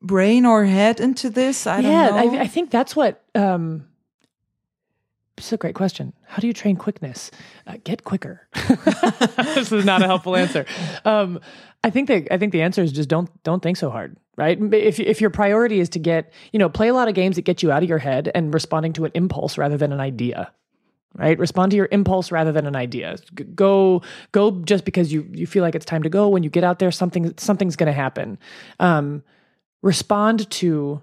brain 0.03 0.45
or 0.45 0.65
head 0.65 1.01
into 1.01 1.31
this 1.31 1.67
I 1.67 1.81
yeah, 1.81 2.09
don't 2.09 2.33
know. 2.33 2.39
I, 2.39 2.43
I 2.43 2.47
think 2.47 2.71
that's 2.71 2.95
what 2.95 3.25
um 3.35 3.90
it's 5.41 5.53
a 5.53 5.57
great 5.57 5.75
question. 5.75 6.13
How 6.27 6.39
do 6.39 6.47
you 6.47 6.53
train 6.53 6.77
quickness? 6.77 7.31
Uh, 7.67 7.77
get 7.83 8.05
quicker. 8.05 8.47
this 9.55 9.73
is 9.73 9.85
not 9.85 10.03
a 10.03 10.07
helpful 10.07 10.37
answer. 10.37 10.67
Um, 11.05 11.41
I 11.83 11.91
think 11.91 12.09
that 12.09 12.33
I 12.33 12.39
think 12.39 12.53
the 12.53 12.63
answer 12.63 12.83
is 12.83 12.93
just 12.93 13.09
don't 13.09 13.31
don't 13.43 13.63
think 13.63 13.77
so 13.77 13.91
hard, 13.91 14.17
right? 14.37 14.59
If 14.75 15.01
if 15.01 15.21
your 15.21 15.31
priority 15.31 15.81
is 15.81 15.89
to 15.91 15.99
get 15.99 16.33
you 16.53 16.59
know 16.59 16.69
play 16.69 16.89
a 16.89 16.95
lot 16.95 17.09
of 17.09 17.15
games 17.15 17.37
that 17.37 17.43
get 17.43 17.63
you 17.63 17.73
out 17.73 17.83
of 17.83 17.89
your 17.89 17.99
head 17.99 18.31
and 18.35 18.53
responding 18.53 18.93
to 18.95 19.05
an 19.07 19.13
impulse 19.15 19.57
rather 19.57 19.77
than 19.77 19.93
an 19.93 20.01
idea, 20.01 20.53
right? 21.15 21.39
Respond 21.39 21.71
to 21.71 21.77
your 21.77 21.89
impulse 21.91 22.31
rather 22.31 22.53
than 22.53 22.67
an 22.67 22.77
idea. 22.77 23.17
Go 23.55 24.03
go 24.33 24.51
just 24.63 24.85
because 24.85 25.13
you 25.13 25.27
you 25.33 25.47
feel 25.47 25.63
like 25.63 25.75
it's 25.75 25.87
time 25.87 26.03
to 26.03 26.11
go. 26.11 26.29
When 26.29 26.43
you 26.43 26.51
get 26.51 26.65
out 26.65 26.81
there, 26.81 26.91
something 26.91 27.33
something's 27.39 27.77
going 27.77 27.87
to 27.87 27.93
happen. 27.93 28.39
Um, 28.79 29.23
respond 29.83 30.51
to 30.51 31.03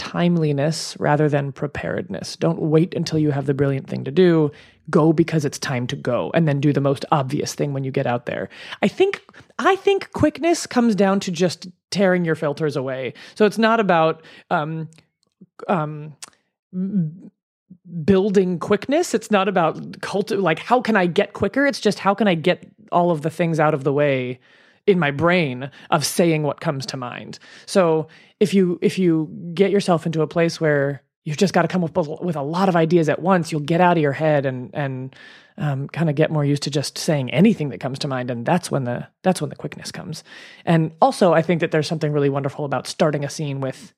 timeliness 0.00 0.96
rather 0.98 1.28
than 1.28 1.52
preparedness. 1.52 2.34
Don't 2.34 2.58
wait 2.58 2.94
until 2.94 3.18
you 3.18 3.32
have 3.32 3.44
the 3.44 3.52
brilliant 3.52 3.86
thing 3.86 4.02
to 4.04 4.10
do. 4.10 4.50
Go 4.88 5.12
because 5.12 5.44
it's 5.44 5.58
time 5.58 5.86
to 5.88 5.94
go 5.94 6.30
and 6.32 6.48
then 6.48 6.58
do 6.58 6.72
the 6.72 6.80
most 6.80 7.04
obvious 7.12 7.54
thing 7.54 7.74
when 7.74 7.84
you 7.84 7.90
get 7.90 8.06
out 8.06 8.24
there. 8.24 8.48
I 8.82 8.88
think 8.88 9.22
I 9.58 9.76
think 9.76 10.10
quickness 10.12 10.66
comes 10.66 10.94
down 10.94 11.20
to 11.20 11.30
just 11.30 11.68
tearing 11.90 12.24
your 12.24 12.34
filters 12.34 12.76
away. 12.76 13.12
So 13.34 13.44
it's 13.44 13.58
not 13.58 13.78
about 13.78 14.22
um 14.50 14.88
um 15.68 16.16
building 18.02 18.58
quickness. 18.58 19.12
It's 19.12 19.30
not 19.30 19.48
about 19.48 20.00
cult 20.00 20.30
like 20.30 20.60
how 20.60 20.80
can 20.80 20.96
I 20.96 21.04
get 21.04 21.34
quicker? 21.34 21.66
It's 21.66 21.80
just 21.80 21.98
how 21.98 22.14
can 22.14 22.26
I 22.26 22.34
get 22.34 22.66
all 22.90 23.10
of 23.10 23.20
the 23.20 23.30
things 23.30 23.60
out 23.60 23.74
of 23.74 23.84
the 23.84 23.92
way 23.92 24.40
in 24.90 24.98
my 24.98 25.10
brain 25.10 25.70
of 25.90 26.04
saying 26.04 26.42
what 26.42 26.60
comes 26.60 26.86
to 26.86 26.96
mind. 26.96 27.38
So 27.66 28.08
if 28.40 28.52
you 28.54 28.78
if 28.82 28.98
you 28.98 29.28
get 29.54 29.70
yourself 29.70 30.06
into 30.06 30.22
a 30.22 30.26
place 30.26 30.60
where 30.60 31.02
you've 31.24 31.36
just 31.36 31.54
got 31.54 31.62
to 31.62 31.68
come 31.68 31.84
up 31.84 31.96
with 31.96 32.36
a 32.36 32.42
lot 32.42 32.68
of 32.68 32.76
ideas 32.76 33.08
at 33.08 33.22
once, 33.22 33.52
you'll 33.52 33.60
get 33.60 33.80
out 33.80 33.96
of 33.96 34.02
your 34.02 34.12
head 34.12 34.46
and 34.46 34.70
and 34.74 35.14
um, 35.58 35.88
kind 35.88 36.08
of 36.08 36.16
get 36.16 36.30
more 36.30 36.44
used 36.44 36.62
to 36.62 36.70
just 36.70 36.96
saying 36.96 37.30
anything 37.30 37.68
that 37.68 37.80
comes 37.80 37.98
to 38.00 38.08
mind, 38.08 38.30
and 38.30 38.46
that's 38.46 38.70
when 38.70 38.84
the 38.84 39.06
that's 39.22 39.40
when 39.40 39.50
the 39.50 39.56
quickness 39.56 39.92
comes. 39.92 40.24
And 40.64 40.92
also, 41.00 41.32
I 41.32 41.42
think 41.42 41.60
that 41.60 41.70
there's 41.70 41.86
something 41.86 42.12
really 42.12 42.30
wonderful 42.30 42.64
about 42.64 42.86
starting 42.86 43.24
a 43.24 43.30
scene 43.30 43.60
with 43.60 43.92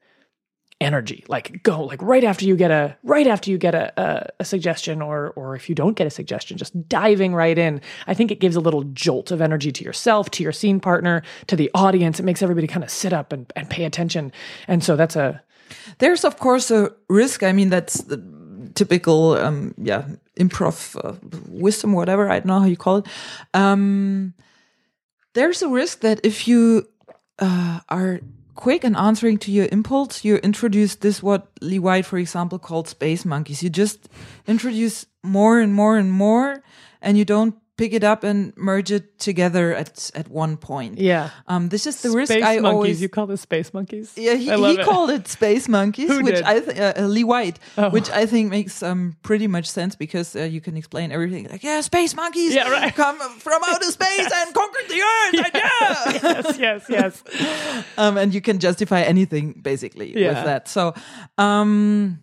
energy. 0.83 1.24
Like 1.28 1.62
go 1.62 1.85
like 1.85 2.03
right 2.03 2.24
after 2.24 2.45
you 2.45 2.57
get 2.57 2.70
a 2.70 2.97
right 3.03 3.26
after 3.26 3.51
you 3.51 3.59
get 3.59 3.74
a, 3.74 3.93
a, 4.01 4.28
a, 4.41 4.45
suggestion 4.45 5.01
or 5.01 5.30
or 5.37 5.55
if 5.55 5.68
you 5.68 5.74
don't 5.74 5.95
get 5.95 6.07
a 6.07 6.11
suggestion 6.11 6.57
just 6.59 6.89
diving 6.89 7.35
right 7.35 7.57
in. 7.57 7.80
I 8.07 8.14
think 8.14 8.30
it 8.30 8.41
gives 8.41 8.57
a 8.57 8.61
little 8.61 8.85
jolt 8.85 9.30
of 9.30 9.41
energy 9.41 9.72
to 9.72 9.85
yourself 9.85 10.30
to 10.33 10.43
your 10.43 10.53
scene 10.53 10.80
partner 10.80 11.22
to 11.47 11.57
the 11.57 11.70
audience. 11.74 12.20
It 12.20 12.24
makes 12.24 12.43
everybody 12.43 12.66
kind 12.66 12.85
of 12.85 12.91
sit 12.91 13.12
up 13.12 13.33
and, 13.33 13.51
and 13.57 13.68
pay 13.70 13.85
attention. 13.85 14.33
And 14.68 14.83
so 14.85 14.97
that's 14.97 15.16
a 15.16 15.43
there's 15.99 16.24
of 16.24 16.39
course 16.39 16.70
a 16.70 16.93
risk. 17.09 17.43
I 17.43 17.53
mean 17.53 17.70
that's 17.70 18.03
the 18.03 18.22
typical 18.74 19.33
um 19.35 19.74
yeah 19.78 20.07
improv 20.39 20.97
uh, 21.05 21.16
wisdom 21.49 21.93
whatever. 21.93 22.28
I 22.30 22.41
don't 22.41 22.47
know 22.47 22.61
how 22.61 22.66
you 22.66 22.76
call 22.76 22.99
it. 22.99 23.07
Um 23.55 24.35
there's 25.35 25.62
a 25.62 25.68
risk 25.68 26.01
that 26.01 26.20
if 26.24 26.47
you 26.47 26.89
uh, 27.39 27.80
are 27.89 28.20
quick 28.55 28.84
and 28.84 28.96
answering 28.96 29.38
to 29.38 29.50
your 29.50 29.68
impulse, 29.72 30.24
you 30.24 30.36
introduce 30.36 30.96
this 30.96 31.22
what 31.22 31.48
Lee 31.61 31.78
White, 31.78 32.07
for 32.07 32.18
example, 32.18 32.59
called 32.59 32.88
space 32.88 33.24
monkeys. 33.24 33.62
You 33.62 33.70
just 33.70 34.09
introduce 34.46 35.07
more 35.22 35.61
and 35.61 35.74
more 35.74 35.96
and 35.96 36.11
more, 36.11 36.62
and 37.00 37.16
you 37.16 37.24
don't 37.24 37.55
pick 37.79 37.95
it 37.95 38.05
up 38.05 38.23
and 38.23 38.53
merge 38.57 38.93
it 38.93 39.18
together 39.18 39.75
at 39.75 40.11
at 40.14 40.29
one 40.29 40.57
point. 40.57 40.99
Yeah. 40.99 41.31
Um, 41.49 41.68
this 41.70 41.87
is 41.87 42.03
the 42.03 42.11
space 42.11 42.31
risk 42.31 42.33
I 42.33 42.59
monkeys. 42.61 42.64
always. 42.64 43.03
You 43.03 43.09
call 43.09 43.27
this 43.27 43.41
space 43.41 43.73
monkeys? 43.73 44.12
Yeah, 44.16 44.35
he, 44.35 44.45
he 44.51 44.75
it. 44.79 44.85
called 44.85 45.11
it 45.11 45.27
space 45.27 45.68
monkeys, 45.68 46.11
Who 46.11 46.23
which 46.23 46.35
did? 46.37 46.45
I 46.45 46.61
th- 46.61 46.79
uh, 46.99 47.07
Lee 47.07 47.25
White, 47.25 47.59
Oh. 47.79 47.89
which 47.91 48.11
I 48.11 48.27
think 48.27 48.51
makes 48.51 48.83
um 48.83 49.16
pretty 49.23 49.47
much 49.49 49.66
sense 49.70 49.97
because 49.97 50.37
uh, 50.37 50.43
you 50.45 50.61
can 50.61 50.77
explain 50.77 51.12
everything 51.12 51.49
like 51.51 51.62
yeah, 51.64 51.81
space 51.83 52.14
monkeys 52.14 52.55
Yeah, 52.55 52.68
right. 52.68 52.95
come 52.95 53.18
from 53.41 53.62
outer 53.64 53.91
space 53.99 54.31
and 54.33 54.55
conquered 54.55 54.89
the 54.89 55.01
earth. 55.01 55.35
yeah. 55.55 56.20
yes, 56.23 56.59
yes, 56.59 56.85
yes. 56.89 57.23
um, 57.97 58.16
and 58.18 58.35
you 58.35 58.41
can 58.43 58.59
justify 58.59 59.01
anything 59.03 59.55
basically 59.62 60.12
Yeah. 60.12 60.29
with 60.35 60.45
that. 60.45 60.68
So, 60.68 60.93
um, 61.39 62.18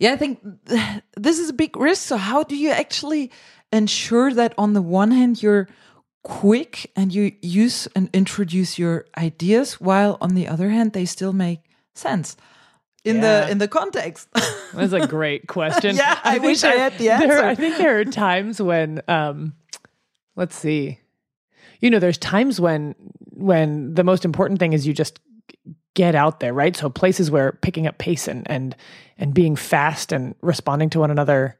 yeah, 0.00 0.12
I 0.12 0.16
think 0.16 0.40
th- 0.68 1.02
this 1.16 1.38
is 1.38 1.48
a 1.50 1.52
big 1.52 1.76
risk. 1.76 2.02
So, 2.06 2.16
how 2.16 2.42
do 2.44 2.54
you 2.56 2.70
actually 2.70 3.30
ensure 3.72 4.32
that 4.34 4.54
on 4.58 4.72
the 4.72 4.82
one 4.82 5.10
hand 5.10 5.42
you're 5.42 5.68
quick 6.22 6.90
and 6.96 7.14
you 7.14 7.32
use 7.42 7.86
and 7.94 8.10
introduce 8.12 8.78
your 8.78 9.06
ideas, 9.16 9.80
while 9.80 10.18
on 10.20 10.34
the 10.34 10.48
other 10.48 10.68
hand 10.70 10.92
they 10.92 11.04
still 11.04 11.32
make 11.32 11.60
sense 11.94 12.36
in 13.04 13.16
Yeah. 13.16 13.46
the 13.46 13.50
in 13.52 13.58
the 13.58 13.68
context? 13.68 14.28
That's 14.74 14.92
a 14.92 15.06
great 15.06 15.46
question. 15.46 15.96
Yeah, 15.96 16.18
I 16.24 16.32
think 16.34 16.44
wish 16.44 16.64
I 16.64 16.76
had 16.76 16.92
the 16.98 17.04
there- 17.08 17.22
answer. 17.22 17.44
I 17.44 17.54
think 17.54 17.76
there 17.78 17.98
are 18.00 18.04
times 18.04 18.60
when, 18.60 19.00
um, 19.08 19.54
let's 20.36 20.56
see, 20.56 20.98
you 21.80 21.90
know, 21.90 21.98
there's 21.98 22.18
times 22.18 22.60
when 22.60 22.94
when 23.32 23.94
the 23.94 24.04
most 24.04 24.24
important 24.24 24.58
thing 24.58 24.72
is 24.72 24.86
you 24.86 24.92
just 24.92 25.20
get 25.94 26.14
out 26.14 26.40
there, 26.40 26.52
right? 26.52 26.76
So 26.76 26.90
places 26.90 27.30
where 27.30 27.52
picking 27.52 27.86
up 27.86 27.98
pace 27.98 28.28
and 28.28 28.48
and 28.50 28.76
and 29.16 29.32
being 29.32 29.56
fast 29.56 30.12
and 30.12 30.34
responding 30.42 30.90
to 30.90 31.00
one 31.00 31.10
another 31.10 31.58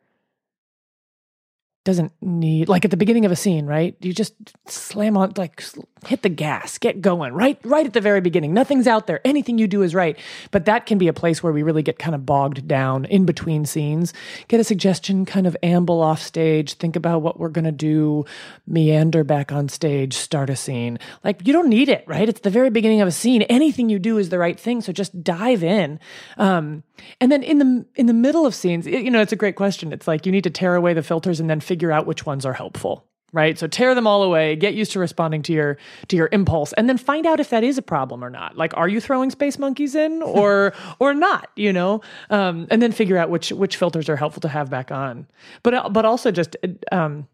doesn't 1.88 2.12
need 2.20 2.68
like 2.68 2.84
at 2.84 2.90
the 2.90 2.98
beginning 2.98 3.24
of 3.24 3.32
a 3.32 3.36
scene, 3.36 3.64
right? 3.64 3.96
You 4.02 4.12
just 4.12 4.34
slam 4.66 5.16
on 5.16 5.32
like 5.38 5.64
hit 6.06 6.22
the 6.22 6.28
gas, 6.28 6.78
get 6.78 7.00
going, 7.00 7.32
right 7.32 7.58
right 7.64 7.86
at 7.86 7.92
the 7.92 8.00
very 8.00 8.20
beginning. 8.20 8.54
Nothing's 8.54 8.86
out 8.86 9.06
there. 9.06 9.20
Anything 9.24 9.58
you 9.58 9.66
do 9.66 9.82
is 9.82 9.94
right. 9.94 10.18
But 10.50 10.64
that 10.66 10.86
can 10.86 10.98
be 10.98 11.08
a 11.08 11.12
place 11.12 11.42
where 11.42 11.52
we 11.52 11.62
really 11.62 11.82
get 11.82 11.98
kind 11.98 12.14
of 12.14 12.24
bogged 12.24 12.68
down 12.68 13.04
in 13.06 13.24
between 13.24 13.64
scenes. 13.66 14.12
Get 14.48 14.60
a 14.60 14.64
suggestion, 14.64 15.24
kind 15.24 15.46
of 15.46 15.56
amble 15.62 16.00
off 16.00 16.20
stage, 16.22 16.74
think 16.74 16.96
about 16.96 17.22
what 17.22 17.38
we're 17.38 17.48
going 17.48 17.64
to 17.64 17.72
do, 17.72 18.24
meander 18.66 19.24
back 19.24 19.52
on 19.52 19.68
stage, 19.68 20.14
start 20.14 20.50
a 20.50 20.56
scene. 20.56 20.98
Like 21.24 21.46
you 21.46 21.52
don't 21.52 21.68
need 21.68 21.88
it, 21.88 22.04
right? 22.06 22.28
It's 22.28 22.40
the 22.40 22.50
very 22.50 22.70
beginning 22.70 23.00
of 23.00 23.08
a 23.08 23.12
scene. 23.12 23.42
Anything 23.42 23.88
you 23.88 23.98
do 23.98 24.18
is 24.18 24.28
the 24.28 24.38
right 24.38 24.58
thing, 24.58 24.80
so 24.80 24.92
just 24.92 25.22
dive 25.24 25.64
in. 25.64 25.98
Um 26.36 26.82
and 27.20 27.30
then 27.32 27.42
in 27.42 27.58
the 27.58 27.86
in 27.94 28.06
the 28.06 28.12
middle 28.12 28.46
of 28.46 28.54
scenes, 28.54 28.86
it- 28.86 29.02
you 29.02 29.10
know, 29.10 29.20
it's 29.20 29.32
a 29.32 29.36
great 29.36 29.56
question. 29.56 29.92
It's 29.92 30.06
like 30.06 30.26
you 30.26 30.32
need 30.32 30.44
to 30.44 30.50
tear 30.50 30.74
away 30.74 30.94
the 30.94 31.02
filters 31.02 31.40
and 31.40 31.48
then 31.48 31.60
figure 31.60 31.92
out 31.92 32.06
which 32.06 32.26
ones 32.26 32.44
are 32.44 32.52
helpful. 32.52 33.07
Right. 33.30 33.58
So 33.58 33.66
tear 33.66 33.94
them 33.94 34.06
all 34.06 34.22
away, 34.22 34.56
get 34.56 34.72
used 34.74 34.92
to 34.92 34.98
responding 34.98 35.42
to 35.42 35.52
your 35.52 35.76
to 36.08 36.16
your 36.16 36.30
impulse, 36.32 36.72
and 36.72 36.88
then 36.88 36.96
find 36.96 37.26
out 37.26 37.40
if 37.40 37.50
that 37.50 37.62
is 37.62 37.76
a 37.76 37.82
problem 37.82 38.24
or 38.24 38.30
not. 38.30 38.56
Like, 38.56 38.74
are 38.74 38.88
you 38.88 39.00
throwing 39.02 39.30
space 39.30 39.58
monkeys 39.58 39.94
in 39.94 40.22
or 40.22 40.72
or 40.98 41.12
not? 41.12 41.50
You 41.54 41.72
know? 41.74 42.00
Um, 42.30 42.66
and 42.70 42.80
then 42.80 42.90
figure 42.90 43.18
out 43.18 43.28
which 43.28 43.50
which 43.52 43.76
filters 43.76 44.08
are 44.08 44.16
helpful 44.16 44.40
to 44.40 44.48
have 44.48 44.70
back 44.70 44.90
on. 44.90 45.26
But 45.62 45.74
uh, 45.74 45.88
but 45.90 46.06
also 46.06 46.30
just 46.30 46.56
um, 46.90 47.28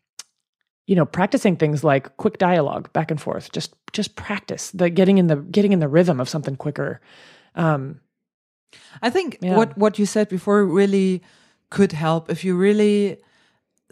you 0.87 0.97
know, 0.97 1.07
practicing 1.07 1.57
things 1.57 1.85
like 1.85 2.17
quick 2.17 2.39
dialogue 2.39 2.93
back 2.93 3.13
and 3.13 3.21
forth. 3.21 3.53
Just 3.53 3.73
just 3.93 4.17
practice 4.17 4.73
the 4.73 4.91
getting 4.91 5.19
in 5.19 5.29
the 5.29 5.37
getting 5.37 5.73
in 5.73 5.79
the 5.79 5.89
rhythm 5.89 6.19
of 6.19 6.29
something 6.29 6.57
quicker. 6.57 7.01
Um, 7.55 8.01
I 9.01 9.11
think 9.11 9.39
Yeah. 9.41 9.57
what 9.57 9.79
what 9.79 9.99
you 9.99 10.07
said 10.07 10.29
before 10.29 10.65
really 10.65 11.23
could 11.71 11.93
help 11.93 12.31
if 12.31 12.45
you 12.45 12.57
really, 12.57 13.19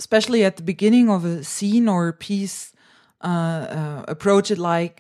especially 0.03 0.41
at 0.45 0.55
the 0.57 0.63
beginning 0.73 1.07
of 1.17 1.21
a 1.25 1.35
scene 1.55 1.87
or 1.95 2.09
a 2.09 2.13
piece, 2.29 2.59
uh, 3.25 3.27
uh, 3.79 4.05
approach 4.15 4.51
it 4.55 4.59
like 4.59 4.95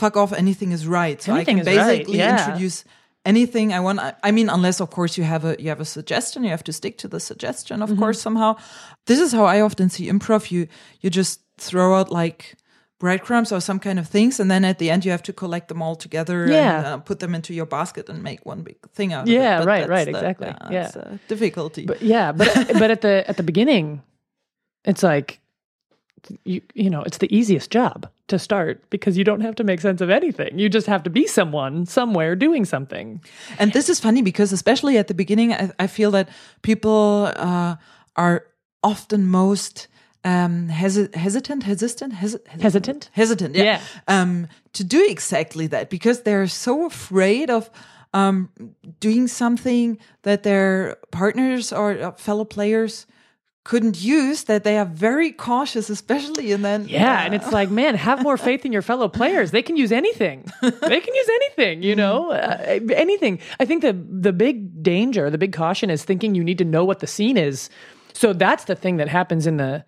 "fuck 0.00 0.14
off, 0.16 0.32
anything 0.32 0.72
is 0.72 0.82
right." 0.86 1.22
So 1.22 1.32
Anything 1.34 1.60
I 1.60 1.64
can 1.64 1.76
right, 1.76 1.88
basically 1.88 2.18
yeah. 2.18 2.36
introduce 2.38 2.84
anything 3.24 3.72
I 3.72 3.80
want. 3.80 3.98
I, 4.28 4.30
mean, 4.32 4.48
unless 4.50 4.80
of 4.80 4.88
course 4.90 5.12
you 5.18 5.24
have 5.26 5.44
a 5.50 5.52
you 5.62 5.68
have 5.74 5.80
a 5.82 5.84
suggestion, 5.84 6.44
you 6.44 6.50
have 6.50 6.64
to 6.64 6.72
stick 6.72 6.94
to 6.98 7.08
the 7.08 7.20
suggestion, 7.20 7.82
of 7.82 7.88
Mm-hmm. 7.90 7.98
course 8.02 8.20
somehow. 8.20 8.54
This 9.06 9.20
is 9.20 9.32
how 9.32 9.44
I 9.56 9.60
often 9.62 9.88
see 9.90 10.08
improv. 10.10 10.50
You 10.50 10.66
you 11.02 11.10
just 11.10 11.40
throw 11.58 11.88
out 11.98 12.10
like 12.24 12.42
breadcrumbs 12.98 13.52
or 13.52 13.60
some 13.60 13.78
kind 13.80 13.98
of 13.98 14.06
things 14.10 14.40
and 14.40 14.50
then 14.50 14.64
at 14.64 14.78
the 14.78 14.90
end 14.92 15.04
you 15.04 15.10
have 15.10 15.22
to 15.22 15.32
collect 15.32 15.66
them 15.68 15.80
all 15.82 15.96
together 15.96 16.46
Yeah. 16.48 16.76
and 16.78 16.86
uh, 16.86 16.98
put 17.04 17.18
them 17.18 17.34
into 17.34 17.52
your 17.54 17.66
basket 17.66 18.08
and 18.10 18.22
make 18.22 18.40
one 18.44 18.62
big 18.62 18.76
thing 18.96 19.14
out 19.14 19.22
of 19.22 19.28
Yeah, 19.28 19.40
it. 19.40 19.58
But 19.60 19.66
right, 19.72 19.88
right, 19.88 20.04
the- 20.12 20.18
exactly. 20.18 20.46
yeah, 20.76 20.90
a 20.94 21.18
difficulty 21.28 21.86
But 21.86 22.02
yeah, 22.02 22.32
but 22.38 22.48
but 22.82 22.90
at 22.90 23.00
the 23.00 23.24
at 23.30 23.36
the 23.36 23.42
beginning, 23.42 24.00
it's 24.84 25.02
like 25.02 25.40
you 26.44 26.60
you 26.74 26.90
know 26.90 27.02
it's 27.02 27.18
the 27.18 27.34
easiest 27.34 27.70
job 27.70 28.06
to 28.28 28.38
start 28.38 28.82
because 28.90 29.16
you 29.18 29.24
don't 29.24 29.40
have 29.40 29.54
to 29.56 29.64
make 29.64 29.80
sense 29.80 30.00
of 30.00 30.10
anything. 30.10 30.58
You 30.58 30.68
just 30.68 30.86
have 30.86 31.02
to 31.04 31.10
be 31.10 31.26
someone 31.26 31.86
somewhere 31.86 32.36
doing 32.36 32.64
something. 32.64 33.20
and 33.58 33.72
this 33.72 33.88
is 33.88 33.98
funny 34.00 34.22
because 34.22 34.52
especially 34.52 34.98
at 34.98 35.08
the 35.08 35.14
beginning 35.14 35.52
i, 35.52 35.70
I 35.78 35.86
feel 35.86 36.10
that 36.12 36.28
people 36.62 37.32
uh, 37.36 37.76
are 38.16 38.44
often 38.82 39.26
most 39.26 39.88
um 40.24 40.68
hesi- 40.68 41.14
hesitant 41.14 41.62
hesitant 41.62 42.12
hesi- 42.12 42.46
Hesitant? 42.62 43.10
hesitant 43.12 43.56
yeah, 43.56 43.64
Yeah. 43.64 43.80
um 44.20 44.46
to 44.72 44.84
do 44.84 45.00
exactly 45.08 45.66
that 45.68 45.88
because 45.90 46.22
they're 46.22 46.46
so 46.48 46.84
afraid 46.86 47.50
of 47.50 47.70
um 48.12 48.48
doing 49.00 49.28
something 49.28 49.98
that 50.22 50.42
their 50.42 50.96
partners 51.10 51.72
or 51.72 51.92
uh, 51.92 52.12
fellow 52.12 52.44
players 52.44 53.06
couldn't 53.64 54.00
use 54.00 54.44
that 54.44 54.64
they 54.64 54.78
are 54.78 54.86
very 54.86 55.32
cautious 55.32 55.90
especially 55.90 56.50
and 56.52 56.64
then 56.64 56.88
Yeah, 56.88 57.24
and 57.24 57.34
it's 57.34 57.52
like, 57.52 57.70
man, 57.70 57.94
have 57.94 58.22
more 58.22 58.36
faith 58.48 58.64
in 58.64 58.72
your 58.72 58.82
fellow 58.82 59.08
players. 59.08 59.50
They 59.50 59.62
can 59.62 59.76
use 59.76 59.92
anything. 59.92 60.50
they 60.62 61.00
can 61.00 61.14
use 61.14 61.28
anything, 61.28 61.82
you 61.82 61.94
know, 61.94 62.30
uh, 62.30 62.80
anything. 62.94 63.38
I 63.58 63.64
think 63.64 63.82
the 63.82 63.92
the 63.92 64.32
big 64.32 64.82
danger, 64.82 65.30
the 65.30 65.38
big 65.38 65.52
caution 65.52 65.90
is 65.90 66.04
thinking 66.04 66.34
you 66.34 66.44
need 66.44 66.58
to 66.58 66.64
know 66.64 66.84
what 66.84 67.00
the 67.00 67.06
scene 67.06 67.36
is 67.36 67.68
So 68.14 68.32
that's 68.32 68.64
the 68.64 68.74
thing 68.74 68.96
that 68.98 69.08
happens 69.08 69.46
in 69.46 69.56
the 69.56 69.84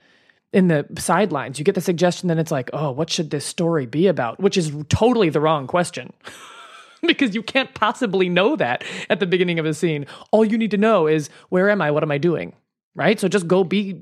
in 0.53 0.69
the 0.69 0.87
sidelines. 0.99 1.59
You 1.59 1.65
get 1.65 1.75
the 1.75 1.81
suggestion, 1.81 2.29
then 2.29 2.39
it's 2.39 2.51
like, 2.51 2.71
oh, 2.73 2.91
what 2.91 3.11
should 3.11 3.31
this 3.31 3.45
story 3.45 3.87
be 3.87 4.07
about? 4.07 4.39
Which 4.39 4.57
is 4.57 4.73
totally 4.89 5.31
the 5.31 5.41
wrong 5.41 5.67
question. 5.67 6.13
because 7.07 7.35
you 7.35 7.43
can't 7.43 7.75
possibly 7.75 8.29
know 8.29 8.55
that 8.57 8.85
at 9.11 9.19
the 9.19 9.27
beginning 9.27 9.59
of 9.59 9.67
a 9.67 9.75
scene. 9.75 10.07
All 10.31 10.45
you 10.45 10.57
need 10.57 10.71
to 10.71 10.77
know 10.77 11.07
is 11.07 11.31
where 11.49 11.69
am 11.69 11.83
I? 11.83 11.91
What 11.91 12.03
am 12.03 12.11
I 12.11 12.19
doing? 12.19 12.55
Right? 12.95 13.19
So 13.19 13.29
just 13.29 13.47
go 13.47 13.65
be 13.65 13.99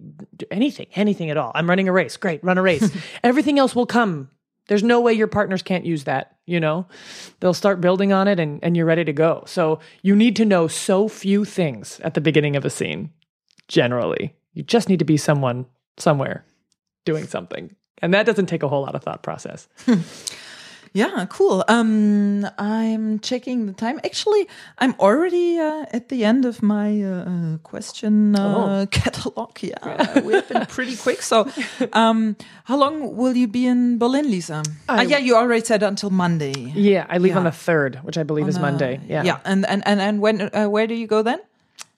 anything, 0.50 0.86
anything 0.94 1.30
at 1.30 1.36
all. 1.36 1.52
I'm 1.54 1.68
running 1.68 1.88
a 1.88 1.92
race. 1.92 2.16
Great, 2.16 2.42
run 2.42 2.58
a 2.58 2.62
race. 2.62 2.90
Everything 3.22 3.58
else 3.58 3.74
will 3.74 3.86
come. 3.86 4.30
There's 4.66 4.82
no 4.82 5.00
way 5.00 5.12
your 5.12 5.26
partners 5.26 5.62
can't 5.62 5.84
use 5.84 6.04
that, 6.04 6.36
you 6.46 6.60
know? 6.60 6.86
They'll 7.40 7.54
start 7.54 7.80
building 7.80 8.12
on 8.12 8.28
it 8.28 8.38
and, 8.38 8.62
and 8.62 8.76
you're 8.76 8.86
ready 8.86 9.04
to 9.04 9.12
go. 9.12 9.42
So 9.46 9.80
you 10.02 10.14
need 10.14 10.36
to 10.36 10.44
know 10.44 10.68
so 10.68 11.08
few 11.08 11.44
things 11.44 12.00
at 12.00 12.14
the 12.14 12.20
beginning 12.20 12.56
of 12.56 12.64
a 12.64 12.70
scene, 12.70 13.10
generally. 13.68 14.34
You 14.54 14.62
just 14.62 14.88
need 14.88 15.00
to 15.00 15.04
be 15.04 15.16
someone 15.16 15.66
somewhere 15.96 16.44
doing 17.04 17.26
something. 17.26 17.74
And 18.02 18.14
that 18.14 18.26
doesn't 18.26 18.46
take 18.46 18.62
a 18.62 18.68
whole 18.68 18.82
lot 18.82 18.94
of 18.94 19.02
thought 19.02 19.22
process. 19.22 19.68
Yeah, 20.92 21.26
cool. 21.28 21.64
Um, 21.68 22.46
I'm 22.58 23.20
checking 23.20 23.66
the 23.66 23.72
time. 23.72 24.00
Actually, 24.04 24.48
I'm 24.78 24.94
already 24.98 25.58
uh, 25.58 25.86
at 25.92 26.08
the 26.08 26.24
end 26.24 26.44
of 26.44 26.62
my 26.62 27.00
uh, 27.02 27.58
question 27.62 28.34
uh, 28.34 28.82
oh. 28.82 28.86
catalog. 28.90 29.50
Yeah, 29.62 30.20
we've 30.20 30.48
been 30.48 30.66
pretty 30.66 30.96
quick. 30.96 31.22
So, 31.22 31.48
um, 31.92 32.36
how 32.64 32.76
long 32.76 33.16
will 33.16 33.36
you 33.36 33.46
be 33.46 33.66
in 33.66 33.98
Berlin, 33.98 34.30
Lisa? 34.30 34.62
Uh, 34.88 35.04
yeah, 35.06 35.18
you 35.18 35.36
already 35.36 35.64
said 35.64 35.82
until 35.82 36.10
Monday. 36.10 36.72
Yeah, 36.74 37.06
I 37.08 37.18
leave 37.18 37.32
yeah. 37.32 37.38
on 37.38 37.44
the 37.44 37.52
third, 37.52 37.96
which 38.02 38.18
I 38.18 38.24
believe 38.24 38.44
on 38.44 38.50
is 38.50 38.58
Monday. 38.58 39.00
Yeah, 39.06 39.22
yeah, 39.22 39.38
and 39.44 39.66
and 39.66 39.86
and 39.86 40.00
and 40.00 40.20
when? 40.20 40.50
Uh, 40.54 40.66
where 40.68 40.86
do 40.86 40.94
you 40.94 41.06
go 41.06 41.22
then? 41.22 41.40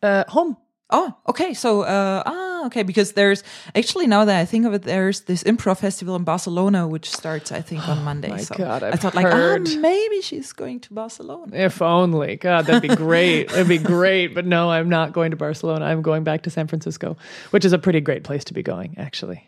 Uh, 0.03 0.25
home. 0.29 0.57
Oh, 0.93 1.17
okay. 1.29 1.55
So, 1.55 1.83
uh, 1.83 2.23
ah, 2.25 2.67
okay. 2.67 2.83
Because 2.83 3.13
there's 3.13 3.43
actually 3.75 4.07
now 4.07 4.25
that 4.25 4.39
I 4.39 4.45
think 4.45 4.67
of 4.67 4.75
it, 4.75 4.83
there's 4.83 5.23
this 5.23 5.43
improv 5.43 5.79
festival 5.79 6.15
in 6.15 6.23
Barcelona 6.23 6.87
which 6.87 7.11
starts, 7.11 7.51
I 7.51 7.63
think, 7.63 7.89
on 7.89 8.05
Monday. 8.05 8.29
My 8.29 8.39
so 8.39 8.55
God, 8.55 8.83
I've 8.83 8.95
I 8.95 8.97
thought, 8.97 9.15
heard. 9.15 9.67
like, 9.67 9.77
ah, 9.77 9.81
maybe 9.81 10.21
she's 10.21 10.53
going 10.53 10.81
to 10.81 10.93
Barcelona. 10.93 11.57
If 11.57 11.81
only. 11.83 12.37
God, 12.37 12.67
that'd 12.67 12.83
be 12.83 12.95
great. 12.95 13.51
it'd 13.53 13.69
be 13.69 13.79
great. 13.79 14.35
But 14.35 14.47
no, 14.47 14.71
I'm 14.71 14.89
not 14.89 15.13
going 15.13 15.31
to 15.33 15.37
Barcelona. 15.37 15.87
I'm 15.87 16.03
going 16.03 16.25
back 16.25 16.43
to 16.43 16.51
San 16.51 16.69
Francisco, 16.69 17.17
which 17.51 17.65
is 17.65 17.73
a 17.73 17.79
pretty 17.79 18.01
great 18.01 18.23
place 18.23 18.45
to 18.45 18.55
be 18.55 18.63
going, 18.63 18.95
actually. 18.99 19.43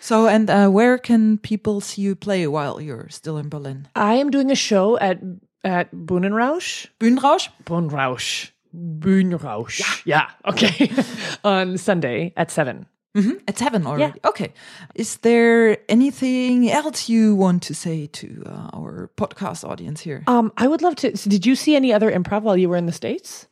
So, 0.00 0.26
and 0.26 0.50
uh, 0.50 0.68
where 0.68 0.98
can 0.98 1.38
people 1.38 1.80
see 1.80 2.02
you 2.02 2.16
play 2.16 2.46
while 2.46 2.80
you're 2.80 3.08
still 3.08 3.38
in 3.38 3.48
Berlin? 3.48 3.88
I 3.94 4.14
am 4.14 4.30
doing 4.30 4.50
a 4.50 4.56
show 4.56 4.98
at 4.98 5.20
at 5.64 5.92
Bühnenrausch. 5.92 6.88
Bühnenrausch? 6.98 7.48
Bühnenrausch. 7.64 8.50
Bühnenrausch. 8.74 10.04
Yeah. 10.06 10.28
yeah. 10.44 10.50
Okay. 10.50 10.90
On 11.44 11.78
Sunday 11.78 12.32
at 12.36 12.50
7. 12.50 12.86
Mm-hmm. 13.14 13.44
At 13.46 13.58
seven 13.58 13.86
already. 13.86 14.18
Yeah. 14.24 14.28
Okay. 14.30 14.52
Is 14.94 15.18
there 15.18 15.76
anything 15.88 16.70
else 16.70 17.10
you 17.10 17.34
want 17.34 17.62
to 17.64 17.74
say 17.74 18.06
to 18.06 18.42
uh, 18.46 18.70
our 18.72 19.10
podcast 19.16 19.68
audience 19.68 20.00
here? 20.00 20.24
Um, 20.26 20.50
I 20.56 20.66
would 20.66 20.80
love 20.80 20.96
to. 20.96 21.14
So 21.16 21.28
did 21.28 21.44
you 21.44 21.54
see 21.54 21.76
any 21.76 21.92
other 21.92 22.10
improv 22.10 22.42
while 22.42 22.56
you 22.56 22.70
were 22.70 22.78
in 22.78 22.86
the 22.86 22.92
states? 22.92 23.46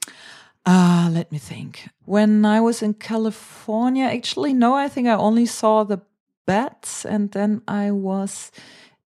Uh, 0.65 1.11
let 1.13 1.31
me 1.31 1.39
think. 1.39 1.89
When 2.07 2.47
I 2.47 2.61
was 2.61 2.83
in 2.83 2.95
California, 2.95 4.05
actually, 4.05 4.55
no. 4.55 4.75
I 4.75 4.89
think 4.89 5.09
I 5.09 5.15
only 5.15 5.45
saw 5.45 5.85
the 5.85 6.01
bats, 6.47 7.05
and 7.05 7.31
then 7.33 7.61
I 7.69 7.91
was 7.91 8.51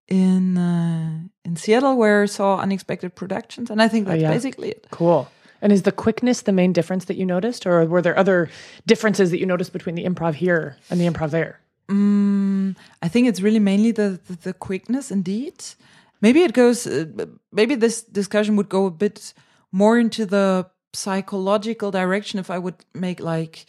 in 0.07 0.57
uh, 0.57 1.19
in 1.43 1.55
Seattle 1.57 1.97
where 1.97 2.23
I 2.23 2.27
saw 2.27 2.59
Unexpected 2.59 3.15
Productions, 3.15 3.69
and 3.69 3.81
I 3.81 3.89
think 3.89 4.07
oh, 4.07 4.11
that's 4.11 4.19
oh, 4.19 4.27
yeah. 4.27 4.31
basically 4.31 4.69
it. 4.69 4.87
Cool. 4.91 5.27
And 5.65 5.73
is 5.73 5.81
the 5.81 5.91
quickness 5.91 6.43
the 6.43 6.51
main 6.51 6.73
difference 6.73 7.05
that 7.05 7.17
you 7.17 7.25
noticed, 7.25 7.65
or 7.65 7.83
were 7.87 7.99
there 7.99 8.15
other 8.19 8.49
differences 8.85 9.31
that 9.31 9.39
you 9.39 9.47
noticed 9.47 9.73
between 9.73 9.95
the 9.95 10.05
improv 10.05 10.35
here 10.35 10.77
and 10.91 11.01
the 11.01 11.07
improv 11.07 11.31
there? 11.31 11.59
Mm, 11.89 12.75
I 13.01 13.07
think 13.07 13.27
it's 13.27 13.41
really 13.41 13.57
mainly 13.57 13.91
the, 13.91 14.19
the, 14.27 14.35
the 14.35 14.53
quickness, 14.53 15.09
indeed. 15.09 15.63
Maybe 16.21 16.43
it 16.43 16.53
goes. 16.53 16.85
Uh, 16.85 17.07
maybe 17.51 17.73
this 17.73 18.03
discussion 18.03 18.55
would 18.57 18.69
go 18.69 18.85
a 18.85 18.91
bit 18.91 19.33
more 19.71 19.97
into 19.97 20.27
the 20.27 20.69
psychological 20.93 21.89
direction 21.89 22.39
if 22.39 22.51
I 22.51 22.59
would 22.59 22.75
make 22.93 23.19
like 23.19 23.65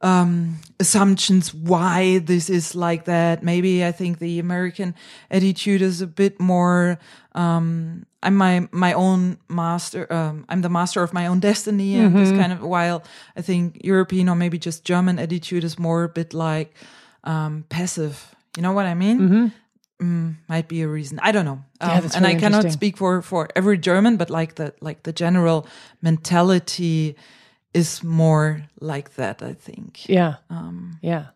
um, 0.00 0.58
assumptions 0.78 1.54
why 1.54 2.18
this 2.18 2.50
is 2.50 2.74
like 2.74 3.06
that. 3.06 3.42
Maybe 3.42 3.84
I 3.84 3.92
think 3.92 4.18
the 4.18 4.38
American 4.38 4.94
attitude 5.30 5.82
is 5.82 6.00
a 6.00 6.06
bit 6.06 6.40
more 6.40 6.98
um, 7.34 8.06
I'm 8.22 8.36
my 8.36 8.68
my 8.72 8.92
own 8.94 9.38
master. 9.48 10.10
Um, 10.12 10.46
I'm 10.48 10.62
the 10.62 10.68
master 10.68 11.02
of 11.02 11.12
my 11.12 11.26
own 11.26 11.40
destiny, 11.40 11.96
and 11.96 12.08
mm-hmm. 12.08 12.18
this 12.18 12.30
kind 12.30 12.52
of. 12.52 12.62
While 12.62 13.02
I 13.36 13.42
think 13.42 13.84
European 13.84 14.28
or 14.28 14.34
maybe 14.34 14.58
just 14.58 14.84
German 14.84 15.18
attitude 15.18 15.64
is 15.64 15.78
more 15.78 16.04
a 16.04 16.08
bit 16.08 16.32
like 16.32 16.74
um, 17.24 17.64
passive. 17.68 18.34
You 18.56 18.62
know 18.62 18.72
what 18.72 18.86
I 18.86 18.94
mean? 18.94 19.20
Mm-hmm. 19.20 19.46
Mm, 20.00 20.36
might 20.48 20.68
be 20.68 20.82
a 20.82 20.88
reason. 20.88 21.20
I 21.22 21.32
don't 21.32 21.44
know. 21.44 21.62
Um, 21.80 21.90
yeah, 21.90 22.10
and 22.16 22.26
I 22.26 22.34
cannot 22.34 22.70
speak 22.72 22.96
for 22.96 23.20
for 23.20 23.48
every 23.54 23.78
German, 23.78 24.16
but 24.16 24.30
like 24.30 24.54
the 24.54 24.72
like 24.80 25.02
the 25.02 25.12
general 25.12 25.66
mentality 26.00 27.16
is 27.74 28.02
more 28.02 28.62
like 28.80 29.14
that. 29.16 29.42
I 29.42 29.54
think. 29.54 30.08
Yeah. 30.08 30.36
Um, 30.48 30.98
yeah. 31.02 31.26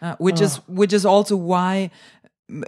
Uh, 0.00 0.14
which 0.18 0.40
oh. 0.40 0.44
is 0.44 0.56
which 0.68 0.92
is 0.92 1.04
also 1.04 1.36
why 1.36 1.90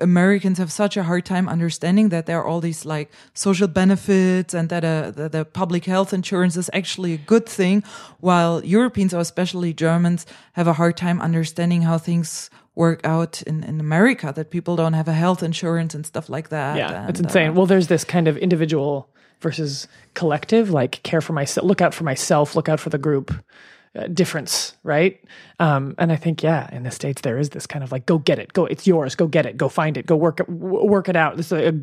Americans 0.01 0.59
have 0.59 0.71
such 0.71 0.97
a 0.97 1.03
hard 1.03 1.25
time 1.25 1.49
understanding 1.49 2.11
that 2.11 2.27
there 2.27 2.39
are 2.39 2.47
all 2.47 2.61
these 2.61 2.85
like 2.85 3.11
social 3.33 3.67
benefits 3.69 4.53
and 4.53 4.69
that, 4.69 4.85
uh, 4.85 5.11
the, 5.11 5.29
the 5.29 5.45
public 5.45 5.87
health 5.87 6.13
insurance 6.13 6.57
is 6.57 6.69
actually 6.75 7.15
a 7.15 7.17
good 7.17 7.47
thing, 7.47 7.83
while 8.21 8.63
Europeans 8.63 9.15
or 9.15 9.21
especially 9.21 9.73
Germans 9.73 10.27
have 10.53 10.69
a 10.69 10.75
hard 10.75 10.97
time 10.97 11.21
understanding 11.21 11.83
how 11.83 11.97
things 11.97 12.51
work 12.75 13.01
out 13.05 13.43
in, 13.43 13.65
in 13.65 13.81
America, 13.81 14.33
that 14.37 14.51
people 14.51 14.77
don't 14.77 14.93
have 14.93 15.09
a 15.09 15.15
health 15.15 15.43
insurance 15.43 15.95
and 15.95 16.05
stuff 16.05 16.29
like 16.29 16.51
that. 16.51 16.77
Yeah, 16.77 17.01
and, 17.01 17.11
it's 17.11 17.21
insane. 17.21 17.51
Uh, 17.51 17.53
well, 17.55 17.67
there's 17.67 17.87
this 17.87 18.05
kind 18.05 18.29
of 18.29 18.37
individual 18.37 19.09
versus 19.41 19.89
collective, 20.15 20.71
like 20.71 21.03
care 21.03 21.21
for 21.21 21.33
myself, 21.33 21.67
look 21.67 21.81
out 21.81 21.95
for 21.95 22.05
myself, 22.05 22.55
look 22.55 22.69
out 22.69 22.81
for 22.81 22.91
the 22.91 22.99
group 22.99 23.33
uh, 23.97 24.07
difference, 24.07 24.77
right? 24.83 25.23
Um, 25.59 25.95
and 25.99 26.13
I 26.13 26.17
think, 26.17 26.43
yeah, 26.43 26.69
in 26.73 26.85
the 26.85 26.91
states 26.91 27.23
there 27.23 27.39
is 27.39 27.51
this 27.51 27.67
kind 27.67 27.83
of 27.83 27.91
like, 27.91 28.07
go 28.07 28.19
get 28.19 28.39
it, 28.39 28.53
go, 28.53 28.67
it's 28.67 28.87
yours, 28.87 29.15
go 29.15 29.27
get 29.27 29.47
it, 29.47 29.57
go 29.57 29.69
find 29.69 29.97
it, 29.97 30.07
go 30.07 30.17
work 30.17 30.41
it, 30.41 30.49
work 30.49 31.09
it 31.09 31.17
out. 31.17 31.37
This 31.37 31.47
is 31.47 31.53
a, 31.53 31.83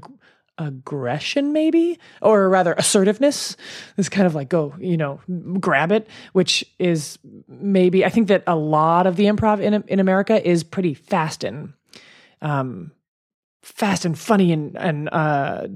aggression, 0.60 1.54
maybe, 1.54 2.00
or 2.22 2.50
rather 2.50 2.74
assertiveness. 2.74 3.56
This 3.96 4.10
kind 4.10 4.26
of 4.26 4.36
like, 4.36 4.50
go, 4.50 4.74
you 4.80 4.98
know, 4.98 5.20
grab 5.60 5.92
it, 5.92 6.08
which 6.34 6.66
is 6.80 7.20
maybe 7.48 8.04
I 8.04 8.10
think 8.10 8.28
that 8.30 8.44
a 8.48 8.56
lot 8.56 9.08
of 9.08 9.16
the 9.16 9.26
improv 9.26 9.62
in 9.62 9.84
in 9.88 10.00
America 10.00 10.46
is 10.48 10.64
pretty 10.64 10.94
fast 10.94 11.44
and, 11.44 11.74
um, 12.42 12.92
fast 13.62 14.06
and 14.06 14.18
funny 14.18 14.52
and 14.52 14.76
and 14.78 15.10
uh, 15.10 15.68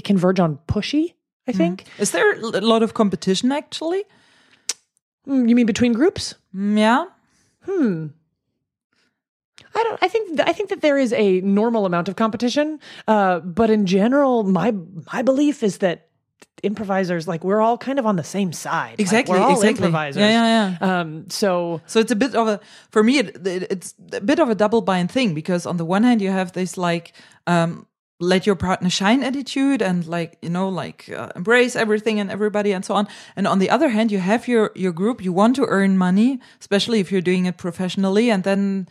it 0.00 0.04
can 0.04 0.16
verge 0.16 0.40
on 0.40 0.58
pushy 0.66 1.14
I 1.50 1.52
think. 1.52 1.84
Mm. 1.84 2.00
Is 2.00 2.10
there 2.12 2.32
a 2.32 2.60
lot 2.60 2.82
of 2.82 2.94
competition 2.94 3.52
actually? 3.52 4.04
Mm, 5.26 5.48
you 5.48 5.54
mean 5.54 5.66
between 5.66 5.92
groups? 5.92 6.34
Mm, 6.54 6.78
yeah. 6.78 7.04
Hmm. 7.62 8.06
I 9.74 9.82
don't. 9.84 9.98
I 10.02 10.08
think. 10.08 10.40
I 10.40 10.52
think 10.52 10.68
that 10.70 10.80
there 10.80 10.98
is 10.98 11.12
a 11.12 11.40
normal 11.42 11.86
amount 11.86 12.08
of 12.08 12.16
competition, 12.16 12.80
uh, 13.06 13.40
but 13.40 13.70
in 13.70 13.86
general, 13.86 14.42
my 14.42 14.72
my 15.12 15.22
belief 15.22 15.62
is 15.62 15.78
that 15.78 16.08
improvisers, 16.62 17.28
like 17.28 17.44
we're 17.44 17.60
all 17.60 17.78
kind 17.78 17.98
of 17.98 18.06
on 18.06 18.16
the 18.16 18.24
same 18.24 18.52
side. 18.52 18.96
Exactly. 18.98 19.32
Like, 19.32 19.40
we're 19.40 19.46
all 19.46 19.60
exactly. 19.60 19.86
improvisers. 19.86 20.20
Yeah, 20.20 20.30
yeah, 20.30 20.76
yeah. 20.80 21.00
Um, 21.00 21.30
so, 21.30 21.80
so 21.86 22.00
it's 22.00 22.10
a 22.10 22.16
bit 22.16 22.34
of 22.34 22.48
a 22.48 22.60
for 22.90 23.02
me. 23.02 23.18
It, 23.18 23.46
it, 23.46 23.62
it's 23.70 23.94
a 24.12 24.20
bit 24.20 24.38
of 24.38 24.50
a 24.50 24.54
double 24.54 24.82
bind 24.82 25.10
thing 25.10 25.34
because 25.34 25.66
on 25.66 25.76
the 25.76 25.84
one 25.84 26.02
hand 26.02 26.20
you 26.20 26.30
have 26.30 26.52
this 26.52 26.76
like 26.76 27.12
um, 27.46 27.86
let 28.20 28.46
your 28.46 28.54
partner 28.54 28.90
shine 28.90 29.22
attitude 29.24 29.80
and 29.80 30.06
like 30.06 30.36
you 30.42 30.50
know 30.50 30.68
like 30.68 31.08
uh, 31.08 31.30
embrace 31.34 31.74
everything 31.74 32.20
and 32.20 32.30
everybody 32.30 32.70
and 32.72 32.84
so 32.84 32.94
on 32.94 33.08
and 33.34 33.46
on 33.46 33.58
the 33.58 33.70
other 33.70 33.88
hand 33.88 34.12
you 34.12 34.18
have 34.18 34.46
your 34.46 34.70
your 34.76 34.92
group 34.92 35.24
you 35.24 35.32
want 35.32 35.56
to 35.56 35.64
earn 35.66 35.96
money 35.96 36.38
especially 36.60 37.00
if 37.00 37.10
you're 37.10 37.22
doing 37.22 37.46
it 37.46 37.56
professionally 37.56 38.30
and 38.30 38.44
then 38.44 38.86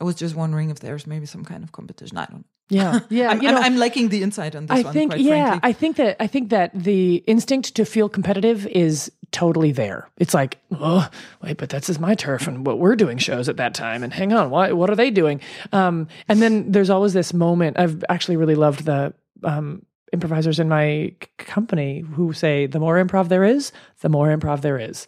i 0.00 0.04
was 0.04 0.14
just 0.14 0.34
wondering 0.34 0.70
if 0.70 0.80
there's 0.80 1.06
maybe 1.06 1.26
some 1.26 1.44
kind 1.44 1.62
of 1.62 1.72
competition 1.72 2.16
i 2.16 2.24
don't 2.24 2.38
know 2.38 2.44
yeah, 2.70 3.00
yeah. 3.10 3.30
I'm, 3.30 3.42
you 3.42 3.50
know, 3.50 3.58
I'm, 3.58 3.64
I'm, 3.64 3.76
liking 3.76 4.10
the 4.10 4.22
insight 4.22 4.54
on 4.54 4.66
this 4.66 4.78
I 4.78 4.82
one. 4.82 4.92
think, 4.92 5.14
yeah, 5.16 5.48
frankly. 5.48 5.68
I 5.68 5.72
think 5.72 5.96
that 5.96 6.16
I 6.20 6.26
think 6.28 6.50
that 6.50 6.70
the 6.72 7.16
instinct 7.26 7.74
to 7.74 7.84
feel 7.84 8.08
competitive 8.08 8.64
is 8.68 9.10
totally 9.32 9.72
there. 9.72 10.08
It's 10.18 10.34
like, 10.34 10.58
oh, 10.72 11.08
wait, 11.42 11.56
but 11.56 11.68
that's 11.68 11.88
is 11.88 11.98
my 11.98 12.14
turf, 12.14 12.46
and 12.46 12.66
what 12.66 12.78
we're 12.78 12.96
doing 12.96 13.18
shows 13.18 13.48
at 13.48 13.56
that 13.56 13.74
time. 13.74 14.02
And 14.02 14.12
hang 14.12 14.32
on, 14.32 14.50
why, 14.50 14.72
what 14.72 14.90
are 14.90 14.96
they 14.96 15.10
doing? 15.10 15.40
Um, 15.72 16.08
and 16.28 16.40
then 16.42 16.72
there's 16.72 16.90
always 16.90 17.12
this 17.12 17.32
moment. 17.32 17.78
I've 17.78 18.04
actually 18.08 18.36
really 18.36 18.54
loved 18.54 18.84
the 18.84 19.14
um, 19.44 19.84
improvisers 20.12 20.58
in 20.58 20.68
my 20.68 21.14
company 21.38 22.00
who 22.00 22.32
say, 22.32 22.66
the 22.66 22.80
more 22.80 23.02
improv 23.02 23.28
there 23.28 23.44
is, 23.44 23.72
the 24.00 24.08
more 24.08 24.28
improv 24.28 24.62
there 24.62 24.78
is. 24.78 25.06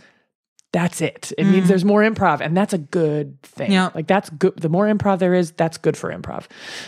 That's 0.73 1.03
it. 1.03 1.33
It 1.37 1.45
mm. 1.45 1.53
means 1.53 1.68
there's 1.68 1.85
more 1.85 2.01
improv, 2.01 2.41
and 2.41 2.57
that's 2.57 2.73
a 2.73 2.79
good 2.79 3.41
thing. 3.43 3.73
Yeah. 3.73 3.91
Like 3.95 4.07
that's 4.07 4.31
good. 4.31 4.57
The 4.57 4.70
more 4.70 4.87
improv 4.87 5.18
there 5.18 5.35
is, 5.35 5.53
that's 5.53 5.77
good 5.77 5.99
for 5.99 6.11
improv. 6.11 6.47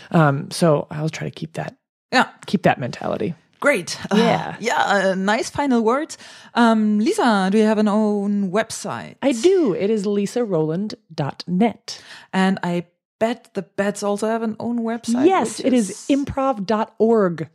Um, 0.09 0.49
so 0.49 0.87
I'll 0.89 1.09
try 1.09 1.29
to 1.29 1.31
keep 1.31 1.53
that 1.53 1.75
yeah 2.11 2.29
keep 2.45 2.63
that 2.63 2.79
mentality 2.79 3.33
Great. 3.59 3.97
Yeah. 4.15 4.53
Uh, 4.53 4.57
yeah. 4.59 4.83
Uh, 4.85 5.15
nice 5.15 5.49
final 5.49 5.81
words. 5.83 6.17
Um, 6.53 6.99
Lisa, 6.99 7.49
do 7.51 7.57
you 7.57 7.65
have 7.65 7.77
an 7.77 7.87
own 7.87 8.51
website? 8.51 9.15
I 9.21 9.31
do. 9.33 9.73
It 9.73 9.89
is 9.89 10.05
lisaroland.net. 10.05 12.03
And 12.31 12.59
I 12.63 12.85
bet 13.19 13.53
the 13.53 13.63
Bats 13.63 14.03
also 14.03 14.27
have 14.27 14.43
an 14.43 14.55
own 14.59 14.79
website. 14.79 15.25
Yes, 15.25 15.59
it 15.59 15.73
is 15.73 16.05
improv.org. 16.09 17.49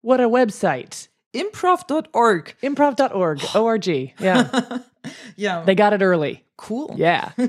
What 0.00 0.20
a 0.20 0.28
website. 0.28 1.08
improv.org. 1.34 2.54
Improv.org. 2.62 3.40
O-R-G. 3.54 4.14
Yeah. 4.20 4.78
Yeah. 5.36 5.64
they 5.66 5.74
got 5.74 5.92
it 5.92 6.00
early. 6.00 6.44
cool. 6.56 6.94
Yeah. 6.96 7.32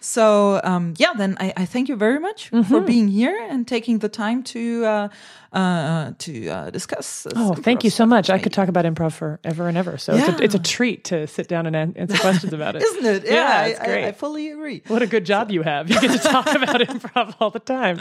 So 0.00 0.60
um, 0.62 0.92
yeah, 0.98 1.14
then 1.16 1.38
I, 1.40 1.54
I 1.56 1.64
thank 1.64 1.88
you 1.88 1.96
very 1.96 2.20
much 2.20 2.50
for 2.50 2.56
Mm-hmm. 2.60 2.84
being 2.84 3.08
here 3.08 3.38
and 3.50 3.66
taking 3.66 4.00
the 4.00 4.10
time 4.10 4.42
to 4.52 4.84
uh, 4.84 5.08
uh, 5.56 6.12
to 6.18 6.48
uh, 6.50 6.68
discuss. 6.70 7.26
Oh, 7.34 7.54
thank 7.54 7.84
you 7.84 7.90
so 7.90 8.04
much. 8.04 8.28
I 8.28 8.38
could 8.38 8.52
talk 8.52 8.68
about 8.68 8.84
improv 8.84 9.12
forever 9.14 9.66
and 9.66 9.78
ever. 9.78 9.96
So 9.96 10.12
it's, 10.12 10.28
a, 10.28 10.44
it's 10.44 10.54
a 10.54 10.58
treat 10.58 11.04
to 11.04 11.26
sit 11.26 11.48
down 11.48 11.64
and 11.66 11.96
answer 11.96 12.18
questions 12.18 12.52
about 12.52 12.76
it. 12.76 12.82
Isn't 12.82 13.06
it? 13.06 13.24
Yeah, 13.24 13.48
I- 13.48 13.66
it's 13.68 13.78
great. 13.80 14.04
I, 14.04 14.12
fully 14.12 14.50
agree. 14.50 14.82
What 14.88 15.00
a 15.00 15.06
good 15.06 15.24
job 15.24 15.50
you 15.50 15.62
have. 15.62 15.88
You 15.88 15.98
get 15.98 16.10
to 16.10 16.18
talk 16.18 16.52
about 16.54 16.82
improv 16.82 17.36
all 17.40 17.48
the 17.50 17.60
time. 17.64 17.96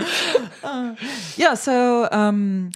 yeah, 1.37 1.53
so 1.55 2.09
ähm, 2.11 2.73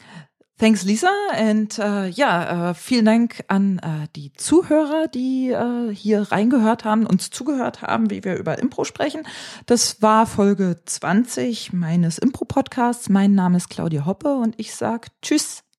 thanks 0.58 0.84
Lisa 0.84 1.10
und 1.52 1.78
äh, 1.80 2.08
ja, 2.08 2.70
äh, 2.70 2.74
vielen 2.74 3.06
Dank 3.06 3.44
an 3.48 3.80
äh, 3.80 4.08
die 4.16 4.34
Zuhörer, 4.34 5.08
die 5.08 5.52
äh, 5.52 5.94
hier 5.94 6.32
reingehört 6.32 6.84
haben, 6.86 7.06
uns 7.06 7.30
zugehört 7.30 7.82
haben, 7.82 8.10
wie 8.10 8.24
wir 8.24 8.38
über 8.38 8.58
Impro 8.60 8.84
sprechen. 8.84 9.24
Das 9.66 10.02
war 10.02 10.26
Folge 10.26 10.78
20 10.86 11.74
meines 11.74 12.18
Impro-Podcasts. 12.18 13.10
Mein 13.10 13.34
Name 13.34 13.58
ist 13.58 13.70
Claudia 13.70 14.06
Hoppe 14.06 14.36
und 14.36 14.56
ich 14.58 14.76
sag 14.76 15.08
Tschüss. 15.22 15.67